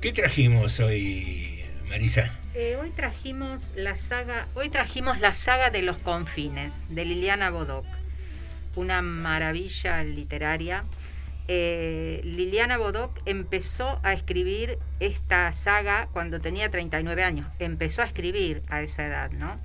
¿Qué 0.00 0.12
trajimos 0.12 0.80
hoy, 0.80 1.62
Marisa? 1.88 2.30
Eh, 2.54 2.76
hoy 2.80 2.90
trajimos 2.90 3.74
la 3.76 3.96
saga, 3.96 4.48
hoy 4.54 4.70
trajimos 4.70 5.20
la 5.20 5.34
saga 5.34 5.68
de 5.68 5.82
los 5.82 5.98
confines 5.98 6.86
de 6.88 7.04
Liliana 7.04 7.50
Bodoc, 7.50 7.86
una 8.76 9.02
maravilla 9.02 10.02
literaria. 10.04 10.84
Eh, 11.48 12.20
Liliana 12.24 12.76
Bodoc 12.76 13.16
empezó 13.24 14.00
a 14.02 14.12
escribir 14.12 14.78
esta 15.00 15.52
saga 15.52 16.08
cuando 16.12 16.40
tenía 16.40 16.70
39 16.70 17.24
años. 17.24 17.46
Empezó 17.58 18.02
a 18.02 18.04
escribir 18.04 18.62
a 18.68 18.82
esa 18.82 19.06
edad, 19.06 19.30
¿no? 19.32 19.56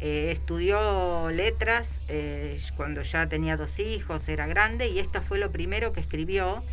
Eh, 0.00 0.32
estudió 0.32 1.30
letras 1.30 2.02
eh, 2.08 2.60
cuando 2.76 3.02
ya 3.02 3.28
tenía 3.28 3.56
dos 3.56 3.78
hijos, 3.78 4.28
era 4.28 4.46
grande, 4.46 4.88
y 4.88 4.98
esto 4.98 5.22
fue 5.22 5.38
lo 5.38 5.52
primero 5.52 5.92
que 5.92 6.00
escribió 6.00 6.64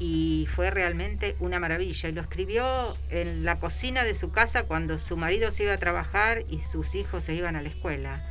y 0.00 0.48
fue 0.50 0.70
realmente 0.70 1.36
una 1.38 1.60
maravilla. 1.60 2.08
Y 2.08 2.12
lo 2.12 2.20
escribió 2.20 2.96
en 3.10 3.44
la 3.44 3.60
cocina 3.60 4.02
de 4.02 4.14
su 4.14 4.32
casa 4.32 4.64
cuando 4.64 4.98
su 4.98 5.16
marido 5.16 5.52
se 5.52 5.62
iba 5.62 5.74
a 5.74 5.78
trabajar 5.78 6.44
y 6.48 6.58
sus 6.58 6.96
hijos 6.96 7.22
se 7.24 7.34
iban 7.34 7.54
a 7.54 7.62
la 7.62 7.68
escuela. 7.68 8.26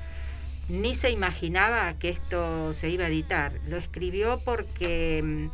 Ni 0.72 0.96
se 0.96 1.10
imaginaba 1.10 1.94
que 2.00 2.10
esto 2.10 2.74
se 2.74 2.90
iba 2.90 3.06
a 3.06 3.08
editar. 3.08 3.54
Lo 3.68 3.78
escribió 3.78 4.40
porque 4.44 5.22
mm, 5.24 5.48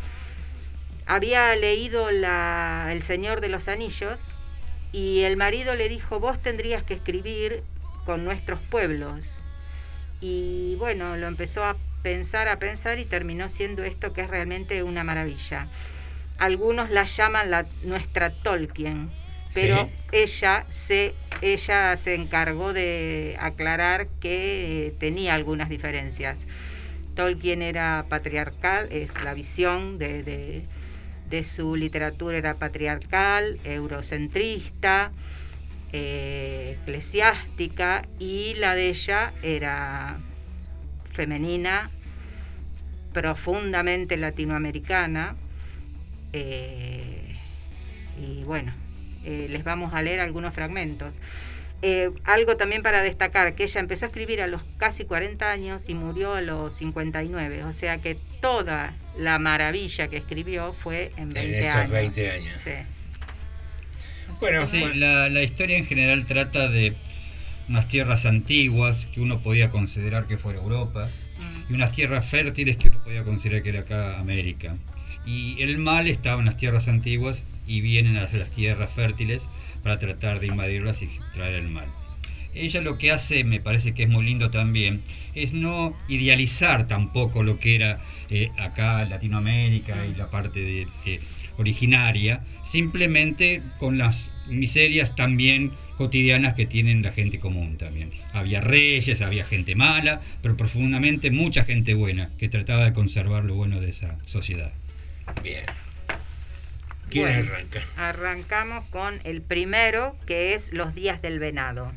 había 1.05 1.55
leído 1.55 2.11
la, 2.11 2.89
El 2.91 3.03
Señor 3.03 3.41
de 3.41 3.49
los 3.49 3.68
Anillos 3.68 4.36
y 4.91 5.22
el 5.22 5.38
marido 5.38 5.76
le 5.76 5.89
dijo, 5.89 6.20
vos 6.20 6.41
tendrías 6.41 6.84
que 6.84 6.93
escribir 6.93 7.63
con 8.05 8.24
nuestros 8.24 8.59
pueblos. 8.59 9.39
Y 10.22 10.76
bueno, 10.76 11.18
lo 11.18 11.28
empezó 11.28 11.63
a 11.63 11.76
pensar, 12.03 12.47
a 12.47 12.59
pensar 12.59 12.99
y 12.99 13.05
terminó 13.05 13.49
siendo 13.49 13.84
esto 13.84 14.13
que 14.13 14.22
es 14.22 14.30
realmente 14.30 14.84
una 14.84 15.03
maravilla 15.03 15.68
algunos 16.38 16.89
la 16.89 17.03
llaman 17.03 17.49
la, 17.49 17.65
nuestra 17.84 18.30
Tolkien, 18.32 19.09
pero 19.53 19.86
Sí. 19.86 19.91
ella, 20.11 20.65
se, 20.70 21.13
ella 21.41 21.95
se 21.97 22.15
encargó 22.15 22.73
de 22.73 23.38
aclarar 23.39 24.07
que 24.19 24.88
eh, 24.88 24.91
tenía 24.99 25.33
algunas 25.35 25.69
diferencias. 25.69 26.39
Tolkien 27.15 27.61
era 27.61 28.05
patriarcal, 28.09 28.88
es 28.91 29.21
la 29.23 29.33
visión 29.33 29.97
de, 29.97 30.23
de- 30.23 31.43
su 31.43 31.75
literatura 31.75 32.38
era 32.38 32.53
patriarcal, 32.55 33.59
eurocentrista, 33.65 35.11
eh, 35.93 36.77
eclesiástica, 36.81 38.07
y 38.19 38.53
la 38.55 38.75
de 38.75 38.89
ella 38.89 39.33
era 39.43 40.19
femenina, 41.11 41.91
profundamente 43.13 44.15
latinoamericana. 44.17 45.35
eh, 46.33 47.35
y 48.21 48.43
bueno, 48.43 48.73
eh, 49.26 49.47
les 49.49 49.63
vamos 49.63 49.93
a 49.93 50.01
leer 50.01 50.20
algunos 50.20 50.53
fragmentos. 50.53 51.20
Eh, 51.84 52.09
algo 52.24 52.57
también 52.57 52.82
para 52.82 53.03
destacar, 53.03 53.53
que 53.53 53.63
ella 53.63 53.80
empezó 53.80 54.05
a 54.05 54.07
escribir 54.07 54.41
a 54.41 54.47
los 54.47 54.63
casi 54.78 55.05
40 55.05 55.51
años 55.51 55.89
y 55.89 55.93
murió 55.93 56.34
a 56.34 56.41
los 56.41 56.74
59, 56.74 57.63
o 57.65 57.74
sea 57.74 57.99
que 57.99 58.18
toda 58.41 58.95
la 59.15 59.38
maravilla 59.38 60.07
que 60.07 60.18
escribió 60.18 60.74
fue 60.74 61.11
en 61.18 61.30
20 61.30 61.59
esos 61.59 61.76
años. 61.76 61.91
20 61.91 62.32
años. 62.32 62.61
Sí. 62.63 62.72
Bueno, 64.39 64.65
Sí, 64.65 64.84
la, 64.95 65.30
la 65.30 65.43
historia 65.43 65.78
en 65.78 65.86
general 65.86 66.26
trata 66.26 66.68
de 66.68 66.95
unas 67.70 67.88
tierras 67.88 68.26
antiguas 68.26 69.07
que 69.13 69.22
uno 69.22 69.41
podía 69.41 69.70
considerar 69.70 70.26
que 70.26 70.38
fuera 70.38 70.59
Europa 70.59 71.09
y 71.70 71.74
unas 71.74 71.91
tierras 71.91 72.26
fértiles 72.26 72.78
que 72.78 72.89
uno 72.89 73.03
podía 73.03 73.24
considerar 73.24 73.61
que 73.61 73.70
era 73.70 73.82
acá 73.82 74.20
América. 74.20 74.78
Y 75.26 75.61
el 75.61 75.78
mal 75.78 76.07
estaba 76.07 76.39
en 76.39 76.45
las 76.45 76.57
tierras 76.57 76.88
antiguas 76.88 77.43
y 77.68 77.82
vienen 77.82 78.18
a 78.18 78.30
las 78.32 78.49
tierras 78.51 78.91
fértiles 78.91 79.43
para 79.84 79.99
tratar 79.99 80.39
de 80.39 80.47
invadirlas 80.47 81.01
y 81.01 81.09
traer 81.34 81.55
el 81.55 81.70
mal. 81.70 81.88
ella 82.53 82.82
lo 82.82 82.97
que 82.97 83.11
hace, 83.11 83.43
me 83.43 83.59
parece 83.59 83.93
que 83.93 84.03
es 84.03 84.09
muy 84.09 84.26
lindo 84.26 84.49
también, 84.49 85.01
es 85.36 85.53
no 85.53 85.95
idealizar 86.07 86.88
tampoco 86.88 87.43
lo 87.43 87.59
que 87.59 87.76
era 87.76 87.99
eh, 88.30 88.49
acá 88.57 89.05
Latinoamérica 89.05 90.05
y 90.07 90.15
la 90.15 90.32
parte 90.32 90.59
de, 90.61 90.88
eh, 91.05 91.22
originaria, 91.57 92.43
simplemente 92.63 93.61
con 93.78 93.97
las 93.97 94.32
miserias 94.47 95.15
también 95.15 95.72
cotidianas 95.97 96.53
que 96.53 96.65
tienen 96.65 97.01
la 97.01 97.11
gente 97.11 97.39
común 97.39 97.78
también. 97.78 98.11
Había 98.34 98.61
reyes, 98.61 99.22
había 99.22 99.43
gente 99.43 99.76
mala, 99.76 100.22
pero 100.41 100.55
profundamente 100.55 101.32
mucha 101.32 101.65
gente 101.65 101.93
buena 101.93 102.30
que 102.38 102.49
trataba 102.49 102.86
de 102.86 102.93
conservar 102.93 103.43
lo 103.43 103.55
bueno 103.55 103.82
de 103.82 103.89
esa 103.89 104.18
sociedad. 104.26 104.72
Bien. 105.43 105.65
¿Quién 107.10 107.26
Bueno, 107.26 107.53
arranca? 107.53 107.84
Arrancamos 107.95 108.86
con 108.89 109.20
el 109.24 109.41
primero, 109.41 110.18
que 110.26 110.55
es 110.55 110.74
Los 110.74 110.93
días 110.93 111.22
del 111.22 111.39
venado. 111.39 111.91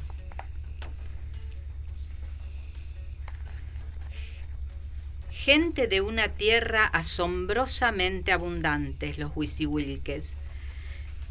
Gente 5.31 5.89
de 5.89 6.01
una 6.01 6.29
tierra 6.29 6.85
asombrosamente 6.85 8.31
abundante, 8.31 9.15
los 9.17 9.33
Wisiwilkes. 9.35 10.37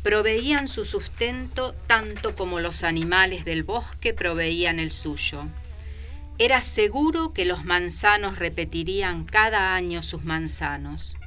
Proveían 0.03 0.67
su 0.67 0.83
sustento 0.83 1.73
tanto 1.87 2.35
como 2.35 2.59
los 2.59 2.83
animales 2.83 3.45
del 3.45 3.63
bosque 3.63 4.13
proveían 4.13 4.79
el 4.79 4.91
suyo. 4.91 5.47
Era 6.37 6.63
seguro 6.63 7.33
que 7.33 7.45
los 7.45 7.65
manzanos 7.65 8.39
repetirían 8.39 9.25
cada 9.25 9.75
año 9.75 10.01
sus 10.01 10.23
manzanos 10.23 11.18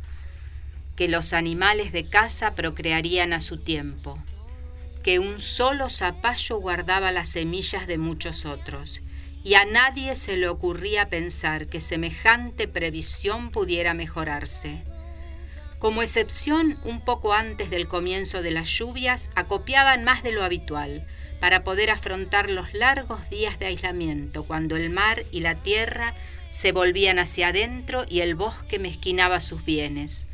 que 0.97 1.09
los 1.09 1.32
animales 1.32 1.93
de 1.93 2.05
casa 2.05 2.55
procrearían 2.55 3.32
a 3.32 3.40
su 3.40 3.59
tiempo, 3.59 4.18
que 5.03 5.18
un 5.18 5.40
solo 5.40 5.90
zapallo 5.90 6.59
guardaba 6.59 7.12
las 7.12 7.30
semillas 7.30 7.86
de 7.86 7.99
muchos 7.99 8.45
otros, 8.45 9.01
y 9.45 9.55
a 9.55 9.64
nadie 9.64 10.14
se 10.14 10.36
le 10.36 10.49
ocurría 10.49 11.09
pensar 11.09 11.66
que 11.66 11.80
semejante 11.80 12.68
previsión 12.68 13.51
pudiera 13.51 13.95
mejorarse. 13.95 14.82
Como 15.78 16.03
excepción, 16.03 16.78
un 16.84 17.01
poco 17.01 17.32
antes 17.32 17.68
del 17.68 17.88
comienzo 17.88 18.40
de 18.40 18.53
las 18.53 18.68
lluvias, 18.68 19.30
acopiaban 19.34 20.05
más 20.05 20.22
de 20.22 20.30
lo 20.30 20.45
habitual, 20.45 21.05
para 21.40 21.64
poder 21.64 21.90
afrontar 21.90 22.49
los 22.51 22.72
largos 22.72 23.28
días 23.28 23.59
de 23.59 23.66
aislamiento, 23.66 24.45
cuando 24.45 24.76
el 24.76 24.90
mar 24.90 25.24
y 25.32 25.40
la 25.40 25.57
tierra 25.57 26.14
se 26.51 26.70
volvían 26.70 27.18
hacia 27.18 27.49
adentro 27.49 28.05
y 28.09 28.20
el 28.20 28.36
bosque 28.36 28.78
mezquinaba 28.78 29.40
sus 29.40 29.64
bienes. 29.64 30.28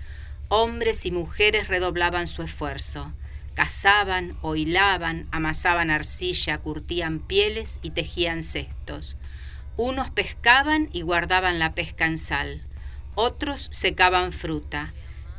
Hombres 0.48 1.04
y 1.04 1.10
mujeres 1.10 1.68
redoblaban 1.68 2.26
su 2.26 2.42
esfuerzo. 2.42 3.12
Cazaban 3.54 4.38
o 4.40 4.56
hilaban, 4.56 5.28
amasaban 5.30 5.90
arcilla, 5.90 6.58
curtían 6.58 7.18
pieles 7.18 7.78
y 7.82 7.90
tejían 7.90 8.42
cestos. 8.42 9.16
Unos 9.76 10.10
pescaban 10.10 10.88
y 10.92 11.02
guardaban 11.02 11.58
la 11.58 11.74
pesca 11.74 12.06
en 12.06 12.18
sal. 12.18 12.62
Otros 13.14 13.68
secaban 13.72 14.32
fruta, 14.32 14.94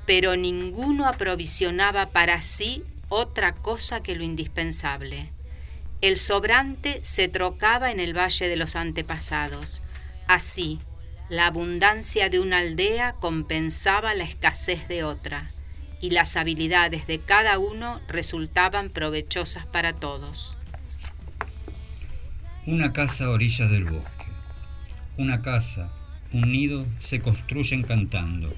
pero 0.06 0.36
ninguno 0.36 1.08
aprovisionaba 1.08 2.08
para 2.08 2.42
sí 2.42 2.84
otra 3.10 3.56
cosa 3.56 4.04
que 4.04 4.16
lo 4.16 4.24
indispensable. 4.24 5.32
El 6.02 6.18
sobrante 6.18 7.00
se 7.04 7.28
trocaba 7.28 7.92
en 7.92 8.00
el 8.00 8.18
valle 8.18 8.48
de 8.48 8.56
los 8.56 8.76
antepasados. 8.76 9.82
Así, 10.28 10.80
la 11.30 11.46
abundancia 11.46 12.30
de 12.30 12.40
una 12.40 12.58
aldea 12.58 13.14
compensaba 13.14 14.16
la 14.16 14.24
escasez 14.24 14.88
de 14.88 15.04
otra, 15.04 15.52
y 16.02 16.10
las 16.10 16.36
habilidades 16.36 17.06
de 17.06 17.20
cada 17.20 17.60
uno 17.60 18.02
resultaban 18.08 18.90
provechosas 18.90 19.66
para 19.68 19.94
todos. 19.94 20.58
Una 22.66 22.94
casa 22.94 23.26
a 23.26 23.30
orillas 23.30 23.70
del 23.70 23.86
bosque. 23.86 24.26
Una 25.18 25.42
casa, 25.42 25.92
un 26.34 26.52
nido 26.52 26.86
se 27.00 27.20
construyen 27.22 27.84
cantando. 27.84 28.54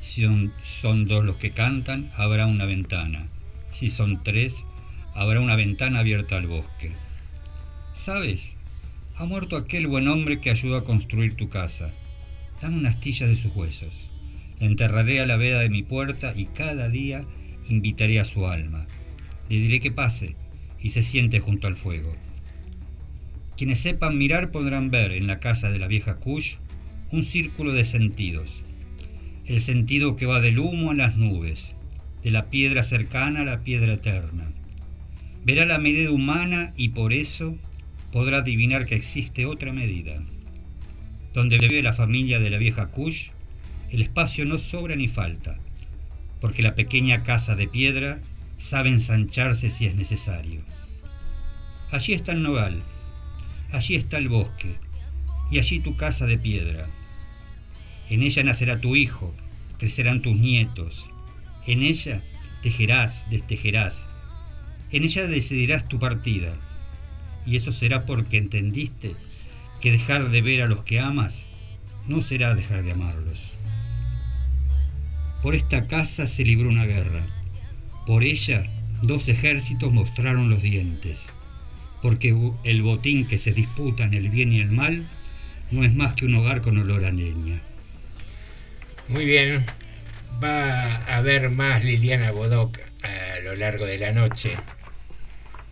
Si 0.00 0.24
son, 0.24 0.52
son 0.80 1.06
dos 1.06 1.24
los 1.24 1.36
que 1.36 1.50
cantan, 1.50 2.10
habrá 2.16 2.46
una 2.46 2.64
ventana. 2.64 3.26
Si 3.72 3.90
son 3.90 4.22
tres, 4.22 4.62
habrá 5.14 5.40
una 5.40 5.56
ventana 5.56 6.00
abierta 6.00 6.36
al 6.36 6.46
bosque. 6.46 6.92
¿Sabes? 7.94 8.54
Ha 9.18 9.24
muerto 9.24 9.56
aquel 9.56 9.88
buen 9.88 10.06
hombre 10.06 10.38
que 10.38 10.48
ayudó 10.48 10.76
a 10.76 10.84
construir 10.84 11.34
tu 11.34 11.48
casa. 11.48 11.92
Dame 12.62 12.76
una 12.76 12.90
astilla 12.90 13.26
de 13.26 13.34
sus 13.34 13.50
huesos. 13.52 13.92
La 14.60 14.68
enterraré 14.68 15.18
a 15.18 15.26
la 15.26 15.36
veda 15.36 15.58
de 15.58 15.70
mi 15.70 15.82
puerta 15.82 16.32
y 16.36 16.44
cada 16.44 16.88
día 16.88 17.24
invitaré 17.68 18.20
a 18.20 18.24
su 18.24 18.46
alma. 18.46 18.86
Le 19.48 19.58
diré 19.58 19.80
que 19.80 19.90
pase 19.90 20.36
y 20.80 20.90
se 20.90 21.02
siente 21.02 21.40
junto 21.40 21.66
al 21.66 21.74
fuego. 21.74 22.12
Quienes 23.56 23.80
sepan 23.80 24.18
mirar 24.18 24.52
podrán 24.52 24.92
ver 24.92 25.10
en 25.10 25.26
la 25.26 25.40
casa 25.40 25.72
de 25.72 25.80
la 25.80 25.88
vieja 25.88 26.18
Kush 26.18 26.58
un 27.10 27.24
círculo 27.24 27.72
de 27.72 27.84
sentidos. 27.84 28.62
El 29.46 29.60
sentido 29.60 30.14
que 30.14 30.26
va 30.26 30.40
del 30.40 30.60
humo 30.60 30.92
a 30.92 30.94
las 30.94 31.16
nubes, 31.16 31.72
de 32.22 32.30
la 32.30 32.50
piedra 32.50 32.84
cercana 32.84 33.40
a 33.40 33.44
la 33.44 33.64
piedra 33.64 33.94
eterna. 33.94 34.52
Verá 35.44 35.66
la 35.66 35.80
medida 35.80 36.12
humana 36.12 36.72
y 36.76 36.90
por 36.90 37.12
eso 37.12 37.58
podrá 38.12 38.38
adivinar 38.38 38.86
que 38.86 38.94
existe 38.94 39.46
otra 39.46 39.72
medida. 39.72 40.22
Donde 41.34 41.58
vive 41.58 41.82
la 41.82 41.92
familia 41.92 42.38
de 42.38 42.50
la 42.50 42.58
vieja 42.58 42.86
Kush, 42.86 43.28
el 43.90 44.02
espacio 44.02 44.44
no 44.44 44.58
sobra 44.58 44.96
ni 44.96 45.08
falta, 45.08 45.58
porque 46.40 46.62
la 46.62 46.74
pequeña 46.74 47.22
casa 47.22 47.54
de 47.54 47.68
piedra 47.68 48.20
sabe 48.58 48.90
ensancharse 48.90 49.70
si 49.70 49.86
es 49.86 49.94
necesario. 49.94 50.60
Allí 51.90 52.12
está 52.12 52.32
el 52.32 52.42
nogal, 52.42 52.82
allí 53.72 53.94
está 53.94 54.18
el 54.18 54.28
bosque, 54.28 54.76
y 55.50 55.58
allí 55.58 55.80
tu 55.80 55.96
casa 55.96 56.26
de 56.26 56.38
piedra. 56.38 56.88
En 58.10 58.22
ella 58.22 58.42
nacerá 58.42 58.80
tu 58.80 58.96
hijo, 58.96 59.34
crecerán 59.78 60.22
tus 60.22 60.36
nietos. 60.36 61.10
En 61.66 61.82
ella 61.82 62.22
tejerás, 62.62 63.28
destejerás. 63.30 64.06
En 64.90 65.04
ella 65.04 65.26
decidirás 65.26 65.86
tu 65.88 65.98
partida. 65.98 66.54
Y 67.48 67.56
eso 67.56 67.72
será 67.72 68.04
porque 68.04 68.36
entendiste 68.36 69.14
que 69.80 69.90
dejar 69.90 70.28
de 70.28 70.42
ver 70.42 70.60
a 70.60 70.66
los 70.66 70.84
que 70.84 71.00
amas 71.00 71.42
no 72.06 72.20
será 72.20 72.54
dejar 72.54 72.82
de 72.82 72.92
amarlos. 72.92 73.38
Por 75.42 75.54
esta 75.54 75.86
casa 75.86 76.26
se 76.26 76.44
libró 76.44 76.68
una 76.68 76.84
guerra. 76.84 77.26
Por 78.06 78.22
ella 78.22 78.66
dos 79.02 79.28
ejércitos 79.28 79.90
mostraron 79.90 80.50
los 80.50 80.60
dientes. 80.60 81.22
Porque 82.02 82.36
el 82.64 82.82
botín 82.82 83.26
que 83.26 83.38
se 83.38 83.52
disputa 83.52 84.04
en 84.04 84.12
el 84.12 84.28
bien 84.28 84.52
y 84.52 84.60
el 84.60 84.70
mal 84.70 85.08
no 85.70 85.84
es 85.84 85.94
más 85.94 86.14
que 86.14 86.26
un 86.26 86.34
hogar 86.34 86.60
con 86.60 86.76
olor 86.76 87.06
a 87.06 87.12
leña. 87.12 87.62
Muy 89.08 89.24
bien. 89.24 89.64
Va 90.44 90.96
a 90.96 91.16
haber 91.16 91.48
más 91.48 91.82
Liliana 91.82 92.30
Bodoc 92.30 92.78
a 93.02 93.40
lo 93.40 93.56
largo 93.56 93.86
de 93.86 93.96
la 93.96 94.12
noche. 94.12 94.50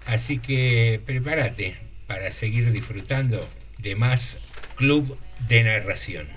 Así 0.07 0.39
que 0.39 1.01
prepárate 1.05 1.75
para 2.07 2.31
seguir 2.31 2.71
disfrutando 2.73 3.41
de 3.79 3.97
más 3.97 4.39
Club 4.77 5.19
de 5.49 5.65
Narración. 5.65 6.29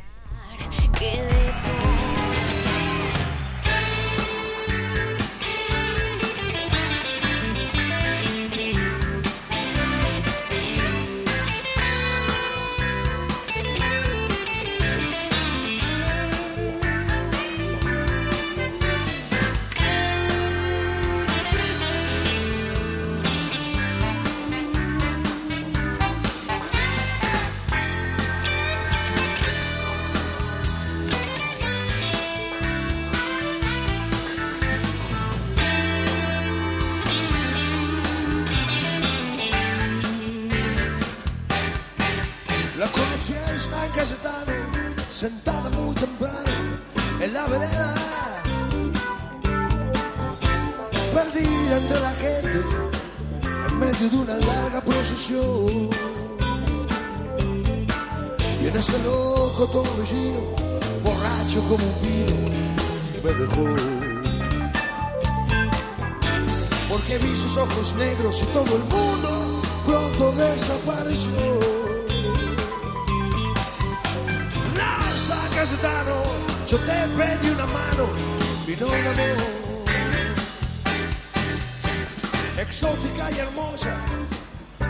Exótica 82.70 83.32
y 83.32 83.40
hermosa, 83.40 83.98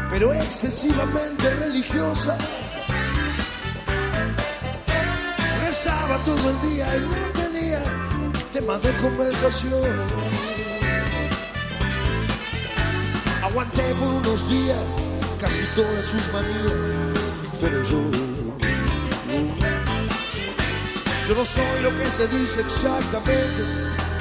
pero 0.09 0.34
excesivamente 0.34 1.49
religiosa. 1.61 2.38
Rezaba 5.65 6.17
todo 6.25 6.49
el 6.49 6.61
día 6.69 6.97
y 6.97 6.99
no 6.99 7.41
tenía 7.41 7.82
tema 8.51 8.77
de 8.80 8.91
conversación. 8.97 9.95
Aguanté 13.43 13.93
por 13.93 14.09
unos 14.09 14.49
días 14.49 14.97
casi 15.39 15.63
todas 15.73 16.05
sus 16.05 16.34
manías, 16.34 16.97
pero 17.61 17.82
yo, 17.84 18.01
yo 21.30 21.34
no 21.34 21.45
soy 21.45 21.82
lo 21.82 21.97
que 21.97 22.11
se 22.11 22.27
dice 22.27 22.59
exactamente, 22.59 23.63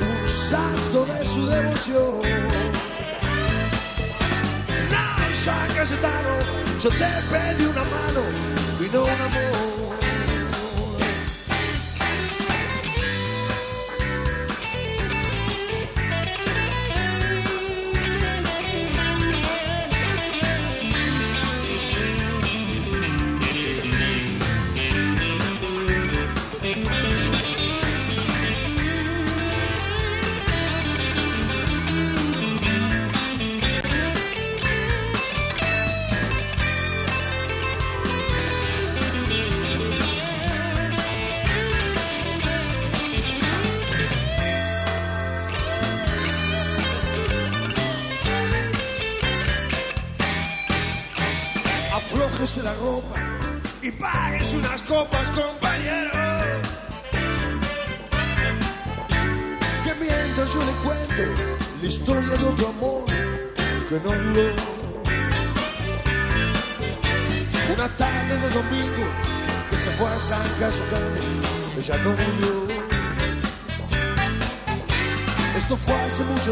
un 0.00 0.28
santo 0.28 1.06
de 1.06 1.24
su 1.24 1.44
devoción. 1.44 2.88
San 5.39 5.68
Cayetano, 5.68 6.34
yo 6.80 6.91
te 6.91 7.07
pedí 7.30 7.66
una 7.66 7.84
mano 7.84 8.22
y 8.80 8.93
no 8.93 9.05
un 9.05 9.11
amor. 9.11 9.57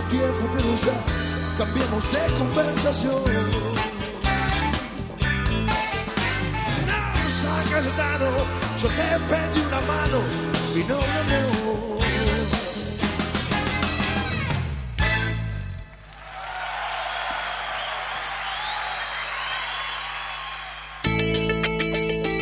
Tiempo, 0.03 0.51
pero 0.55 0.77
ya 0.77 0.95
cambiemos 1.59 2.13
de 2.13 2.19
conversación. 2.39 3.77
Cayetano, 7.71 8.31
yo 8.79 8.89
te 8.89 8.95
pedí 9.29 9.61
una 9.67 9.81
mano 9.83 10.19
y 10.75 10.79
no 10.89 10.95
amor. 10.95 12.01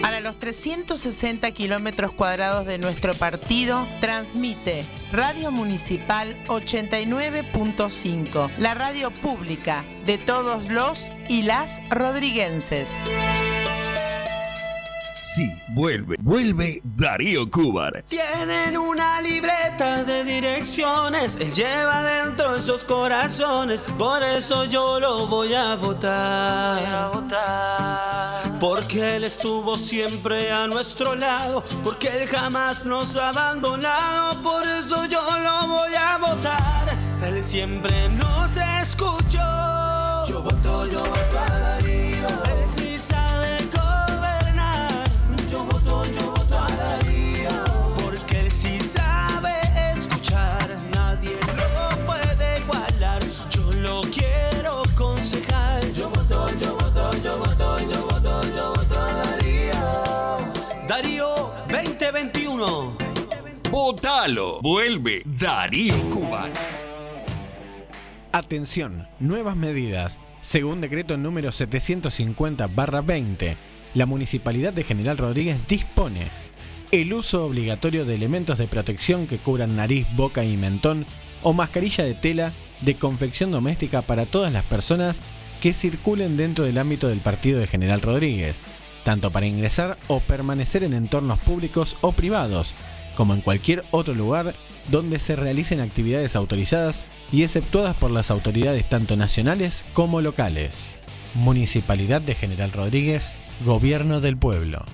Para 0.02 0.20
los 0.20 0.38
360 0.38 1.50
kilómetros 1.50 2.12
cuadrados 2.12 2.66
de 2.66 2.78
nuestro 2.78 3.14
partido, 3.14 3.88
transmite 4.00 4.84
Radio 5.14 5.50
Municipal 5.52 6.34
89.5, 6.48 8.50
la 8.58 8.74
radio 8.74 9.12
pública 9.12 9.84
de 10.04 10.18
todos 10.18 10.68
los 10.70 11.08
y 11.28 11.42
las 11.42 11.88
rodriguenses. 11.88 12.88
Sí, 15.22 15.50
vuelve, 15.68 16.16
vuelve 16.20 16.80
Darío 16.82 17.48
Cubar. 17.48 18.04
Tienen 18.08 18.76
una 18.76 19.20
libreta 19.20 20.04
de 20.04 20.22
direcciones, 20.22 21.36
él 21.36 21.50
lleva 21.52 22.02
dentro 22.02 22.56
esos 22.56 22.84
corazones, 22.84 23.82
por 23.82 24.22
eso 24.22 24.64
yo 24.64 25.00
lo 25.00 25.26
voy 25.26 25.54
a 25.54 25.74
votar. 25.76 27.10
Porque 28.60 29.16
él 29.16 29.24
estuvo 29.24 29.76
siempre 29.76 30.52
a 30.52 30.66
nuestro 30.66 31.14
lado, 31.14 31.64
porque 31.82 32.08
él 32.08 32.28
jamás 32.28 32.84
nos 32.84 33.16
ha 33.16 33.30
abandonado, 33.30 34.42
por 34.42 34.62
eso 34.62 34.83
Él 37.34 37.42
siempre 37.42 38.08
nos 38.10 38.56
escuchó. 38.56 40.24
Yo 40.28 40.40
voto, 40.40 40.86
yo 40.86 41.00
voto 41.00 41.38
a 41.40 41.58
Darío. 41.58 42.28
Él 42.28 42.62
sí 42.64 42.96
sabe 42.96 43.58
gobernar. 43.72 45.04
Yo 45.50 45.64
voto, 45.64 46.04
yo 46.04 46.30
voto 46.30 46.56
a 46.56 46.68
Darío. 46.68 47.50
Porque 47.96 48.38
él 48.38 48.52
sí 48.52 48.78
sabe 48.78 49.50
escuchar. 49.96 50.78
Nadie 50.92 51.36
lo 51.56 52.06
puede 52.06 52.60
igualar. 52.60 53.20
Yo 53.50 53.72
lo 53.80 54.02
quiero 54.02 54.84
concejal. 54.94 55.92
Yo 55.92 56.10
voto, 56.10 56.48
yo 56.60 56.76
voto, 56.76 57.10
yo 57.18 57.38
voto, 57.38 57.78
yo 57.80 58.06
voto, 58.06 58.42
yo 58.56 58.74
voto 58.74 59.00
a 59.00 59.12
Darío. 59.12 60.38
Darío 60.86 61.52
2021. 61.68 62.96
Votalo. 63.72 64.60
Vuelve 64.62 65.22
Darío 65.24 65.96
Cubar. 66.10 66.83
Atención, 68.34 69.06
nuevas 69.20 69.54
medidas. 69.54 70.18
Según 70.40 70.80
decreto 70.80 71.16
número 71.16 71.50
750-20, 71.50 73.54
la 73.94 74.06
Municipalidad 74.06 74.72
de 74.72 74.82
General 74.82 75.16
Rodríguez 75.16 75.56
dispone 75.68 76.32
el 76.90 77.12
uso 77.12 77.46
obligatorio 77.46 78.04
de 78.04 78.16
elementos 78.16 78.58
de 78.58 78.66
protección 78.66 79.28
que 79.28 79.38
cubran 79.38 79.76
nariz, 79.76 80.08
boca 80.16 80.42
y 80.42 80.56
mentón 80.56 81.06
o 81.44 81.52
mascarilla 81.52 82.02
de 82.02 82.14
tela 82.14 82.52
de 82.80 82.96
confección 82.96 83.52
doméstica 83.52 84.02
para 84.02 84.26
todas 84.26 84.52
las 84.52 84.64
personas 84.64 85.20
que 85.62 85.72
circulen 85.72 86.36
dentro 86.36 86.64
del 86.64 86.78
ámbito 86.78 87.06
del 87.06 87.20
partido 87.20 87.60
de 87.60 87.68
General 87.68 88.00
Rodríguez, 88.00 88.56
tanto 89.04 89.30
para 89.30 89.46
ingresar 89.46 89.96
o 90.08 90.18
permanecer 90.18 90.82
en 90.82 90.94
entornos 90.94 91.38
públicos 91.38 91.96
o 92.00 92.10
privados, 92.10 92.74
como 93.16 93.32
en 93.32 93.42
cualquier 93.42 93.82
otro 93.92 94.12
lugar 94.12 94.56
donde 94.90 95.20
se 95.20 95.36
realicen 95.36 95.78
actividades 95.78 96.34
autorizadas 96.34 97.00
y 97.34 97.42
exceptuadas 97.42 97.96
por 97.96 98.12
las 98.12 98.30
autoridades 98.30 98.88
tanto 98.88 99.16
nacionales 99.16 99.84
como 99.92 100.20
locales. 100.20 100.76
Municipalidad 101.34 102.20
de 102.20 102.36
General 102.36 102.70
Rodríguez, 102.70 103.32
Gobierno 103.64 104.20
del 104.20 104.36
Pueblo. 104.36 104.84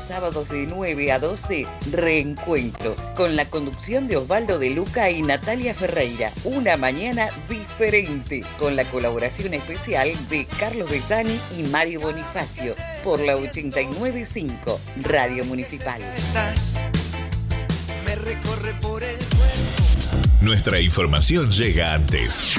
Los 0.00 0.06
sábados 0.06 0.48
de 0.48 0.66
9 0.66 1.12
a 1.12 1.18
12, 1.18 1.66
reencuentro, 1.92 2.96
con 3.14 3.36
la 3.36 3.44
conducción 3.44 4.08
de 4.08 4.16
Osvaldo 4.16 4.58
de 4.58 4.70
Luca 4.70 5.10
y 5.10 5.20
Natalia 5.20 5.74
Ferreira. 5.74 6.32
Una 6.44 6.78
mañana 6.78 7.28
diferente, 7.50 8.42
con 8.58 8.76
la 8.76 8.84
colaboración 8.86 9.52
especial 9.52 10.10
de 10.30 10.46
Carlos 10.58 10.88
Besani 10.88 11.38
y 11.58 11.64
Mario 11.64 12.00
Bonifacio, 12.00 12.74
por 13.04 13.20
la 13.20 13.36
895 13.36 14.80
Radio 15.02 15.44
Municipal. 15.44 16.00
Me 18.06 18.14
recorre 18.16 18.72
por 18.80 19.02
el 19.02 19.18
Nuestra 20.40 20.80
información 20.80 21.50
llega 21.50 21.92
antes. 21.92 22.54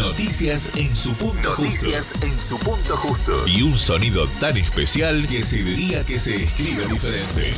Noticias 0.00 0.72
en 0.76 0.96
su 0.96 1.12
punto 1.12 1.50
Noticias 1.50 2.12
justo. 2.12 2.26
en 2.26 2.32
su 2.32 2.58
punto 2.58 2.96
justo. 2.96 3.46
Y 3.46 3.62
un 3.62 3.76
sonido 3.76 4.26
tan 4.40 4.56
especial 4.56 5.26
que 5.28 5.42
se 5.42 5.62
diría 5.62 6.04
que 6.04 6.18
se 6.18 6.42
escribe 6.42 6.86
diferente. 6.86 7.52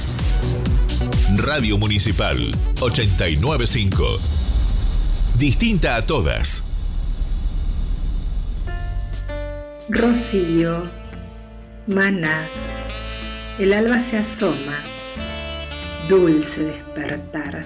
Radio 1.36 1.78
Municipal 1.78 2.50
895. 2.80 4.18
Distinta 5.38 5.94
a 5.96 6.04
todas. 6.04 6.64
Rocío, 9.88 10.90
maná, 11.86 12.46
el 13.58 13.72
alba 13.72 14.00
se 14.00 14.18
asoma, 14.18 14.78
dulce 16.08 16.64
despertar. 16.64 17.64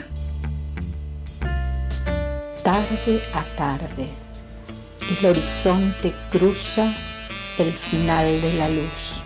tarde 2.62 3.22
a 3.32 3.44
tarde, 3.56 4.08
el 5.10 5.26
horizonte 5.26 6.12
cruza 6.30 6.92
el 7.58 7.72
final 7.72 8.40
de 8.40 8.54
la 8.54 8.68
luz. 8.68 9.22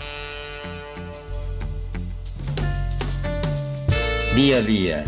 Día 4.35 4.59
a 4.59 4.63
día, 4.63 5.05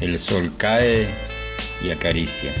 el 0.00 0.18
sol 0.18 0.50
cae 0.56 1.06
y 1.82 1.90
acaricia. 1.90 2.52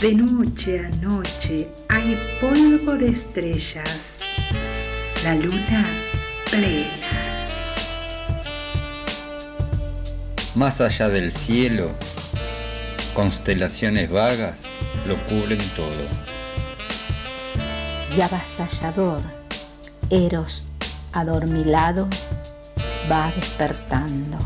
De 0.00 0.14
noche 0.14 0.80
a 0.80 0.88
noche 0.98 1.68
hay 1.88 2.20
polvo 2.40 2.92
de 2.94 3.08
estrellas, 3.08 4.18
la 5.24 5.34
luna 5.34 5.86
plena. 6.50 6.92
Más 10.54 10.80
allá 10.80 11.08
del 11.08 11.32
cielo, 11.32 11.94
constelaciones 13.18 14.08
vagas 14.10 14.66
lo 15.08 15.16
cubren 15.24 15.58
todo. 15.74 15.88
Y 18.16 18.20
avasallador, 18.20 19.20
Eros 20.08 20.66
adormilado 21.12 22.06
va 23.10 23.32
despertando. 23.34 24.38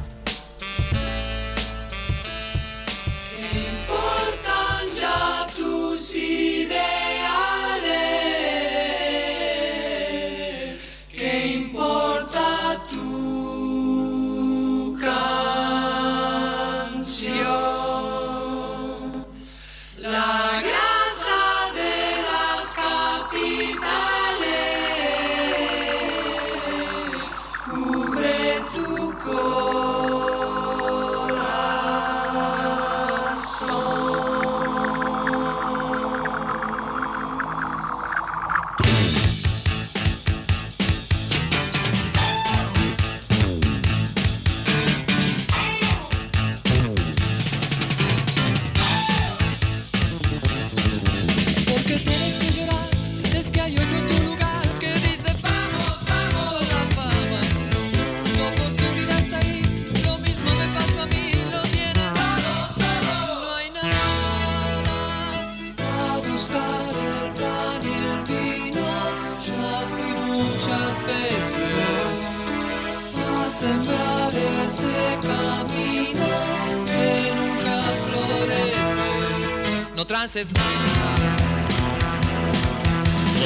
Con 80.42 80.50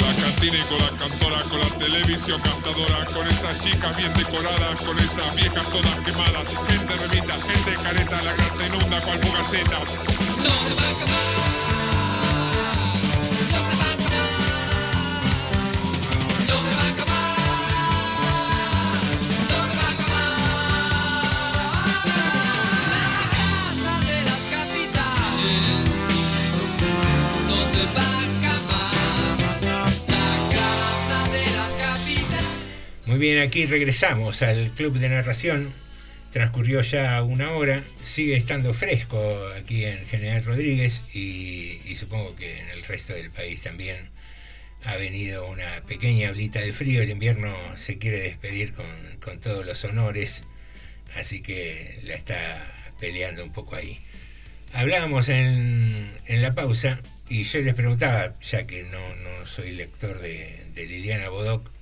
la 0.00 0.14
cantina 0.18 0.56
y 0.56 0.62
con 0.62 0.78
la 0.78 0.88
cantora, 0.96 1.42
con 1.42 1.60
la 1.60 1.68
televisión 1.78 2.40
cantadora, 2.40 3.04
con 3.12 3.28
esas 3.28 3.60
chicas 3.60 3.94
bien 3.98 4.10
decoradas, 4.14 4.80
con 4.80 4.98
esas 4.98 5.34
viejas 5.36 5.66
todas 5.66 5.94
quemadas, 6.00 6.48
gente 6.66 6.94
remita, 6.96 7.34
gente 7.34 7.74
careta, 7.82 8.22
la 8.22 8.32
grasa 8.32 8.66
inunda 8.66 9.00
cual 9.02 9.18
fugaceta. 9.18 9.78
No 9.78 9.84
se 9.84 10.74
va 10.74 10.82
a 10.82 10.90
acabar. 10.90 11.35
Muy 33.16 33.28
bien, 33.28 33.38
aquí 33.38 33.64
regresamos 33.64 34.42
al 34.42 34.72
Club 34.72 34.98
de 34.98 35.08
Narración. 35.08 35.72
Transcurrió 36.32 36.82
ya 36.82 37.22
una 37.22 37.52
hora, 37.52 37.82
sigue 38.02 38.36
estando 38.36 38.74
fresco 38.74 39.48
aquí 39.58 39.86
en 39.86 40.04
General 40.04 40.44
Rodríguez 40.44 41.02
y, 41.14 41.94
supongo 41.94 42.36
que 42.36 42.60
en 42.60 42.68
el 42.68 42.84
resto 42.84 43.14
del 43.14 43.30
país 43.30 43.62
también 43.62 44.10
ha 44.84 44.96
venido 44.96 45.46
una 45.46 45.80
pequeña 45.88 46.28
olita 46.28 46.60
de 46.60 46.74
frío. 46.74 47.00
El 47.00 47.08
invierno 47.08 47.56
se 47.76 47.96
quiere 47.96 48.20
despedir 48.20 48.74
con, 48.74 49.40
todos 49.40 49.64
los 49.64 49.82
honores, 49.86 50.44
así 51.14 51.40
que 51.40 51.98
la 52.02 52.16
está 52.16 52.70
peleando 53.00 53.42
un 53.42 53.52
poco 53.54 53.76
ahí. 53.76 53.98
Hablábamos 54.74 55.30
en, 55.30 56.10
la 56.28 56.54
pausa 56.54 57.00
y 57.30 57.44
yo 57.44 57.60
les 57.60 57.72
preguntaba, 57.72 58.38
ya 58.40 58.66
que 58.66 58.82
no, 58.82 59.16
no 59.16 59.46
soy 59.46 59.70
lector 59.72 60.20
de, 60.20 60.54
de 60.74 60.86
Liliana 60.86 61.30
Bodoc, 61.30 61.75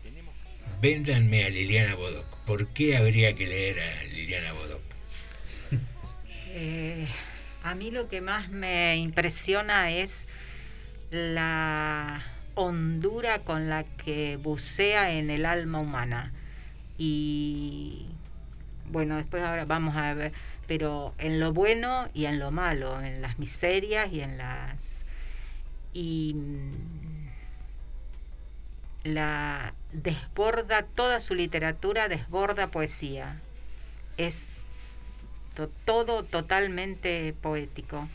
véndanme 0.84 1.46
a 1.46 1.48
Liliana 1.48 1.94
Bodoc. 1.94 2.26
¿Por 2.44 2.66
qué 2.66 2.98
habría 2.98 3.34
que 3.34 3.46
leer 3.46 3.80
a 3.80 4.04
Liliana 4.04 4.52
Bodoc? 4.52 4.82
Eh, 6.56 7.08
a 7.64 7.74
mí 7.74 7.90
lo 7.90 8.08
que 8.08 8.20
más 8.20 8.50
me 8.50 8.96
impresiona 8.98 9.90
es 9.90 10.28
la 11.10 12.22
hondura 12.54 13.40
con 13.40 13.70
la 13.70 13.84
que 13.84 14.36
bucea 14.36 15.12
en 15.12 15.30
el 15.30 15.46
alma 15.46 15.80
humana. 15.80 16.32
Y 16.98 18.06
bueno, 18.90 19.16
después 19.16 19.42
ahora 19.42 19.64
vamos 19.64 19.96
a 19.96 20.12
ver, 20.12 20.32
pero 20.66 21.14
en 21.16 21.40
lo 21.40 21.54
bueno 21.54 22.08
y 22.12 22.26
en 22.26 22.38
lo 22.38 22.50
malo, 22.50 23.00
en 23.00 23.22
las 23.22 23.38
miserias 23.38 24.12
y 24.12 24.20
en 24.20 24.36
las... 24.36 25.02
Y 25.94 26.34
mm, 26.34 27.23
la 29.04 29.74
desborda, 29.92 30.82
toda 30.82 31.20
su 31.20 31.34
literatura 31.34 32.08
desborda 32.08 32.70
poesía. 32.70 33.40
Es 34.16 34.56
to- 35.54 35.70
todo 35.84 36.24
totalmente 36.24 37.34
poético. 37.40 38.08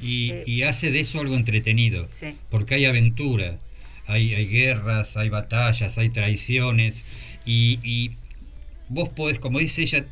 Y, 0.00 0.30
Eh, 0.32 0.44
y 0.46 0.62
hace 0.62 0.90
de 0.90 1.00
eso 1.00 1.20
algo 1.20 1.36
entretenido, 1.36 2.08
Sí. 2.20 2.36
porque 2.50 2.74
hay 2.74 2.84
aventura, 2.86 3.58
hay, 4.06 4.34
hay 4.34 4.46
guerras, 4.48 5.16
hay 5.16 5.28
batallas, 5.28 5.96
hay 5.98 6.08
traiciones, 6.08 7.04
y, 7.46 7.78
y 7.84 8.16
vos 8.88 9.08
podés, 9.08 9.38
como 9.38 9.58
dice 9.60 9.82
ella, 9.82 10.06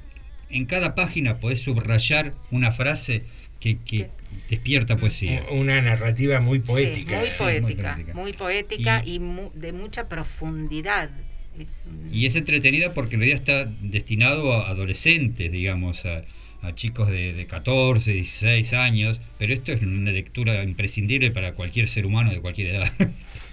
en 0.51 0.67
cada 0.67 0.95
página 0.95 1.41
podés 1.41 1.61
subrayar 1.63 2.35
una 2.51 2.71
frase 2.73 3.25
que, 3.63 3.79
que 3.79 4.09
despierta 4.51 4.97
poesía. 4.97 5.45
Una 5.51 5.81
narrativa 5.81 6.41
muy 6.41 6.59
Sí, 6.59 6.65
poética. 6.67 7.19
muy 7.19 7.29
Sí, 7.29 7.33
poética, 7.39 7.61
muy 7.63 7.75
poética. 7.75 8.15
muy 8.15 8.33
poética 8.33 9.03
y, 9.07 9.19
mu- 9.21 9.51
de 9.55 9.73
mucha 9.73 10.09
profundidad. 10.09 11.11
Es 11.59 11.85
un- 11.87 12.09
Y 12.13 12.27
es 12.27 12.35
entretenida 12.37 12.93
porque 12.95 13.15
en 13.15 13.21
realidad 13.21 13.41
está 13.41 13.71
destinado 13.81 14.53
a 14.55 14.69
adolescentes, 14.71 15.53
digamos, 15.53 16.05
a, 16.07 16.25
a 16.63 16.75
chicos 16.75 17.11
de, 17.11 17.33
de 17.35 17.47
14, 17.47 18.13
16 18.13 18.73
años, 18.73 19.21
pero 19.39 19.53
esto 19.53 19.71
es 19.73 19.83
una 19.83 20.11
lectura 20.13 20.63
imprescindible 20.65 21.31
para 21.31 21.53
cualquier 21.53 21.89
ser 21.89 22.07
humano 22.07 22.31
de 22.33 22.41
cualquier 22.41 22.69
edad. 22.69 22.93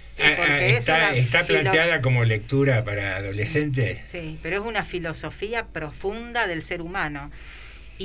Sí, 0.06 0.22
Ah, 0.22 0.32
porque 0.36 0.52
ah, 0.52 1.12
es 1.14 1.18
está, 1.18 1.44
planteada 1.46 2.00
como 2.02 2.24
lectura 2.24 2.84
para 2.84 3.16
adolescentes. 3.16 4.00
Sí, 4.06 4.38
pero 4.42 4.56
es 4.60 4.62
una 4.66 4.84
filosofía 4.84 5.66
profunda 5.68 6.46
del 6.46 6.62
ser 6.62 6.82
humano. 6.82 7.30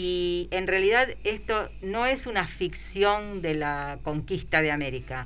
Y 0.05 0.49
en 0.51 0.67
realidad 0.67 1.07
esto 1.23 1.69
no 1.81 2.05
es 2.05 2.27
una 2.27 2.47
ficción 2.47 3.41
de 3.41 3.55
la 3.55 3.97
conquista 4.03 4.61
de 4.61 4.69
América, 4.71 5.25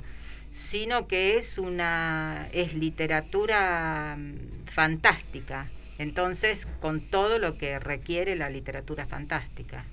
sino 0.52 1.08
que 1.08 1.38
es 1.38 1.58
una 1.58 2.46
es 2.52 2.74
literatura 2.74 4.14
mm, 4.16 4.66
fantástica. 4.66 5.68
Entonces, 5.98 6.68
con 6.80 7.00
todo 7.00 7.40
lo 7.40 7.58
que 7.58 7.80
requiere 7.80 8.36
la 8.36 8.48
literatura 8.48 9.06
fantástica. 9.06 9.84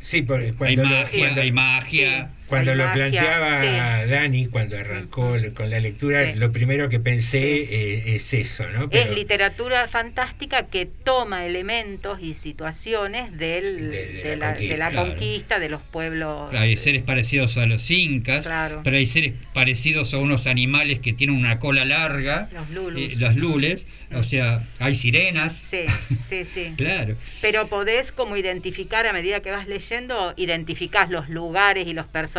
Sí, 0.00 0.22
porque 0.22 0.46
hay 0.46 0.52
cuando 0.56 0.82
lo- 0.82 0.88
magia, 0.90 1.18
cuando- 1.20 1.40
hay 1.42 1.52
magia, 1.52 2.30
Cuando 2.46 2.70
hay 2.72 2.76
lo 2.78 2.84
magia, 2.84 3.10
planteaba 3.10 3.60
sí. 4.04 4.10
Dani, 4.10 4.46
cuando 4.46 4.78
arrancó 4.78 5.36
con 5.54 5.70
la 5.70 5.80
lectura, 5.80 6.34
lo 6.34 6.52
primero 6.52 6.88
que 6.88 7.00
pensé 7.00 7.40
eh, 7.40 8.14
es 8.14 8.32
eso, 8.34 8.64
¿no? 8.68 8.88
Es 8.92 9.10
literatura 9.10 9.88
fantástica 9.88 10.66
que 10.66 10.86
toma 10.86 11.44
elementos 11.46 12.20
y 12.22 12.34
situaciones 12.34 13.36
del, 13.36 13.90
de, 13.90 14.36
la, 14.36 14.52
de 14.52 14.76
la 14.76 14.90
claro. 14.90 15.08
conquista 15.10 15.58
de 15.58 15.68
los 15.68 15.82
pueblos. 15.82 16.52
Hay 16.54 16.76
seres 16.76 17.02
parecidos 17.02 17.56
a 17.56 17.66
los 17.66 17.90
incas, 17.90 18.46
Claro. 18.46 18.82
pero 18.84 18.96
hay 18.96 19.06
seres 19.06 19.32
parecidos 19.52 20.14
a 20.14 20.18
unos 20.18 20.46
animales 20.46 20.98
que 21.00 21.12
tienen 21.12 21.36
una 21.36 21.58
cola 21.58 21.84
larga, 21.84 22.48
Los 22.52 22.70
lulus. 22.70 23.00
eh, 23.02 23.32
lules, 23.34 23.86
o 24.14 24.22
sea, 24.22 24.66
hay 24.78 24.94
sirenas. 24.94 25.54
Sí, 25.56 25.84
sí, 26.28 26.44
sí. 26.44 26.72
Claro. 26.76 27.16
Pero 27.40 27.66
podés 27.68 28.12
como 28.12 28.36
identificar 28.36 29.06
a 29.06 29.12
medida 29.12 29.40
que 29.40 29.50
vas 29.50 29.66
leyendo, 29.66 30.32
identificás 30.36 31.10
los 31.10 31.28
lugares 31.28 31.86
y 31.86 31.92
los 31.92 32.06
personajes 32.06 32.35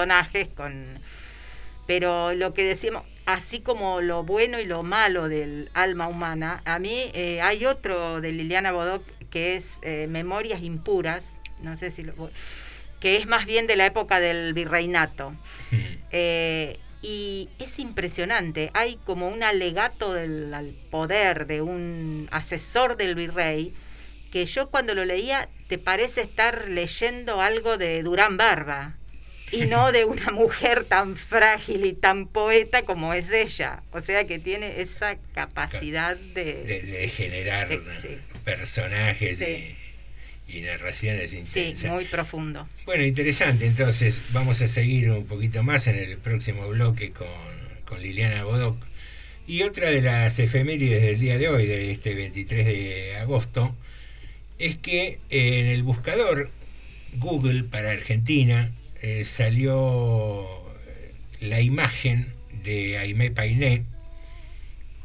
con... 0.56 1.00
Pero 1.88 2.34
lo 2.34 2.54
que 2.54 2.64
decíamos, 2.64 3.04
así 3.26 3.62
como 3.62 4.02
lo 4.02 4.24
bueno 4.24 4.60
y 4.60 4.66
lo 4.66 4.84
malo 4.84 5.30
del 5.30 5.70
alma 5.74 6.08
humana, 6.08 6.62
a 6.66 6.80
mí 6.80 7.10
eh, 7.14 7.42
hay 7.42 7.66
otro 7.66 8.22
de 8.22 8.32
Liliana 8.32 8.74
Bodoc 8.74 9.04
que 9.30 9.56
es 9.56 9.80
eh, 9.82 10.08
Memorias 10.10 10.62
Impuras, 10.62 11.40
no 11.62 11.76
sé 11.78 11.92
si 11.92 12.04
lo... 12.04 12.14
que 13.00 13.16
es 13.16 13.26
más 13.26 13.46
bien 13.46 13.68
de 13.68 13.76
la 13.76 13.86
época 13.86 14.20
del 14.20 14.54
virreinato. 14.54 15.34
Eh, 16.10 16.80
y 17.02 17.50
es 17.60 17.80
impresionante, 17.80 18.72
hay 18.74 18.98
como 19.06 19.28
un 19.28 19.44
alegato 19.44 20.14
del 20.14 20.54
al 20.54 20.74
poder 20.90 21.46
de 21.46 21.62
un 21.62 22.30
asesor 22.32 22.96
del 22.96 23.14
virrey, 23.14 23.74
que 24.32 24.46
yo 24.46 24.70
cuando 24.70 24.96
lo 24.96 25.04
leía 25.04 25.50
te 25.68 25.78
parece 25.78 26.22
estar 26.22 26.70
leyendo 26.70 27.42
algo 27.42 27.78
de 27.78 28.02
Durán 28.04 28.38
Barba 28.38 28.96
y 29.52 29.62
no 29.66 29.92
de 29.92 30.04
una 30.06 30.32
mujer 30.32 30.84
tan 30.86 31.16
frágil 31.16 31.86
y 31.86 31.94
tan 31.94 32.28
poeta 32.28 32.84
como 32.84 33.14
es 33.14 33.32
ella. 33.32 33.82
O 33.92 34.02
sea 34.02 34.26
que 34.26 34.40
tiene 34.40 34.82
esa 34.82 35.18
capacidad 35.34 36.18
de... 36.18 36.64
de, 36.64 36.82
de 36.82 37.08
generar 37.10 37.70
de- 37.70 37.80
sí. 38.00 38.18
personajes 38.44 39.38
Sí. 39.38 39.76
y, 40.48 40.58
y 40.58 40.62
narraciones 40.62 41.30
Sí, 41.32 41.38
intensas. 41.40 41.92
muy 41.92 42.06
profundo. 42.06 42.68
Bueno, 42.86 43.04
interesante. 43.04 43.66
Entonces, 43.66 44.22
vamos 44.32 44.62
a 44.62 44.68
seguir 44.68 45.10
un 45.12 45.26
poquito 45.26 45.64
más 45.64 45.88
en 45.88 45.96
el 45.96 46.18
próximo 46.18 46.68
bloque 46.70 47.12
con, 47.12 47.28
con 47.86 48.02
Liliana 48.02 48.44
Bodoc. 48.44 48.78
Y 49.48 49.64
otra 49.64 49.90
de 49.92 50.02
las 50.02 50.40
efemérides 50.40 51.02
del 51.02 51.20
día 51.20 51.38
de 51.38 51.48
hoy, 51.48 51.66
de 51.68 51.90
este 51.92 52.14
23 52.16 52.66
de 52.66 53.16
agosto, 53.18 53.74
es 54.60 54.76
que 54.76 55.20
eh, 55.30 55.60
en 55.60 55.68
el 55.68 55.84
buscador 55.84 56.52
Google 57.14 57.64
para 57.64 57.92
Argentina 57.92 58.72
eh, 59.02 59.24
salió 59.24 60.46
eh, 60.88 61.14
la 61.40 61.62
imagen 61.62 62.34
de 62.64 62.98
Aimé 62.98 63.32
Painé, 63.32 63.84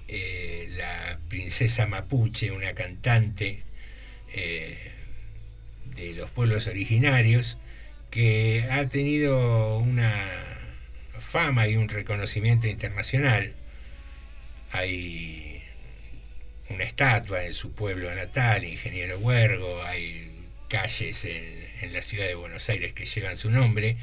eh, 0.08 0.68
la 0.76 1.18
princesa 1.28 1.86
mapuche, 1.86 2.50
una 2.50 2.74
cantante 2.74 3.62
de 5.94 6.14
los 6.14 6.30
pueblos 6.30 6.66
originarios, 6.68 7.58
que 8.10 8.66
ha 8.70 8.88
tenido 8.88 9.76
una 9.78 10.14
fama 11.20 11.68
y 11.68 11.76
un 11.76 11.90
reconocimiento 11.90 12.66
internacional. 12.66 13.52
Hay 14.70 15.62
una 16.70 16.84
estatua 16.84 17.44
en 17.44 17.52
su 17.52 17.72
pueblo 17.72 18.14
natal, 18.14 18.64
Ingeniero 18.64 19.18
Huergo, 19.18 19.82
hay 19.82 20.30
calles 20.68 21.26
en, 21.26 21.61
en 21.82 21.92
la 21.92 22.02
ciudad 22.02 22.26
de 22.26 22.34
Buenos 22.34 22.68
Aires 22.68 22.92
que 22.92 23.04
llevan 23.04 23.36
su 23.36 23.50
nombre, 23.50 23.96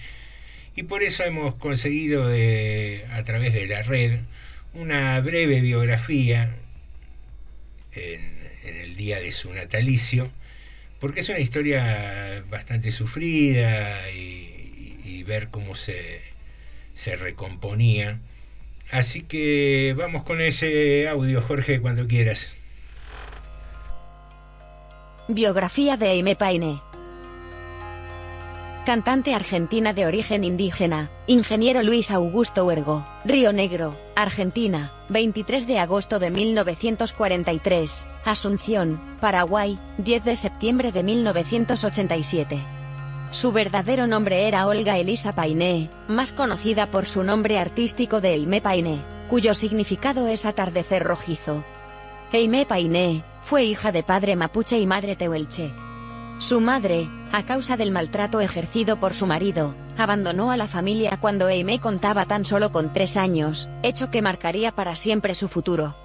y 0.75 0.83
por 0.83 1.03
eso 1.03 1.23
hemos 1.23 1.55
conseguido 1.55 2.25
a 2.25 3.23
través 3.23 3.53
de 3.53 3.67
la 3.67 3.81
red 3.81 4.19
una 4.73 5.19
breve 5.19 5.61
biografía 5.61 6.55
en, 7.91 8.39
en 8.63 8.75
el 8.77 8.95
día 8.95 9.19
de 9.19 9.31
su 9.31 9.53
natalicio, 9.53 10.31
porque 10.99 11.21
es 11.21 11.29
una 11.29 11.39
historia 11.39 12.43
bastante 12.49 12.91
sufrida 12.91 14.09
y, 14.11 15.23
ver 15.27 15.49
cómo 15.49 15.75
se, 15.75 16.21
se 16.95 17.15
recomponía. 17.15 18.19
Así 18.89 19.21
que 19.21 19.93
vamos 19.95 20.23
con 20.23 20.41
ese 20.41 21.07
audio, 21.07 21.39
Jorge, 21.39 21.81
cuando 21.81 22.07
quieras. 22.07 22.55
Biografía 25.27 25.97
de 25.97 26.07
Aimé 26.07 26.35
Paine. 26.35 26.79
Cantante 28.89 29.35
argentina 29.35 29.93
de 29.93 30.07
origen 30.07 30.43
indígena, 30.43 31.11
ingeniero 31.27 31.83
Luis 31.83 32.09
Augusto 32.09 32.65
Huergo, 32.65 33.05
Río 33.23 33.53
Negro, 33.53 33.95
Argentina, 34.15 34.91
23 35.09 35.67
de 35.67 35.77
agosto 35.77 36.17
de 36.17 36.31
1943, 36.31 38.07
Asunción, 38.25 38.99
Paraguay, 39.21 39.77
10 39.99 40.25
de 40.25 40.35
septiembre 40.35 40.91
de 40.91 41.03
1987. 41.03 42.59
Su 43.29 43.51
verdadero 43.51 44.07
nombre 44.07 44.47
era 44.47 44.65
Olga 44.65 44.97
Elisa 44.97 45.33
Painé, 45.33 45.91
más 46.07 46.33
conocida 46.33 46.89
por 46.89 47.05
su 47.05 47.21
nombre 47.21 47.59
artístico 47.59 48.21
de 48.21 48.29
Aimé 48.29 48.59
Painé, 48.59 49.01
cuyo 49.29 49.53
significado 49.53 50.27
es 50.27 50.47
atardecer 50.47 51.03
rojizo. 51.03 51.63
Aimé 52.33 52.65
Painé, 52.65 53.23
fue 53.43 53.65
hija 53.65 53.91
de 53.91 54.01
padre 54.01 54.35
mapuche 54.35 54.79
y 54.79 54.87
madre 54.87 55.15
tehuelche. 55.15 55.71
Su 56.39 56.61
madre, 56.61 57.07
a 57.31 57.43
causa 57.43 57.77
del 57.77 57.91
maltrato 57.91 58.41
ejercido 58.41 58.99
por 58.99 59.13
su 59.13 59.27
marido, 59.27 59.75
abandonó 59.97 60.51
a 60.51 60.57
la 60.57 60.67
familia 60.67 61.17
cuando 61.19 61.47
Aimé 61.47 61.79
contaba 61.79 62.25
tan 62.25 62.45
solo 62.45 62.71
con 62.71 62.93
tres 62.93 63.17
años, 63.17 63.69
hecho 63.83 64.11
que 64.11 64.21
marcaría 64.21 64.71
para 64.71 64.95
siempre 64.95 65.35
su 65.35 65.47
futuro. 65.47 65.95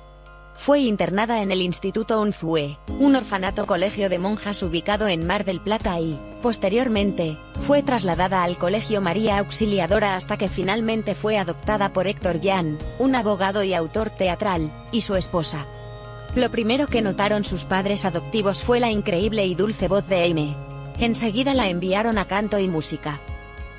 Fue 0.55 0.81
internada 0.81 1.43
en 1.43 1.51
el 1.51 1.63
Instituto 1.63 2.21
Unzue, 2.21 2.79
un 3.01 3.17
orfanato 3.17 3.67
colegio 3.67 4.09
de 4.09 4.19
monjas 4.19 4.63
ubicado 4.63 5.09
en 5.09 5.27
Mar 5.27 5.45
del 5.45 5.61
Plata 5.61 5.99
y, 5.99 6.19
posteriormente, 6.43 7.37
fue 7.67 7.83
trasladada 7.83 8.45
al 8.45 8.57
Colegio 8.57 9.01
María 9.01 9.39
Auxiliadora 9.39 10.15
hasta 10.15 10.37
que 10.37 10.49
finalmente 10.49 11.15
fue 11.15 11.39
adoptada 11.39 11.93
por 11.93 12.07
Héctor 12.07 12.39
Jan, 12.41 12.79
un 12.99 13.17
abogado 13.17 13.65
y 13.65 13.75
autor 13.75 14.11
teatral, 14.11 14.71
y 14.93 15.01
su 15.01 15.17
esposa. 15.17 15.67
Lo 16.37 16.51
primero 16.51 16.87
que 16.87 17.03
notaron 17.03 17.45
sus 17.45 17.65
padres 17.65 18.05
adoptivos 18.05 18.63
fue 18.63 18.81
la 18.81 18.91
increíble 18.91 19.47
y 19.47 19.55
dulce 19.55 19.89
voz 19.89 20.07
de 20.09 20.17
Aime. 20.17 20.74
Enseguida 20.99 21.55
la 21.55 21.69
enviaron 21.69 22.19
a 22.19 22.27
canto 22.27 22.59
y 22.59 22.69
música. 22.69 23.19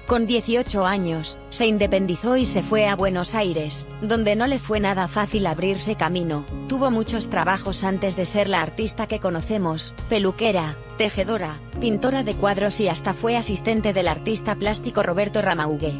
Con 0.07 0.27
18 0.27 0.85
años, 0.85 1.39
se 1.49 1.65
independizó 1.65 2.37
y 2.37 2.45
se 2.45 2.61
fue 2.61 2.87
a 2.87 2.95
Buenos 2.95 3.33
Aires, 3.33 3.87
donde 4.03 4.35
no 4.35 4.45
le 4.45 4.59
fue 4.59 4.79
nada 4.79 5.07
fácil 5.07 5.47
abrirse 5.47 5.95
camino. 5.95 6.45
Tuvo 6.67 6.91
muchos 6.91 7.31
trabajos 7.31 7.83
antes 7.83 8.15
de 8.15 8.25
ser 8.25 8.47
la 8.47 8.61
artista 8.61 9.07
que 9.07 9.19
conocemos, 9.19 9.95
peluquera, 10.07 10.77
tejedora, 10.99 11.57
pintora 11.81 12.21
de 12.21 12.35
cuadros 12.35 12.79
y 12.81 12.87
hasta 12.87 13.15
fue 13.15 13.35
asistente 13.35 13.93
del 13.93 14.07
artista 14.07 14.53
plástico 14.55 15.01
Roberto 15.01 15.41
Ramaugue. 15.41 15.99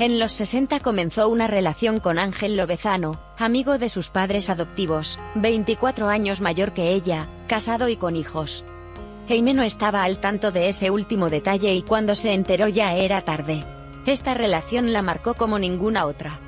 En 0.00 0.18
los 0.18 0.32
60 0.32 0.80
comenzó 0.80 1.28
una 1.28 1.46
relación 1.46 2.00
con 2.00 2.18
Ángel 2.18 2.56
Lobezano, 2.56 3.20
amigo 3.38 3.78
de 3.78 3.88
sus 3.88 4.08
padres 4.08 4.50
adoptivos, 4.50 5.20
24 5.36 6.08
años 6.08 6.40
mayor 6.40 6.72
que 6.72 6.94
ella, 6.94 7.28
casado 7.46 7.88
y 7.88 7.96
con 7.96 8.16
hijos. 8.16 8.64
Jaime 9.30 9.54
no 9.54 9.62
estaba 9.62 10.02
al 10.02 10.18
tanto 10.18 10.50
de 10.50 10.68
ese 10.68 10.90
último 10.90 11.30
detalle 11.30 11.72
y 11.72 11.82
cuando 11.82 12.16
se 12.16 12.34
enteró 12.34 12.66
ya 12.66 12.96
era 12.96 13.20
tarde. 13.20 13.62
Esta 14.04 14.34
relación 14.34 14.92
la 14.92 15.02
marcó 15.02 15.34
como 15.34 15.60
ninguna 15.60 16.06
otra. 16.06 16.40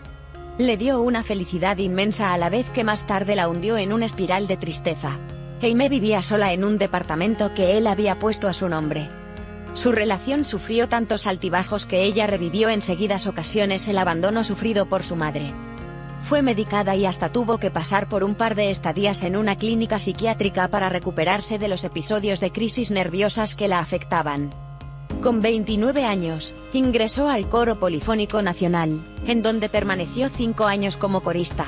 Le 0.59 0.77
dio 0.77 1.01
una 1.01 1.23
felicidad 1.23 1.79
inmensa 1.79 2.33
a 2.33 2.39
la 2.39 2.51
vez 2.51 2.69
que 2.71 2.83
más 2.83 3.07
tarde 3.07 3.37
la 3.37 3.49
hundió 3.49 3.77
en 3.77 3.93
una 3.93 4.07
espiral 4.07 4.49
de 4.49 4.57
tristeza. 4.57 5.17
Jaime 5.61 5.89
vivía 5.89 6.23
sola 6.23 6.53
en 6.53 6.65
un 6.65 6.77
departamento 6.77 7.55
que 7.55 7.79
él 7.79 7.87
había 7.87 8.19
puesto 8.19 8.49
a 8.49 8.53
su 8.53 8.69
nombre. 8.69 9.09
Su 9.75 9.93
relación 9.93 10.45
sufrió 10.45 10.89
tantos 10.89 11.29
altibajos 11.29 11.87
que 11.87 12.03
ella 12.03 12.27
revivió 12.27 12.69
en 12.69 12.83
seguidas 12.83 13.29
ocasiones 13.29 13.87
el 13.87 13.97
abandono 13.97 14.43
sufrido 14.43 14.87
por 14.87 15.05
su 15.05 15.15
madre. 15.15 15.53
Fue 16.23 16.41
medicada 16.41 16.95
y 16.97 17.05
hasta 17.05 17.31
tuvo 17.31 17.59
que 17.59 17.71
pasar 17.71 18.09
por 18.09 18.25
un 18.25 18.35
par 18.35 18.55
de 18.55 18.71
estadías 18.71 19.23
en 19.23 19.37
una 19.37 19.57
clínica 19.57 19.99
psiquiátrica 19.99 20.69
para 20.69 20.89
recuperarse 20.89 21.59
de 21.59 21.69
los 21.69 21.85
episodios 21.85 22.41
de 22.41 22.53
crisis 22.53 22.91
nerviosas 22.91 23.55
que 23.55 23.69
la 23.69 23.81
afectaban. 23.81 24.51
Con 25.21 25.43
29 25.43 26.05
años, 26.05 26.55
ingresó 26.73 27.29
al 27.29 27.49
Coro 27.49 27.79
Polifónico 27.79 28.41
Nacional, 28.41 29.03
en 29.27 29.43
donde 29.43 29.69
permaneció 29.69 30.29
cinco 30.29 30.65
años 30.65 30.97
como 30.97 31.23
corista. 31.23 31.67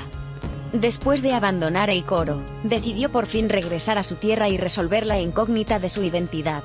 Después 0.73 1.21
de 1.21 1.33
abandonar 1.33 1.89
el 1.89 2.03
coro, 2.03 2.41
decidió 2.63 3.11
por 3.11 3.27
fin 3.27 3.49
regresar 3.49 3.97
a 3.97 4.03
su 4.03 4.15
tierra 4.15 4.49
y 4.49 4.57
resolver 4.57 5.05
la 5.05 5.19
incógnita 5.19 5.79
de 5.79 5.89
su 5.89 6.03
identidad. 6.03 6.63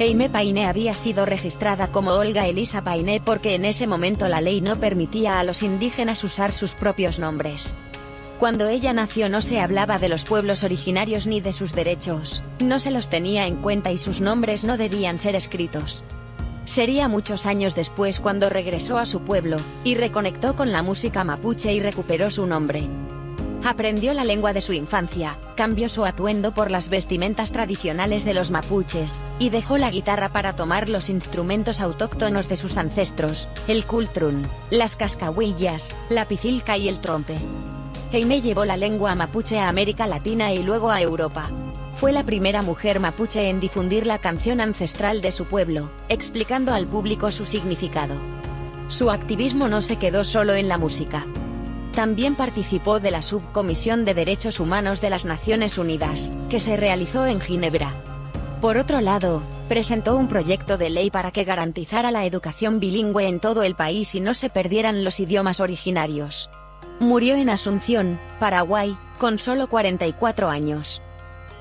Jaime 0.00 0.30
Painé 0.30 0.64
había 0.64 0.94
sido 0.94 1.26
registrada 1.26 1.88
como 1.88 2.12
Olga 2.12 2.46
Elisa 2.46 2.82
Painé 2.82 3.20
porque 3.22 3.54
en 3.54 3.66
ese 3.66 3.86
momento 3.86 4.28
la 4.28 4.40
ley 4.40 4.62
no 4.62 4.80
permitía 4.80 5.38
a 5.38 5.44
los 5.44 5.62
indígenas 5.62 6.24
usar 6.24 6.54
sus 6.54 6.74
propios 6.74 7.18
nombres. 7.18 7.74
Cuando 8.38 8.66
ella 8.68 8.94
nació 8.94 9.28
no 9.28 9.42
se 9.42 9.60
hablaba 9.60 9.98
de 9.98 10.08
los 10.08 10.24
pueblos 10.24 10.64
originarios 10.64 11.26
ni 11.26 11.42
de 11.42 11.52
sus 11.52 11.74
derechos, 11.74 12.42
no 12.60 12.78
se 12.78 12.90
los 12.90 13.10
tenía 13.10 13.46
en 13.46 13.56
cuenta 13.56 13.92
y 13.92 13.98
sus 13.98 14.22
nombres 14.22 14.64
no 14.64 14.78
debían 14.78 15.18
ser 15.18 15.34
escritos. 15.34 16.02
Sería 16.64 17.06
muchos 17.06 17.44
años 17.44 17.74
después 17.74 18.20
cuando 18.20 18.48
regresó 18.48 18.96
a 18.96 19.04
su 19.04 19.20
pueblo, 19.20 19.60
y 19.84 19.96
reconectó 19.96 20.56
con 20.56 20.72
la 20.72 20.82
música 20.82 21.24
mapuche 21.24 21.74
y 21.74 21.80
recuperó 21.80 22.30
su 22.30 22.46
nombre. 22.46 22.84
Aprendió 23.62 24.14
la 24.14 24.24
lengua 24.24 24.54
de 24.54 24.62
su 24.62 24.72
infancia, 24.72 25.36
cambió 25.54 25.90
su 25.90 26.06
atuendo 26.06 26.52
por 26.54 26.70
las 26.70 26.88
vestimentas 26.88 27.52
tradicionales 27.52 28.24
de 28.24 28.32
los 28.32 28.50
mapuches, 28.50 29.22
y 29.38 29.50
dejó 29.50 29.76
la 29.76 29.90
guitarra 29.90 30.30
para 30.30 30.56
tomar 30.56 30.88
los 30.88 31.10
instrumentos 31.10 31.80
autóctonos 31.80 32.48
de 32.48 32.56
sus 32.56 32.78
ancestros, 32.78 33.48
el 33.68 33.84
cultrún, 33.84 34.46
las 34.70 34.96
cascahuillas, 34.96 35.94
la 36.08 36.26
picilca 36.26 36.78
y 36.78 36.88
el 36.88 37.00
trompe. 37.00 37.36
Jaime 38.12 38.40
llevó 38.40 38.64
la 38.64 38.78
lengua 38.78 39.14
mapuche 39.14 39.60
a 39.60 39.68
América 39.68 40.06
Latina 40.06 40.52
y 40.52 40.62
luego 40.62 40.90
a 40.90 41.02
Europa. 41.02 41.50
Fue 41.92 42.12
la 42.12 42.24
primera 42.24 42.62
mujer 42.62 42.98
mapuche 42.98 43.50
en 43.50 43.60
difundir 43.60 44.06
la 44.06 44.18
canción 44.18 44.62
ancestral 44.62 45.20
de 45.20 45.32
su 45.32 45.44
pueblo, 45.44 45.90
explicando 46.08 46.72
al 46.72 46.86
público 46.86 47.30
su 47.30 47.44
significado. 47.44 48.14
Su 48.88 49.10
activismo 49.10 49.68
no 49.68 49.82
se 49.82 49.96
quedó 49.96 50.24
solo 50.24 50.54
en 50.54 50.66
la 50.66 50.78
música. 50.78 51.26
También 51.92 52.36
participó 52.36 53.00
de 53.00 53.10
la 53.10 53.20
Subcomisión 53.20 54.04
de 54.04 54.14
Derechos 54.14 54.60
Humanos 54.60 55.00
de 55.00 55.10
las 55.10 55.24
Naciones 55.24 55.76
Unidas, 55.76 56.32
que 56.48 56.60
se 56.60 56.76
realizó 56.76 57.26
en 57.26 57.40
Ginebra. 57.40 57.94
Por 58.60 58.76
otro 58.76 59.00
lado, 59.00 59.42
presentó 59.68 60.16
un 60.16 60.28
proyecto 60.28 60.78
de 60.78 60.90
ley 60.90 61.10
para 61.10 61.32
que 61.32 61.44
garantizara 61.44 62.10
la 62.10 62.26
educación 62.26 62.78
bilingüe 62.78 63.26
en 63.26 63.40
todo 63.40 63.62
el 63.62 63.74
país 63.74 64.14
y 64.14 64.20
no 64.20 64.34
se 64.34 64.50
perdieran 64.50 65.02
los 65.04 65.18
idiomas 65.18 65.60
originarios. 65.60 66.50
Murió 67.00 67.34
en 67.36 67.48
Asunción, 67.48 68.20
Paraguay, 68.38 68.96
con 69.18 69.38
solo 69.38 69.68
44 69.68 70.48
años. 70.48 71.02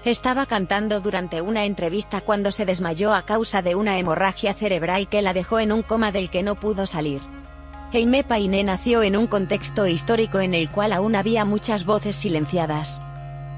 Estaba 0.06 0.46
cantando 0.46 1.02
durante 1.02 1.42
una 1.42 1.66
entrevista 1.66 2.22
cuando 2.22 2.52
se 2.52 2.66
desmayó 2.66 3.14
a 3.14 3.24
causa 3.24 3.62
de 3.62 3.76
una 3.76 3.98
hemorragia 3.98 4.54
cerebral 4.54 5.10
que 5.10 5.22
la 5.22 5.34
dejó 5.34 5.60
en 5.60 5.72
un 5.72 5.82
coma 5.82 6.12
del 6.12 6.30
que 6.30 6.44
no 6.44 6.56
pudo 6.56 6.86
salir. 6.86 7.22
Jaime 7.92 8.24
Painé 8.24 8.64
nació 8.64 9.02
en 9.02 9.18
un 9.18 9.26
contexto 9.26 9.88
histórico 9.88 10.40
en 10.40 10.54
el 10.54 10.70
cual 10.70 10.94
aún 10.94 11.16
había 11.16 11.44
muchas 11.44 11.86
voces 11.86 12.16
silenciadas. 12.16 13.02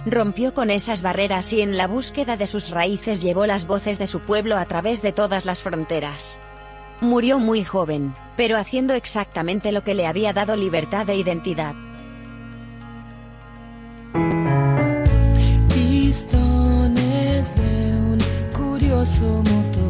Rompió 0.06 0.54
con 0.54 0.70
esas 0.70 1.02
barreras 1.02 1.52
y 1.52 1.62
en 1.62 1.76
la 1.76 1.86
búsqueda 1.86 2.38
de 2.38 2.48
sus 2.48 2.70
raíces 2.70 3.22
llevó 3.22 3.46
las 3.46 3.68
voces 3.68 4.00
de 4.00 4.08
su 4.08 4.22
pueblo 4.22 4.58
a 4.58 4.66
través 4.66 5.02
de 5.02 5.12
todas 5.12 5.46
las 5.46 5.62
fronteras. 5.62 6.40
Murió 7.02 7.40
muy 7.40 7.66
joven, 7.66 8.14
pero 8.38 8.58
haciendo 8.58 8.94
exactamente 8.94 9.74
lo 9.74 9.84
que 9.84 9.96
le 9.96 10.08
había 10.08 10.32
dado 10.32 10.56
libertad 10.56 11.10
e 11.10 11.18
identidad. 11.18 11.76
Pistones 15.74 17.54
de 17.56 17.96
un 17.96 18.20
curioso 18.54 19.44
motor 19.44 19.81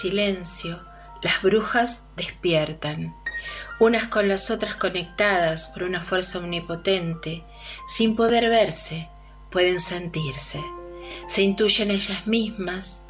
silencio, 0.00 0.80
las 1.22 1.42
brujas 1.42 2.04
despiertan 2.16 3.14
unas 3.80 4.04
con 4.08 4.28
las 4.28 4.50
otras 4.50 4.76
conectadas 4.76 5.68
por 5.68 5.84
una 5.84 6.02
fuerza 6.02 6.38
omnipotente, 6.38 7.42
sin 7.88 8.14
poder 8.14 8.50
verse, 8.50 9.08
pueden 9.50 9.80
sentirse. 9.80 10.62
Se 11.26 11.42
intuyen 11.42 11.90
ellas 11.90 12.26
mismas, 12.26 13.04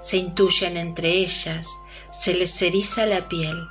se 0.00 0.16
intuyen 0.16 0.76
entre 0.76 1.10
ellas, 1.10 1.68
se 2.10 2.34
les 2.34 2.60
eriza 2.60 3.06
la 3.06 3.28
piel. 3.28 3.68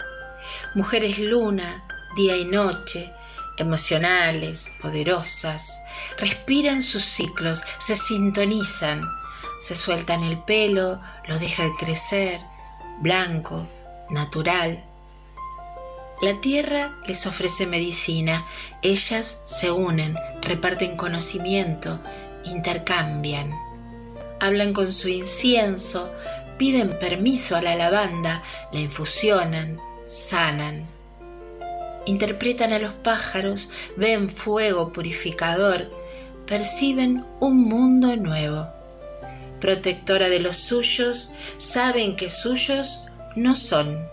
Mujeres 0.75 1.19
luna, 1.19 1.85
día 2.15 2.37
y 2.37 2.45
noche, 2.45 3.11
emocionales, 3.57 4.67
poderosas, 4.81 5.81
respiran 6.17 6.81
sus 6.81 7.03
ciclos, 7.03 7.63
se 7.79 7.97
sintonizan, 7.97 9.01
se 9.59 9.75
sueltan 9.75 10.23
el 10.23 10.41
pelo, 10.43 11.01
lo 11.27 11.37
dejan 11.37 11.73
crecer, 11.75 12.39
blanco, 12.99 13.67
natural. 14.09 14.83
La 16.21 16.39
tierra 16.39 16.95
les 17.07 17.27
ofrece 17.27 17.67
medicina, 17.67 18.45
ellas 18.81 19.41
se 19.43 19.71
unen, 19.71 20.15
reparten 20.41 20.95
conocimiento, 20.95 21.99
intercambian. 22.45 23.51
Hablan 24.39 24.73
con 24.73 24.91
su 24.91 25.09
incienso, 25.09 26.11
piden 26.57 26.97
permiso 26.99 27.57
a 27.57 27.61
la 27.61 27.75
lavanda, 27.75 28.43
la 28.71 28.79
infusionan, 28.79 29.79
sanan. 30.05 30.85
Interpretan 32.05 32.71
a 32.71 32.79
los 32.79 32.93
pájaros, 32.93 33.69
ven 33.97 34.29
fuego 34.29 34.93
purificador, 34.93 35.89
perciben 36.45 37.25
un 37.39 37.63
mundo 37.63 38.15
nuevo. 38.15 38.74
Protectora 39.59 40.29
de 40.29 40.39
los 40.39 40.57
suyos, 40.57 41.31
saben 41.57 42.15
que 42.15 42.29
suyos 42.29 43.05
no 43.35 43.55
son. 43.55 44.07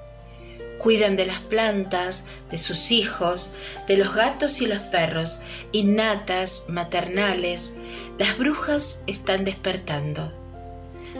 Cuidan 0.79 1.17
de 1.17 1.27
las 1.27 1.39
plantas, 1.39 2.27
de 2.51 2.59
sus 2.59 2.91
hijos, 2.91 3.53
de 3.87 3.97
los 3.97 4.15
gatos 4.15 4.61
y 4.61 4.67
los 4.67 4.81
perros, 4.81 5.41
innatas, 5.71 6.65
maternales. 6.69 7.75
Las 8.19 8.37
brujas 8.37 9.05
están 9.07 9.45
despertando. 9.45 10.33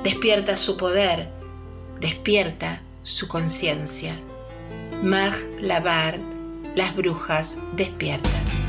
Despierta 0.03 0.57
su 0.57 0.77
poder, 0.77 1.29
despierta 2.01 2.83
su 3.05 3.29
conciencia. 3.29 4.19
Mag 5.03 5.35
Labard, 5.61 6.21
las 6.75 6.97
brujas 6.97 7.59
despiertan. 7.77 8.62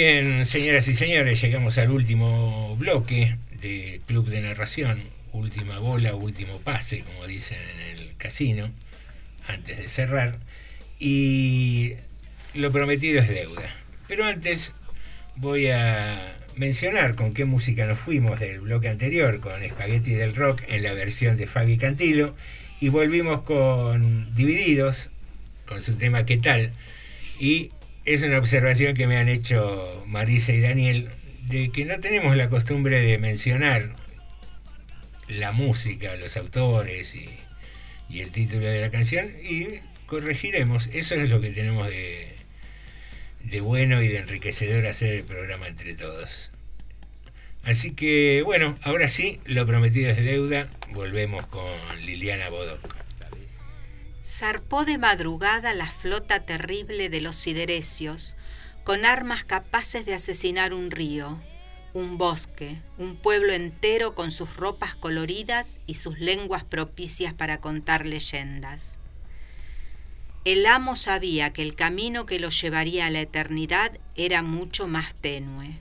Bien, 0.00 0.46
señoras 0.46 0.88
y 0.88 0.94
señores, 0.94 1.42
llegamos 1.42 1.76
al 1.76 1.90
último 1.90 2.74
bloque 2.78 3.36
de 3.60 4.00
Club 4.06 4.30
de 4.30 4.40
Narración, 4.40 4.98
última 5.34 5.78
bola, 5.78 6.14
último 6.14 6.58
pase, 6.60 7.00
como 7.00 7.26
dicen 7.26 7.58
en 7.74 7.98
el 7.98 8.16
casino, 8.16 8.70
antes 9.46 9.76
de 9.76 9.88
cerrar. 9.88 10.38
Y 10.98 11.96
lo 12.54 12.72
prometido 12.72 13.20
es 13.20 13.28
deuda. 13.28 13.76
Pero 14.08 14.24
antes 14.24 14.72
voy 15.36 15.68
a 15.68 16.34
mencionar 16.56 17.14
con 17.14 17.34
qué 17.34 17.44
música 17.44 17.84
nos 17.84 17.98
fuimos 17.98 18.40
del 18.40 18.60
bloque 18.60 18.88
anterior, 18.88 19.40
con 19.40 19.52
Spaghetti 19.62 20.12
del 20.12 20.34
Rock 20.34 20.62
en 20.68 20.82
la 20.82 20.94
versión 20.94 21.36
de 21.36 21.46
Fabi 21.46 21.76
Cantilo, 21.76 22.34
y 22.80 22.88
volvimos 22.88 23.42
con 23.42 24.34
Divididos, 24.34 25.10
con 25.66 25.82
su 25.82 25.96
tema 25.96 26.24
¿Qué 26.24 26.38
tal? 26.38 26.72
Y 27.38 27.72
es 28.12 28.22
una 28.22 28.38
observación 28.38 28.94
que 28.94 29.06
me 29.06 29.18
han 29.18 29.28
hecho 29.28 30.02
Marisa 30.06 30.52
y 30.52 30.60
Daniel 30.60 31.10
de 31.46 31.70
que 31.70 31.84
no 31.84 32.00
tenemos 32.00 32.34
la 32.34 32.48
costumbre 32.48 33.00
de 33.00 33.18
mencionar 33.18 33.94
la 35.28 35.52
música, 35.52 36.16
los 36.16 36.36
autores 36.36 37.14
y, 37.14 37.28
el 38.12 38.32
título 38.32 38.66
de 38.66 38.80
la 38.80 38.90
canción 38.90 39.30
y 39.48 39.78
corregiremos. 40.06 40.88
Eso 40.92 41.14
es 41.14 41.28
lo 41.28 41.40
que 41.40 41.50
tenemos 41.50 41.86
de, 41.86 42.34
de 43.44 43.60
bueno 43.60 44.02
y 44.02 44.08
de 44.08 44.18
enriquecedor 44.18 44.88
hacer 44.88 45.12
el 45.12 45.22
programa 45.22 45.68
entre 45.68 45.94
todos. 45.94 46.50
Así 47.62 47.92
que 47.92 48.42
bueno, 48.44 48.76
ahora 48.82 49.06
sí, 49.06 49.38
lo 49.44 49.66
prometido 49.66 50.10
es 50.10 50.16
deuda. 50.16 50.68
Volvemos 50.90 51.46
con 51.46 51.70
Liliana 52.04 52.48
Bodoc. 52.48 52.80
Zarpó 54.22 54.84
de 54.84 54.98
madrugada 54.98 55.72
la 55.72 55.90
flota 55.90 56.40
terrible 56.44 57.08
de 57.08 57.22
los 57.22 57.36
siderecios, 57.36 58.36
con 58.84 59.06
armas 59.06 59.44
capaces 59.44 60.04
de 60.04 60.12
asesinar 60.12 60.74
un 60.74 60.90
río, 60.90 61.40
un 61.94 62.18
bosque, 62.18 62.82
un 62.98 63.16
pueblo 63.16 63.54
entero 63.54 64.14
con 64.14 64.30
sus 64.30 64.56
ropas 64.56 64.94
coloridas 64.94 65.80
y 65.86 65.94
sus 65.94 66.18
lenguas 66.18 66.64
propicias 66.64 67.32
para 67.32 67.60
contar 67.60 68.04
leyendas. 68.04 68.98
El 70.44 70.66
amo 70.66 70.96
sabía 70.96 71.52
que 71.54 71.62
el 71.62 71.74
camino 71.74 72.26
que 72.26 72.38
lo 72.38 72.50
llevaría 72.50 73.06
a 73.06 73.10
la 73.10 73.20
eternidad 73.20 73.98
era 74.16 74.42
mucho 74.42 74.86
más 74.86 75.14
tenue. 75.14 75.80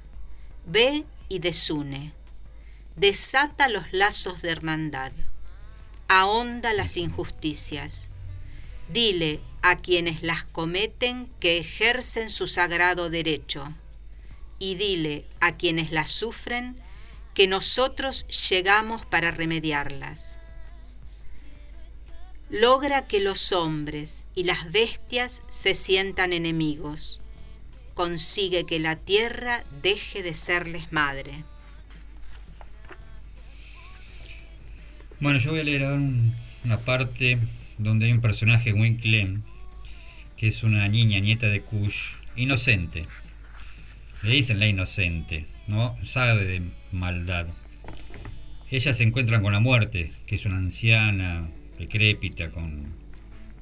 Ve 0.65 1.05
y 1.27 1.39
desune. 1.39 2.13
Desata 2.95 3.67
los 3.67 3.91
lazos 3.91 4.41
de 4.41 4.49
hermandad. 4.49 5.11
Ahonda 6.07 6.73
las 6.73 6.97
injusticias. 6.97 8.09
Dile 8.89 9.39
a 9.61 9.77
quienes 9.77 10.23
las 10.23 10.43
cometen 10.45 11.29
que 11.39 11.57
ejercen 11.57 12.29
su 12.29 12.47
sagrado 12.47 13.09
derecho. 13.09 13.73
Y 14.57 14.75
dile 14.75 15.25
a 15.39 15.55
quienes 15.55 15.91
las 15.91 16.09
sufren 16.09 16.75
que 17.33 17.47
nosotros 17.47 18.25
llegamos 18.49 19.05
para 19.05 19.31
remediarlas 19.31 20.39
logra 22.49 23.05
que 23.05 23.19
los 23.19 23.51
hombres 23.51 24.23
y 24.35 24.43
las 24.43 24.71
bestias 24.71 25.43
se 25.49 25.75
sientan 25.75 26.33
enemigos. 26.33 27.21
Consigue 27.93 28.65
que 28.65 28.79
la 28.79 28.95
tierra 28.95 29.63
deje 29.81 30.23
de 30.23 30.33
serles 30.33 30.91
madre. 30.91 31.43
Bueno, 35.19 35.39
yo 35.39 35.51
voy 35.51 35.59
a 35.59 35.63
leer 35.63 35.83
una 36.63 36.79
parte 36.79 37.37
donde 37.79 38.05
hay 38.05 38.11
un 38.11 38.21
personaje, 38.21 38.71
Gwen 38.71 38.97
Clem, 38.97 39.41
que 40.37 40.47
es 40.47 40.63
una 40.63 40.87
niña, 40.87 41.19
nieta 41.19 41.47
de 41.47 41.61
Kush, 41.61 42.13
inocente. 42.35 43.07
Le 44.21 44.31
dicen 44.31 44.59
la 44.59 44.67
inocente, 44.67 45.47
no 45.67 45.95
sabe 46.03 46.45
de 46.45 46.61
maldad. 46.91 47.47
Ellas 48.69 48.97
se 48.97 49.03
encuentran 49.03 49.41
con 49.41 49.53
la 49.53 49.59
muerte, 49.59 50.11
que 50.27 50.35
es 50.35 50.45
una 50.45 50.57
anciana, 50.57 51.49
decrépita, 51.79 52.51
con 52.51 52.93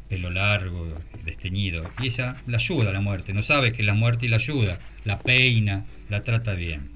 pelo 0.10 0.30
largo, 0.31 0.98
desteñido. 1.23 1.89
Y 1.99 2.07
ella 2.07 2.35
la 2.48 2.57
ayuda 2.57 2.89
a 2.89 2.94
la 2.94 3.02
muerte, 3.02 3.34
no 3.34 3.44
sabe 3.44 3.72
que 3.72 3.84
la 3.84 3.94
muerte 3.94 4.26
y 4.26 4.30
la 4.30 4.38
ayuda, 4.38 4.80
la 5.06 5.19
peina, 5.19 5.85
la 6.10 6.23
trata 6.23 6.56
bien. 6.56 6.89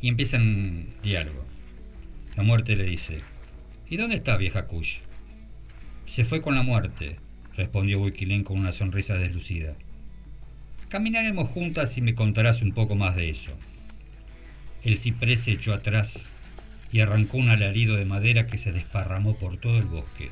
Y 0.00 0.08
empiezan 0.08 0.88
diálogo. 1.02 1.44
La 2.36 2.42
muerte 2.42 2.76
le 2.76 2.84
dice, 2.84 3.22
¿Y 3.88 3.96
dónde 3.96 4.16
está 4.16 4.36
vieja 4.36 4.66
Kush? 4.66 4.98
Se 6.06 6.24
fue 6.24 6.40
con 6.40 6.54
la 6.54 6.62
muerte, 6.62 7.18
respondió 7.56 8.00
Wikilén 8.00 8.44
con 8.44 8.58
una 8.58 8.72
sonrisa 8.72 9.14
deslucida. 9.14 9.74
Caminaremos 10.88 11.48
juntas 11.48 11.96
y 11.98 12.02
me 12.02 12.14
contarás 12.14 12.62
un 12.62 12.72
poco 12.72 12.94
más 12.94 13.16
de 13.16 13.30
eso. 13.30 13.52
El 14.82 14.96
ciprés 14.98 15.40
se 15.40 15.52
echó 15.52 15.72
atrás 15.72 16.20
y 16.92 17.00
arrancó 17.00 17.38
un 17.38 17.48
alarido 17.48 17.96
de 17.96 18.04
madera 18.04 18.46
que 18.46 18.58
se 18.58 18.70
desparramó 18.70 19.36
por 19.36 19.56
todo 19.56 19.78
el 19.78 19.86
bosque. 19.86 20.30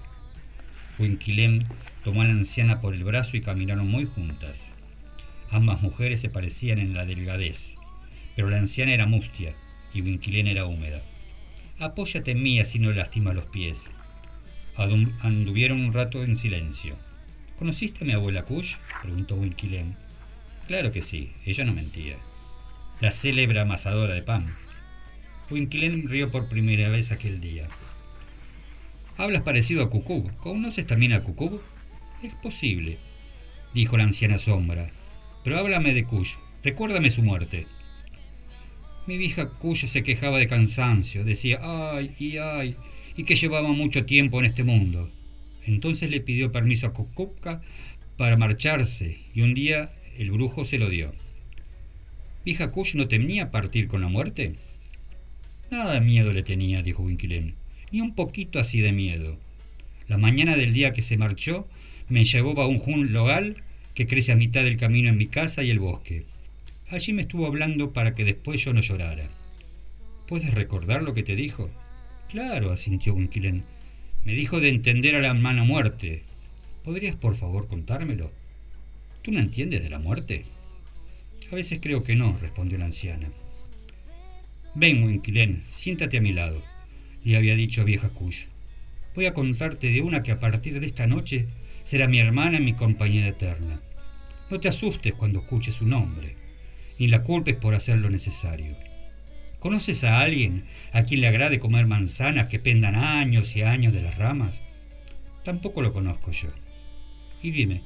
Winquilén 0.99 1.66
tomó 2.05 2.23
a 2.23 2.27
la 2.27 2.32
anciana 2.32 2.81
por 2.81 2.94
el 2.94 3.03
brazo 3.03 3.36
y 3.36 3.40
caminaron 3.40 3.89
muy 3.89 4.05
juntas. 4.05 4.70
Ambas 5.51 5.82
mujeres 5.82 6.20
se 6.20 6.28
parecían 6.28 6.78
en 6.78 6.94
la 6.94 7.07
delgadez, 7.07 7.77
pero 8.36 8.51
la 8.51 8.59
anciana 8.59 8.93
era 8.93 9.07
mustia 9.07 9.55
y 9.93 10.03
Winquilén 10.03 10.47
era 10.47 10.66
húmeda. 10.66 11.03
Apóyate 11.78 12.31
en 12.31 12.43
mí 12.43 12.61
así 12.61 12.78
no 12.78 12.93
lastima 12.93 13.32
los 13.32 13.47
pies. 13.47 13.89
Anduvieron 14.77 15.81
un 15.81 15.93
rato 15.93 16.24
en 16.24 16.36
silencio. 16.36 16.97
¿Conociste 17.59 18.05
a 18.05 18.07
mi 18.07 18.12
abuela 18.12 18.44
Kush? 18.44 18.77
preguntó 19.03 19.36
Winquilén. 19.36 19.97
Claro 20.66 20.93
que 20.93 21.03
sí, 21.03 21.32
ella 21.44 21.65
no 21.65 21.74
mentía. 21.74 22.16
La 23.01 23.11
célebre 23.11 23.61
amasadora 23.61 24.15
de 24.15 24.23
pan. 24.23 24.47
Winquilén 25.51 26.09
rió 26.09 26.31
por 26.31 26.49
primera 26.49 26.89
vez 26.89 27.12
aquel 27.12 27.40
día. 27.40 27.69
Hablas 29.16 29.43
parecido 29.43 29.82
a 29.82 29.90
Cucú. 29.90 30.31
¿Conoces 30.39 30.86
también 30.86 31.12
a 31.12 31.23
Cucú? 31.23 31.61
Es 32.23 32.35
posible, 32.35 32.99
dijo 33.74 33.97
la 33.97 34.05
anciana 34.05 34.39
sombra. 34.39 34.90
Pero 35.44 35.59
háblame 35.59 35.93
de 35.93 36.05
Cuyo. 36.05 36.39
Recuérdame 36.62 37.11
su 37.11 37.23
muerte. 37.23 37.66
Mi 39.07 39.19
vieja 39.19 39.51
Cuyo 39.51 39.89
se 39.89 40.03
quejaba 40.03 40.39
de 40.39 40.47
cansancio. 40.47 41.24
Decía, 41.24 41.61
ay 41.62 42.15
y 42.19 42.39
ay, 42.39 42.77
y 43.16 43.24
que 43.24 43.36
llevaba 43.36 43.72
mucho 43.72 44.05
tiempo 44.05 44.39
en 44.39 44.47
este 44.47 44.64
mundo. 44.64 45.10
Entonces 45.64 46.10
le 46.10 46.20
pidió 46.20 46.52
permiso 46.52 46.86
a 46.86 46.93
Cucupca 46.93 47.62
para 48.16 48.36
marcharse 48.36 49.20
y 49.34 49.43
un 49.43 49.55
día 49.55 49.90
el 50.18 50.30
brujo 50.30 50.64
se 50.64 50.78
lo 50.78 50.89
dio. 50.89 51.12
¿Vieja 52.44 52.70
Cuyo 52.70 52.98
no 52.98 53.09
temía 53.09 53.51
partir 53.51 53.86
con 53.89 54.01
la 54.01 54.09
muerte? 54.09 54.56
Nada 55.70 55.94
de 55.94 56.01
miedo 56.01 56.32
le 56.32 56.43
tenía, 56.43 56.82
dijo 56.82 57.02
Winquilén, 57.02 57.55
ni 57.90 58.01
un 58.01 58.14
poquito 58.14 58.59
así 58.59 58.80
de 58.80 58.93
miedo. 58.93 59.39
La 60.09 60.18
mañana 60.18 60.56
del 60.56 60.74
día 60.74 60.93
que 60.93 61.02
se 61.02 61.16
marchó, 61.16 61.68
me 62.09 62.24
llevó 62.24 62.60
a 62.60 62.66
un 62.66 62.78
jun 62.78 63.12
logal 63.12 63.62
que 63.94 64.06
crece 64.06 64.32
a 64.32 64.36
mitad 64.36 64.64
del 64.64 64.76
camino 64.76 65.09
en 65.09 65.16
mi 65.16 65.26
casa 65.28 65.62
y 65.62 65.70
el 65.70 65.78
bosque. 65.78 66.24
Allí 66.90 67.12
me 67.12 67.22
estuvo 67.22 67.47
hablando 67.47 67.93
para 67.93 68.14
que 68.14 68.24
después 68.24 68.62
yo 68.62 68.74
no 68.74 68.82
llorara. 68.82 69.30
¿Puedes 70.26 70.52
recordar 70.52 71.02
lo 71.02 71.14
que 71.14 71.22
te 71.22 71.36
dijo? 71.36 71.70
Claro, 72.32 72.72
asintió 72.72 73.12
Winquilén. 73.12 73.62
Me 74.24 74.32
dijo 74.32 74.59
de 74.59 74.70
entender 74.70 75.14
a 75.14 75.20
la 75.20 75.28
hermana 75.28 75.64
muerte. 75.64 76.22
¿Podrías 76.82 77.14
por 77.14 77.36
favor 77.36 77.68
contármelo? 77.68 78.32
¿Tú 79.20 79.32
no 79.32 79.38
entiendes 79.38 79.82
de 79.82 79.90
la 79.90 79.98
muerte? 79.98 80.46
A 81.50 81.54
veces 81.54 81.80
creo 81.82 82.02
que 82.04 82.16
no, 82.16 82.38
respondió 82.40 82.78
la 82.78 82.86
anciana. 82.86 83.28
Ven, 84.74 85.04
Winquilén, 85.04 85.64
siéntate 85.70 86.16
a 86.16 86.20
mi 86.22 86.32
lado, 86.32 86.62
le 87.22 87.36
había 87.36 87.54
dicho 87.54 87.84
vieja 87.84 88.09
Cush. 88.09 88.46
Voy 89.14 89.26
a 89.26 89.34
contarte 89.34 89.90
de 89.90 90.00
una 90.00 90.22
que 90.22 90.32
a 90.32 90.40
partir 90.40 90.80
de 90.80 90.86
esta 90.86 91.06
noche 91.06 91.46
será 91.84 92.09
mi 92.09 92.18
hermana 92.18 92.56
y 92.56 92.62
mi 92.62 92.72
compañera 92.72 93.28
eterna. 93.28 93.82
No 94.48 94.59
te 94.59 94.68
asustes 94.68 95.12
cuando 95.12 95.40
escuches 95.40 95.74
su 95.74 95.84
nombre, 95.84 96.36
ni 96.98 97.09
la 97.09 97.24
culpes 97.24 97.56
por 97.56 97.74
hacer 97.74 97.98
lo 97.98 98.09
necesario. 98.09 98.74
¿Conoces 99.62 100.02
a 100.02 100.20
alguien 100.20 100.64
a 100.93 101.05
quien 101.05 101.20
le 101.20 101.28
agrade 101.28 101.60
comer 101.60 101.86
manzanas 101.86 102.48
que 102.48 102.59
pendan 102.59 102.97
años 102.97 103.55
y 103.55 103.62
años 103.62 103.93
de 103.93 104.02
las 104.02 104.18
ramas? 104.18 104.60
Tampoco 105.44 105.82
lo 105.82 105.93
conozco 105.93 106.32
yo. 106.32 106.48
Y 107.44 107.52
dime, 107.52 107.84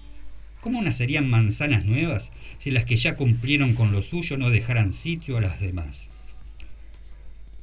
¿cómo 0.62 0.80
nacerían 0.80 1.28
manzanas 1.28 1.84
nuevas 1.84 2.30
si 2.56 2.70
las 2.70 2.86
que 2.86 2.96
ya 2.96 3.16
cumplieron 3.16 3.74
con 3.74 3.92
lo 3.92 4.00
suyo 4.00 4.38
no 4.38 4.48
dejaran 4.48 4.94
sitio 4.94 5.36
a 5.36 5.42
las 5.42 5.60
demás? 5.60 6.08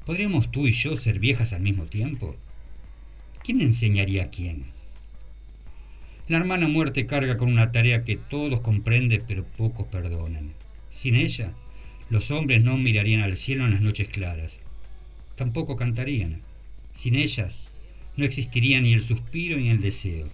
¿Podríamos 0.05 0.51
tú 0.51 0.67
y 0.67 0.73
yo 0.73 0.95
ser 0.95 1.17
viejas 1.17 1.51
al 1.51 1.63
mismo 1.63 1.87
tiempo? 1.87 2.35
¿Quién 3.43 3.61
enseñaría 3.61 4.25
a 4.25 4.29
quién? 4.29 4.65
La 6.27 6.37
hermana 6.37 6.67
muerte 6.67 7.07
carga 7.07 7.37
con 7.37 7.51
una 7.51 7.71
tarea 7.71 8.03
que 8.03 8.17
todos 8.17 8.59
comprenden 8.59 9.23
pero 9.27 9.43
pocos 9.43 9.87
perdonan. 9.87 10.53
Sin 10.91 11.15
ella, 11.15 11.55
los 12.09 12.31
hombres 12.31 12.61
no 12.63 12.77
mirarían 12.77 13.21
al 13.21 13.37
cielo 13.37 13.65
en 13.65 13.71
las 13.71 13.81
noches 13.81 14.07
claras. 14.09 14.59
Tampoco 15.35 15.75
cantarían. 15.75 16.41
Sin 16.93 17.15
ellas, 17.15 17.55
no 18.15 18.25
existiría 18.25 18.79
ni 18.81 18.93
el 18.93 19.01
suspiro 19.01 19.57
ni 19.57 19.69
el 19.69 19.81
deseo. 19.81 20.29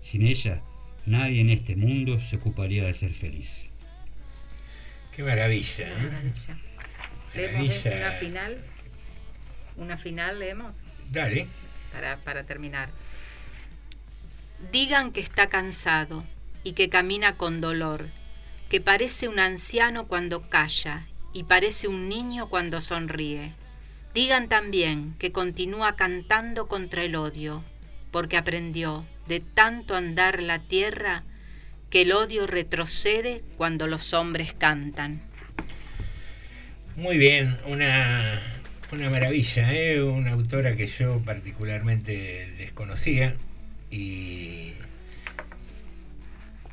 Sin 0.00 0.22
ella, 0.26 0.62
nadie 1.06 1.40
en 1.40 1.50
este 1.50 1.76
mundo 1.76 2.20
se 2.20 2.36
ocuparía 2.36 2.84
de 2.84 2.92
ser 2.92 3.12
feliz. 3.12 3.70
Qué 5.14 5.22
maravilla. 5.22 5.88
¿eh? 5.88 6.32
¿Leemos 7.34 7.68
Maravilla. 7.84 7.96
una 7.96 8.12
final? 8.12 8.58
¿Una 9.76 9.98
final 9.98 10.38
leemos? 10.38 10.76
Dale. 11.10 11.46
Para, 11.92 12.16
para 12.18 12.44
terminar. 12.44 12.90
Digan 14.72 15.12
que 15.12 15.20
está 15.20 15.48
cansado 15.48 16.24
y 16.64 16.72
que 16.72 16.88
camina 16.88 17.36
con 17.36 17.60
dolor, 17.60 18.08
que 18.72 18.80
parece 18.80 19.28
un 19.28 19.38
anciano 19.38 20.08
cuando 20.08 20.48
calla 20.48 21.06
y 21.34 21.44
parece 21.44 21.88
un 21.88 22.08
niño 22.08 22.48
cuando 22.48 22.80
sonríe. 22.80 23.52
Digan 24.14 24.48
también 24.48 25.14
que 25.18 25.30
continúa 25.30 25.94
cantando 25.94 26.68
contra 26.68 27.04
el 27.04 27.14
odio, 27.14 27.62
porque 28.10 28.38
aprendió 28.38 29.04
de 29.28 29.40
tanto 29.40 29.94
andar 29.94 30.42
la 30.42 30.58
tierra 30.58 31.22
que 31.90 32.00
el 32.00 32.12
odio 32.12 32.46
retrocede 32.46 33.42
cuando 33.58 33.86
los 33.88 34.14
hombres 34.14 34.54
cantan. 34.54 35.20
Muy 36.96 37.18
bien, 37.18 37.58
una, 37.66 38.40
una 38.90 39.10
maravilla, 39.10 39.70
¿eh? 39.74 40.02
una 40.02 40.32
autora 40.32 40.76
que 40.76 40.86
yo 40.86 41.20
particularmente 41.26 42.54
desconocía 42.56 43.36
y, 43.90 44.72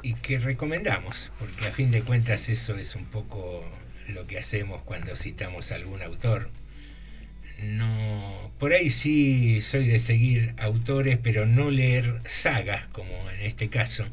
y 0.02 0.14
que 0.16 0.40
recomendamos, 0.40 1.32
porque 1.40 1.68
a 1.68 1.72
fin 1.72 1.92
de 1.92 2.02
cuentas 2.02 2.50
eso 2.50 2.78
es 2.78 2.96
un 2.96 3.06
poco 3.06 3.64
lo 4.08 4.26
que 4.28 4.38
hacemos 4.38 4.82
cuando 4.84 5.16
citamos 5.16 5.72
algún 5.72 6.02
autor. 6.02 6.50
No, 7.62 8.52
por 8.58 8.74
ahí 8.74 8.90
sí 8.90 9.60
soy 9.62 9.88
de 9.88 10.00
seguir 10.00 10.54
autores, 10.58 11.18
pero 11.22 11.46
no 11.46 11.72
leer 11.72 12.22
sagas, 12.26 12.88
como 12.88 13.12
en 13.32 13.42
este 13.42 13.70
caso. 13.70 14.06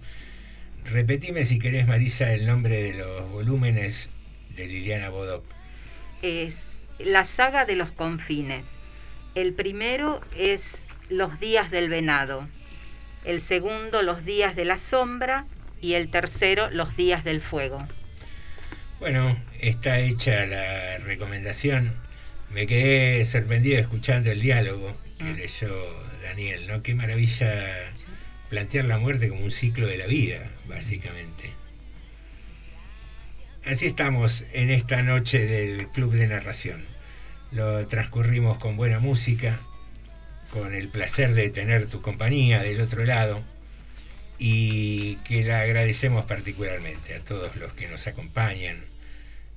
Repetime 0.85 1.45
si 1.45 1.59
querés, 1.59 1.87
Marisa, 1.87 2.33
el 2.33 2.47
nombre 2.47 2.83
de 2.83 2.95
los 2.95 3.31
volúmenes 3.31 4.11
de 4.57 4.67
Liliana 4.67 5.11
Bodoc. 5.11 5.45
es 6.23 6.81
la 6.99 7.25
saga 7.25 7.65
de 7.65 7.77
los 7.77 7.91
confines. 7.91 8.75
El 9.35 9.53
primero 9.53 10.21
es 10.37 10.87
Los 11.09 11.39
días 11.39 11.71
del 11.71 11.89
venado, 11.89 12.49
el 13.25 13.41
segundo 13.41 14.03
Los 14.03 14.25
días 14.25 14.57
de 14.57 14.65
la 14.65 14.79
sombra 14.79 15.47
y 15.87 15.95
el 15.95 16.09
tercero 16.09 16.69
Los 16.71 16.97
días 16.97 17.23
del 17.23 17.41
fuego. 17.41 17.87
Bueno, 18.99 19.39
está 19.61 20.01
hecha 20.01 20.45
la 20.45 20.99
recomendación. 20.99 21.93
Me 22.51 22.67
quedé 22.67 23.25
sorprendido 23.25 23.79
escuchando 23.79 24.33
el 24.33 24.41
diálogo 24.41 24.97
que 25.17 25.33
leyó 25.33 25.71
Daniel, 26.25 26.67
¿no? 26.67 26.83
Qué 26.83 26.97
maravilla 26.97 27.93
plantear 28.49 28.87
la 28.87 28.99
muerte 28.99 29.29
como 29.29 29.43
un 29.43 29.53
ciclo 29.53 29.87
de 29.87 29.97
la 29.97 30.07
vida, 30.07 30.51
básicamente. 30.67 31.53
Así 33.65 33.87
estamos 33.87 34.45
en 34.53 34.71
esta 34.71 35.03
noche 35.03 35.47
del 35.47 35.89
Club 35.91 36.15
de 36.15 36.27
Narración. 36.27 36.85
Lo 37.53 37.87
transcurrimos 37.87 38.59
con 38.59 38.77
buena 38.77 38.99
música, 38.99 39.61
con 40.51 40.75
el 40.75 40.89
placer 40.89 41.33
de 41.33 41.49
tener 41.51 41.87
tu 41.87 42.03
compañía 42.03 42.61
del 42.61 42.81
otro 42.81 43.05
lado 43.05 43.41
y 44.39 45.17
que 45.17 45.43
la 45.43 45.61
agradecemos 45.61 46.25
particularmente 46.27 47.15
a 47.15 47.21
todos 47.21 47.57
los 47.57 47.73
que 47.73 47.89
nos 47.89 48.07
acompañan, 48.07 48.85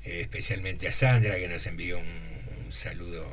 eh, 0.03 0.21
especialmente 0.21 0.87
a 0.87 0.91
Sandra 0.91 1.37
que 1.37 1.47
nos 1.47 1.65
envió 1.67 1.99
un, 1.99 2.29
saludo 2.69 3.27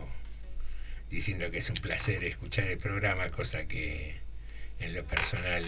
diciendo 1.11 1.51
que 1.51 1.59
es 1.59 1.69
un 1.69 1.77
placer 1.77 2.25
escuchar 2.25 2.69
el 2.69 2.79
programa, 2.79 3.31
cosa 3.31 3.67
que 3.67 4.17
en 4.81 4.95
lo 4.95 5.05
personal 5.05 5.65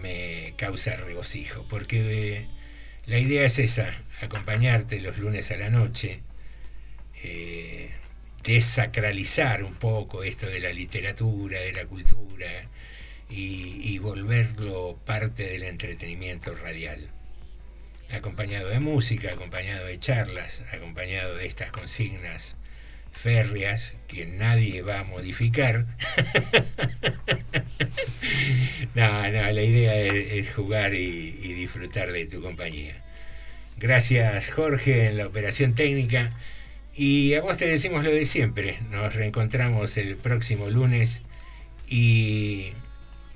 me 0.00 0.54
causa 0.56 0.94
regocijo, 0.94 1.66
porque 1.68 2.36
eh, 2.38 2.48
la 3.06 3.18
idea 3.18 3.44
es 3.44 3.58
esa, 3.58 3.92
acompañarte 4.20 5.00
los 5.00 5.18
lunes 5.18 5.50
a 5.50 5.56
la 5.56 5.68
noche, 5.68 6.22
eh, 7.24 7.90
desacralizar 8.44 9.64
un 9.64 9.74
poco 9.74 10.22
esto 10.22 10.46
de 10.46 10.60
la 10.60 10.72
literatura, 10.72 11.60
de 11.60 11.72
la 11.72 11.86
cultura 11.86 12.68
y, 13.28 13.98
volverlo 13.98 14.98
parte 15.04 15.44
del 15.44 15.62
entretenimiento 15.62 16.54
radial. 16.54 17.08
Acompañado 18.10 18.68
de 18.68 18.80
música, 18.80 19.32
acompañado 19.32 19.86
de 19.86 19.98
charlas, 19.98 20.62
acompañado 20.72 21.36
de 21.36 21.46
estas 21.46 21.70
consignas 21.70 22.56
férreas 23.10 23.96
que 24.08 24.26
nadie 24.26 24.82
va 24.82 25.00
a 25.00 25.04
modificar. 25.04 25.84
no, 28.94 29.30
no, 29.30 29.52
la 29.52 29.62
idea 29.62 29.96
es, 29.96 30.52
jugar 30.52 30.94
y 30.94 31.54
disfrutar 31.54 32.12
de 32.12 32.26
tu 32.26 32.42
compañía. 32.42 33.04
Gracias 33.76 34.50
Jorge 34.50 35.06
en 35.06 35.16
la 35.16 35.26
operación 35.26 35.74
técnica. 35.74 36.30
Y 36.94 37.34
a 37.34 37.42
vos 37.42 37.56
te 37.56 37.66
decimos 37.66 38.04
lo 38.04 38.10
de 38.10 38.24
siempre. 38.24 38.78
Nos 38.90 39.14
reencontramos 39.14 39.96
el 39.96 40.16
próximo 40.16 40.70
lunes 40.70 41.22
y 41.88 42.72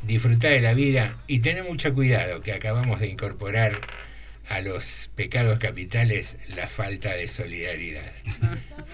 disfrutá 0.03 0.49
de 0.49 0.61
la 0.61 0.75
vida 0.75 1.17
y 1.27 1.41
ten 1.41 1.65
mucho 1.65 1.93
cuidado 1.93 2.41
que 2.41 2.53
acabamos 2.53 3.01
de 3.01 3.09
incorporar 3.09 3.73
a 4.49 4.61
los 4.61 5.11
pecados 5.15 5.59
capitales 5.59 6.39
la 6.49 6.67
falta 6.67 7.13
de 7.13 7.27
solidaridad. 7.29 8.13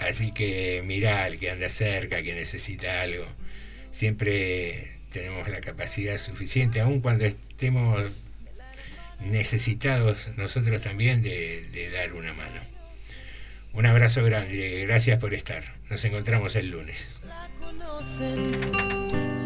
Así 0.00 0.32
que 0.32 0.82
mirá 0.84 1.24
al 1.24 1.38
que 1.38 1.50
anda 1.50 1.68
cerca, 1.68 2.22
que 2.22 2.34
necesita 2.34 3.00
algo. 3.02 3.26
Siempre 3.90 4.98
tenemos 5.10 5.48
la 5.48 5.60
capacidad 5.60 6.16
suficiente, 6.16 6.80
aun 6.80 7.00
cuando 7.00 7.24
estemos 7.24 8.10
necesitados 9.20 10.30
nosotros 10.36 10.82
también 10.82 11.22
de 11.22 11.90
dar 11.92 12.12
una 12.14 12.32
mano. 12.32 12.74
Un 13.74 13.86
abrazo 13.86 14.22
grande, 14.22 14.84
gracias 14.86 15.18
por 15.18 15.34
estar. 15.34 15.64
Nos 15.90 16.04
encontramos 16.04 16.54
el 16.54 16.70
lunes 16.70 17.20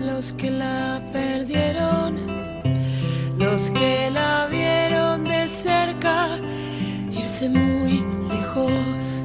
los 0.09 0.32
que 0.32 0.51
la 0.51 1.02
perdieron, 1.12 2.16
los 3.39 3.70
que 3.70 4.10
la 4.10 4.47
vieron 4.51 5.24
de 5.24 5.47
cerca, 5.48 6.28
irse 7.12 7.48
muy 7.48 8.06
lejos, 8.30 9.22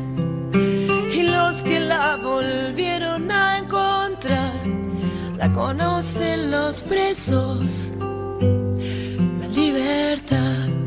y 1.17 1.23
los 1.23 1.61
que 1.61 1.79
la 1.79 2.17
volvieron 2.17 3.31
a 3.31 3.59
encontrar, 3.59 4.59
la 5.37 5.49
conocen 5.53 6.51
los 6.51 6.81
presos, 6.81 7.91
la 9.39 9.47
libertad. 9.47 10.82